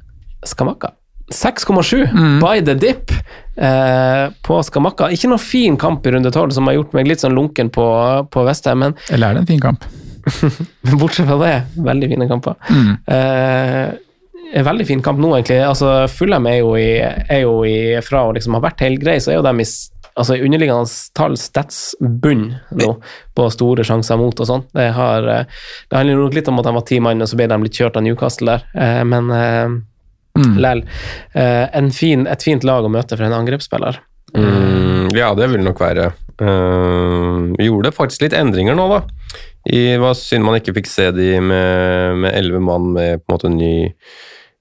Skamakka. 0.50 0.96
6,7 1.32 2.42
by 2.42 2.60
the 2.66 2.74
dip 2.76 3.14
eh, 3.14 4.26
på 4.44 4.60
Skamakka. 4.66 5.12
Ikke 5.14 5.30
noen 5.30 5.46
fin 5.46 5.78
kamp 5.80 6.06
i 6.08 6.16
runde 6.16 6.34
12 6.34 6.58
som 6.58 6.68
har 6.68 6.80
gjort 6.80 6.98
meg 6.98 7.08
litt 7.12 7.24
sånn 7.24 7.38
lunken 7.38 7.70
på, 7.74 7.86
på 8.34 8.46
Vestheim, 8.50 8.82
men 8.82 8.98
Eller 9.14 9.30
er 9.30 9.38
det 9.38 9.46
en 9.46 9.52
fin 9.54 9.62
kamp? 9.62 9.86
Bortsett 11.02 11.30
fra 11.30 11.38
det, 11.42 11.54
veldig 11.86 12.10
fine 12.16 12.28
kamper. 12.30 12.58
Mm. 12.70 12.92
Eh, 13.14 13.94
en 14.54 14.68
veldig 14.68 14.86
fin 14.88 15.02
kamp 15.04 15.20
nå, 15.22 15.32
egentlig. 15.38 15.62
Altså, 15.66 15.93
Fulham 16.12 16.47
er 16.49 16.60
jo, 16.60 16.76
i, 16.80 16.99
er 17.02 17.43
jo 17.43 17.62
i, 17.68 17.78
fra 18.06 18.26
å 18.28 18.34
liksom 18.36 18.58
ha 18.58 18.64
vært 18.64 18.84
helt 18.86 19.02
grei, 19.04 19.18
så 19.24 19.32
er 19.34 19.39
jo 19.39 19.45
de 19.47 19.54
i 19.64 19.68
altså, 19.68 20.36
underliggende 20.36 20.97
tall 21.18 21.38
stats 21.39 21.80
bunn 21.99 22.49
nå, 22.78 22.89
på 23.38 23.47
store 23.54 23.86
sjanser 23.88 24.20
mot 24.20 24.43
og 24.43 24.49
sånn. 24.49 24.66
Det, 24.76 24.89
har, 24.97 25.30
eh, 25.32 25.62
det 25.89 25.99
handler 26.02 26.20
nok 26.20 26.36
litt 26.38 26.52
om 26.52 26.60
at 26.60 26.68
de 26.68 26.76
var 26.80 26.88
ti 26.89 26.99
mann, 27.04 27.24
og 27.24 27.32
så 27.32 27.39
ble 27.39 27.47
de 27.52 27.62
litt 27.64 27.80
kjørt 27.80 27.99
av 27.99 28.06
Newcastle 28.08 28.58
der. 28.58 28.68
Eh, 28.76 29.02
men 29.08 29.32
eh, 29.38 29.80
Mm. 30.32 30.54
lell. 30.64 30.80
En 31.36 31.89
fin, 31.91 32.22
et 32.24 32.43
fint 32.43 32.64
lag 32.64 32.86
å 32.88 32.89
møte 32.89 33.18
for 33.18 33.26
en 33.28 33.34
angrepsspiller. 33.36 33.97
Mm, 34.32 35.10
ja, 35.12 35.34
det 35.36 35.49
vil 35.52 35.64
nok 35.66 35.82
være. 35.84 36.12
Uh, 36.41 37.52
gjorde 37.60 37.91
faktisk 37.93 38.24
litt 38.24 38.36
endringer 38.38 38.78
nå, 38.78 38.88
da. 38.89 39.02
I, 39.68 39.97
var 40.02 40.16
synd 40.18 40.47
man 40.47 40.58
ikke 40.58 40.74
fikk 40.80 40.88
se 40.89 41.10
de 41.14 41.36
med 41.43 42.22
med 42.24 42.34
elleve 42.34 42.62
mann 42.64 42.88
med 42.95 43.22
på 43.22 43.28
en 43.30 43.36
måte 43.36 43.52
ny, 43.54 43.91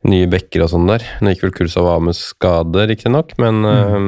nye 0.09 0.29
bekker 0.31 0.65
og 0.65 0.71
sånn 0.73 0.89
der. 0.89 1.05
Nå 1.21 1.35
gikk 1.35 1.45
vel 1.49 1.57
Kursov 1.59 1.89
av 1.91 2.05
med 2.05 2.17
skade, 2.17 2.87
riktignok, 2.89 3.35
men 3.43 3.65
uh, 3.67 3.99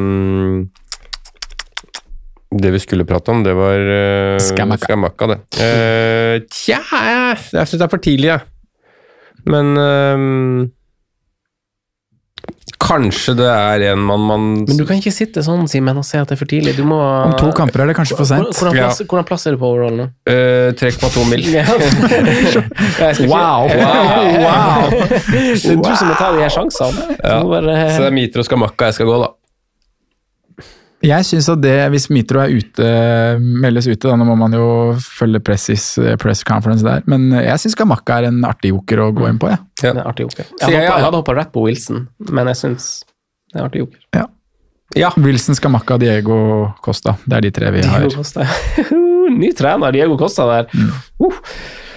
Det 2.52 2.70
vi 2.72 2.80
skulle 2.80 3.08
prate 3.08 3.32
om, 3.32 3.42
det 3.44 3.54
var 3.56 3.80
uh, 3.80 4.38
Skamakka. 4.40 4.88
Skamakka, 4.88 5.30
det. 5.34 5.38
Uh, 5.58 6.34
tja, 6.52 6.80
jeg, 6.80 7.42
syns 7.52 7.76
det 7.76 7.86
er 7.86 7.92
for 7.92 8.04
tidlig, 8.04 8.32
jeg. 8.32 8.40
Men 9.52 9.74
uh, 9.76 10.70
Kanskje 12.82 13.36
det 13.38 13.46
er 13.46 13.84
en 13.92 14.00
man, 14.02 14.20
man 14.26 14.46
Men 14.66 14.76
du 14.80 14.84
kan 14.88 14.98
ikke 14.98 15.12
sitte 15.14 15.42
sånn, 15.46 15.68
Simen, 15.70 15.96
og 16.00 16.04
si 16.08 16.16
at 16.18 16.26
det 16.28 16.34
er 16.34 16.40
for 16.40 16.50
tidlig. 16.50 16.74
Du 16.76 16.82
må 16.88 16.98
Om 16.98 17.36
to 17.38 17.52
kamper 17.54 17.84
er 17.84 17.92
det 17.92 17.96
kanskje 17.96 18.16
for 18.18 18.26
sent. 18.26 18.50
hvordan, 18.58 18.74
Ja. 18.76 18.88
plass, 18.90 19.02
hvordan 19.06 19.28
plass 19.28 19.46
er 19.46 19.54
du 19.54 19.58
på 19.62 19.68
overall 19.70 19.94
nå? 20.00 20.08
uh, 20.28 20.72
3,2 20.74 21.26
mil. 21.30 21.44
Ja. 21.52 21.64
Wow, 23.32 23.68
wow, 23.82 24.24
wow. 24.42 24.90
Det 24.90 25.70
er 25.72 25.76
du 25.78 25.94
som 25.96 26.08
må 26.10 26.14
ta 26.18 26.32
de 26.34 26.42
her 26.42 26.50
sjansene. 26.52 27.16
Ja. 27.22 27.38
Bare, 27.46 27.76
Så 27.94 28.02
det 28.04 28.10
er 28.10 28.16
Mitro 28.16 28.42
Skamakka 28.46 28.90
jeg 28.90 28.94
skal 28.98 29.06
gå, 29.10 29.16
da. 29.22 29.30
Jeg 31.02 31.26
synes 31.26 31.48
at 31.50 31.62
det, 31.64 31.74
hvis 31.90 32.06
Mitro 32.14 32.38
er 32.44 32.52
ute, 32.54 32.88
meldes 33.40 33.88
ute, 33.90 34.04
da 34.06 34.14
nå 34.18 34.26
må 34.28 34.36
man 34.38 34.52
jo 34.54 34.66
følge 35.02 35.40
Pressis 35.42 35.86
eh, 35.98 36.14
press 36.20 36.44
conference 36.46 36.84
der, 36.86 37.02
men 37.10 37.30
jeg 37.34 37.58
syns 37.62 37.74
Gamakka 37.78 38.20
er 38.20 38.28
en 38.30 38.42
artig 38.46 38.70
joker 38.70 39.02
å 39.02 39.08
gå 39.16 39.26
inn 39.30 39.40
på, 39.42 39.50
jeg. 39.50 39.58
Ja. 39.82 39.94
ja. 39.98 40.04
artig 40.12 40.28
joker. 40.28 40.44
Jeg, 40.46 40.60
hadde 40.62 40.76
hadde- 40.76 40.84
jeg 40.92 41.06
hadde 41.08 41.20
hoppa 41.24 41.34
rett 41.40 41.50
på 41.54 41.64
Wilson, 41.66 42.04
men 42.30 42.52
jeg 42.52 42.60
syns 42.62 42.90
det 43.52 43.58
er 43.60 43.66
artig 43.66 43.82
joker. 43.82 44.04
Ja. 44.14 44.28
Ja. 44.94 45.08
Wilson, 45.16 45.56
Skamakka, 45.56 45.96
Diego 45.98 46.38
Costa. 46.84 47.16
Det 47.24 47.38
er 47.38 47.46
de 47.46 47.50
tre 47.56 47.70
vi 47.72 47.82
har. 47.88 48.04
Diego 48.04 48.20
Costa. 48.20 48.44
Ny 49.42 49.48
trener, 49.56 49.94
Diego 49.94 50.18
Costa 50.20 50.44
der. 50.50 50.68
Uh, 51.22 51.32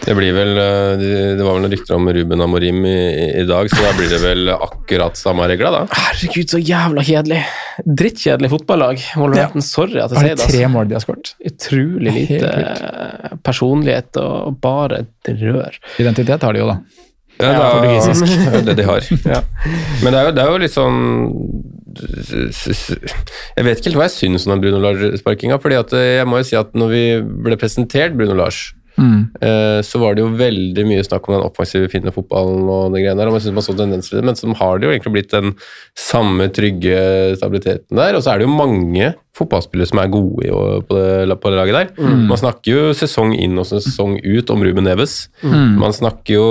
Det 0.06 0.14
blir 0.18 0.36
vel 0.36 0.52
uh, 0.54 0.92
Det 1.00 1.42
var 1.42 1.56
vel 1.56 1.64
noen 1.66 1.72
rykter 1.74 1.96
om 1.98 2.10
Ruben 2.14 2.44
Amorim 2.46 2.84
i, 2.86 2.98
i 3.42 3.46
dag, 3.50 3.70
så 3.72 3.80
da 3.82 3.94
blir 3.98 4.12
det 4.12 4.20
vel 4.22 4.52
akkurat 4.54 5.18
samme 5.18 5.48
regler, 5.50 5.74
da. 5.74 5.86
herregud, 5.98 6.52
så 6.54 6.60
jævla 6.62 7.04
kjedelig. 7.08 7.40
Drittkjedelig 7.86 8.52
fotballag. 8.54 9.02
Wolverhampton, 9.18 9.66
sorry 9.66 9.98
at 10.04 10.14
jeg 10.14 10.22
sier 10.22 10.30
det. 10.30 10.38
det. 10.44 10.50
tre 10.52 10.62
Altså. 10.62 10.74
mål 10.76 10.92
de 10.92 10.98
har 11.00 11.04
skåret? 11.06 11.34
Utrolig 11.50 12.14
lite 12.20 12.52
eh, 12.54 13.34
personlighet 13.46 14.22
og 14.22 14.60
bare 14.64 15.04
drør. 15.26 15.58
rør. 15.58 15.82
Identitet 16.06 16.46
har 16.48 16.54
de 16.56 16.62
jo, 16.64 16.70
da. 16.70 16.78
Ja, 17.36 17.50
Ja, 17.52 17.56
det, 17.60 17.66
portugisisk. 17.76 18.38
det 18.52 18.60
er 18.62 18.68
det 18.70 18.76
de 18.80 18.86
har. 18.88 19.10
Ja. 19.36 19.42
Men 20.06 20.14
det 20.14 20.20
er, 20.22 20.30
jo, 20.30 20.36
det 20.38 20.44
er 20.46 20.54
jo 20.54 20.62
litt 20.64 20.76
sånn 20.76 21.02
Jeg 23.56 23.66
vet 23.66 23.80
ikke 23.80 23.90
helt 23.90 24.00
hva 24.00 24.08
jeg 24.08 24.16
syns 24.16 24.46
om 24.48 24.54
den 24.56 24.64
Bruno 24.64 24.80
Lars-sparkinga. 24.84 25.60
fordi 25.64 25.78
at 25.80 25.94
eh, 25.98 26.08
jeg 26.22 26.30
må 26.30 26.40
jo 26.40 26.48
si 26.48 26.58
at 26.60 26.74
når 26.78 26.94
vi 26.94 27.04
ble 27.50 27.58
presentert 27.60 28.16
Bruno 28.16 28.38
Lars, 28.40 28.70
Mm. 28.96 29.20
eh, 29.42 29.80
så 29.86 30.00
var 30.02 30.16
det 30.16 30.24
jo 30.24 30.32
veldig 30.40 30.86
mye 30.88 31.04
snakk 31.06 31.28
om 31.28 31.36
den 31.38 31.46
offensive, 31.46 31.90
Finner-fotballen 31.92 32.64
og 32.72 32.96
det 32.96 33.04
greiene 33.04 33.20
der, 33.22 33.32
og 33.32 33.38
man 33.38 33.44
synes 33.44 33.58
man 33.58 33.68
så 33.68 33.76
tendenser 33.78 34.16
i 34.16 34.20
det, 34.20 34.26
men 34.30 34.40
så 34.40 34.52
har 34.62 34.80
det 34.80 34.88
jo 34.88 34.96
egentlig 34.96 35.16
blitt 35.18 35.36
den 35.36 35.54
samme 36.00 36.50
trygge 36.56 36.98
stabiliteten 37.40 38.00
der, 38.00 38.18
og 38.18 38.26
så 38.26 38.34
er 38.34 38.42
det 38.42 38.48
jo 38.48 38.58
mange 38.58 39.14
fotballspillere 39.36 39.90
som 39.90 40.00
er 40.00 40.12
gode 40.14 40.52
på, 40.88 40.96
det, 40.96 41.36
på 41.44 41.52
det 41.52 41.58
laget 41.60 41.76
der. 41.76 41.90
Mm. 42.00 42.22
Man 42.30 42.40
snakker 42.40 42.72
jo 42.72 42.94
sesong 42.96 43.34
inn 43.36 43.60
og 43.60 43.68
sesong 43.68 44.16
ut 44.24 44.54
om 44.54 44.64
Ruben 44.64 44.88
Neves. 44.88 45.26
Mm. 45.44 45.76
Man 45.82 45.96
snakker 45.96 46.38
jo 46.38 46.46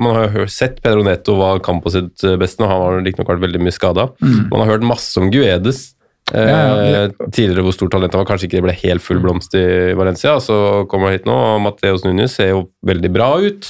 Man 0.00 0.16
har 0.16 0.38
jo 0.40 0.46
sett 0.48 0.80
Pedro 0.84 1.04
Neto 1.04 1.36
var 1.36 1.60
kamp 1.64 1.84
på 1.84 1.92
sitt 1.92 2.24
beste, 2.40 2.64
og 2.64 2.72
han 2.72 2.84
har 2.86 3.04
riktignok 3.04 3.34
vært 3.34 3.44
veldig 3.44 3.60
mye 3.66 3.74
skada. 3.74 4.08
Mm. 4.24 4.48
Man 4.48 4.62
har 4.62 4.72
hørt 4.72 4.88
masse 4.88 5.20
om 5.20 5.28
Guedes. 5.32 5.95
Eh, 6.34 6.42
Ja, 6.50 6.62
ja. 6.82 7.02
Tidligere 7.30 7.62
hvor 7.62 7.74
stort 7.76 7.92
talent 7.94 8.12
han 8.16 8.24
var, 8.24 8.26
kanskje 8.32 8.48
ikke 8.48 8.58
det 8.58 8.64
ble 8.66 8.74
helt 8.80 9.02
full 9.04 9.20
blomst 9.22 9.54
i 9.54 9.92
Valencia. 9.94 10.36
Så 10.42 10.86
kommer 10.90 11.10
han 11.10 11.18
hit 11.18 11.28
nå, 11.28 11.36
og 11.36 11.60
Mateos 11.62 12.02
Núñez 12.06 12.34
ser 12.34 12.50
jo 12.50 12.64
veldig 12.86 13.12
bra 13.14 13.28
ut. 13.44 13.68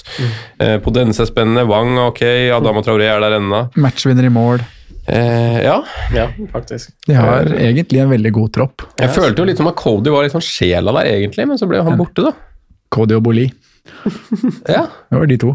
Eh, 0.59 0.79
Podense 0.81 1.21
er 1.27 1.29
spennende, 1.29 1.67
Wang 1.69 1.99
ok, 1.99 2.23
ok, 2.23 2.25
Adama 2.57 2.81
Traoré 2.87 3.11
er 3.13 3.21
der 3.21 3.37
ennå. 3.41 3.61
Matchvinner 3.77 4.25
i 4.25 4.33
mål. 4.33 4.65
Eh, 5.07 5.61
ja. 5.63 5.77
Ja, 6.17 6.29
faktisk. 6.51 6.91
De 7.07 7.15
har 7.15 7.45
egentlig 7.55 8.01
en 8.03 8.11
veldig 8.11 8.33
god 8.35 8.53
tropp. 8.57 8.87
Jeg 8.99 9.13
følte 9.15 9.39
jo 9.45 9.47
litt 9.53 9.61
som 9.61 9.69
at 9.71 9.77
Cody 9.79 10.11
var 10.11 10.25
litt 10.27 10.33
sånn 10.35 10.43
sjela 10.43 10.97
der, 10.97 11.13
egentlig, 11.13 11.47
men 11.47 11.61
så 11.61 11.69
ble 11.71 11.85
han 11.87 12.01
borte, 12.01 12.25
da. 12.27 12.33
Cody 12.91 13.15
og 13.21 13.23
Boli. 13.29 13.51
Ja. 14.67 14.87
Det 15.11 15.19
var 15.21 15.27
de 15.31 15.37
to. 15.39 15.53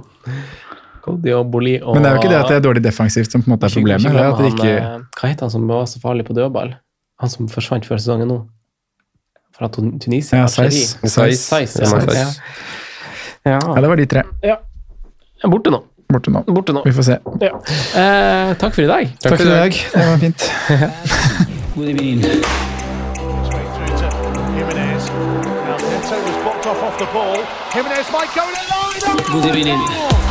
Cody 1.02 1.34
og 1.34 1.50
Boli 1.52 1.80
og 1.82 1.96
Men 1.98 2.04
det 2.06 2.12
er 2.12 2.16
jo 2.16 2.22
ikke 2.22 2.30
det 2.32 2.38
at 2.40 2.52
det 2.52 2.58
er 2.60 2.64
dårlig 2.64 2.84
defensivt 2.86 3.34
som 3.34 3.42
på 3.42 3.50
en 3.50 3.56
måte 3.58 3.66
er 3.66 3.74
Ikke- 3.74 3.82
problemet. 3.82 4.06
ikke 4.06 4.14
Det 4.14 4.22
er 4.22 4.32
at 4.32 4.38
de 4.38 4.52
ikke... 4.54 4.70
han, 4.86 5.02
eh, 5.02 5.20
Hva 5.20 5.30
heter 5.32 5.48
han 5.48 5.54
som 5.58 5.68
var 5.68 5.84
så 5.90 6.00
farlig 6.04 6.26
på 6.28 6.36
dødball? 6.38 6.76
Han 7.22 7.30
som 7.30 7.50
forsvant 7.52 7.86
før 7.86 8.00
sesongen 8.02 8.28
nå? 8.32 8.40
Fra 9.58 9.68
Tun- 9.70 10.00
Tunisia? 10.02 10.40
Ja, 10.42 10.48
Saiz. 10.50 10.98
ja. 11.06 11.16
Ja. 12.18 12.28
Ja. 13.46 13.60
Det 13.82 13.88
var 13.90 13.96
de 13.96 14.06
tre. 14.06 14.24
Ja. 14.44 14.58
Borte 15.50 15.70
nå. 15.74 15.84
Borte 16.12 16.32
nå. 16.34 16.42
Borte 16.48 16.74
nå. 16.74 16.82
Vi 16.86 16.92
får 16.94 17.04
se. 17.08 17.18
Ja. 17.42 17.56
Eh, 18.02 18.54
takk 18.62 18.74
for 18.76 18.82
i 18.84 18.90
dag. 18.90 19.14
Takk 19.24 19.38
for 19.38 19.46
i 19.46 19.50
dag. 19.50 19.72
Det 19.94 20.08
var 20.10 20.18
fint. 20.18 20.52
God 21.76 21.88
evening. 21.90 22.22
Good 29.32 29.44
through 29.44 30.31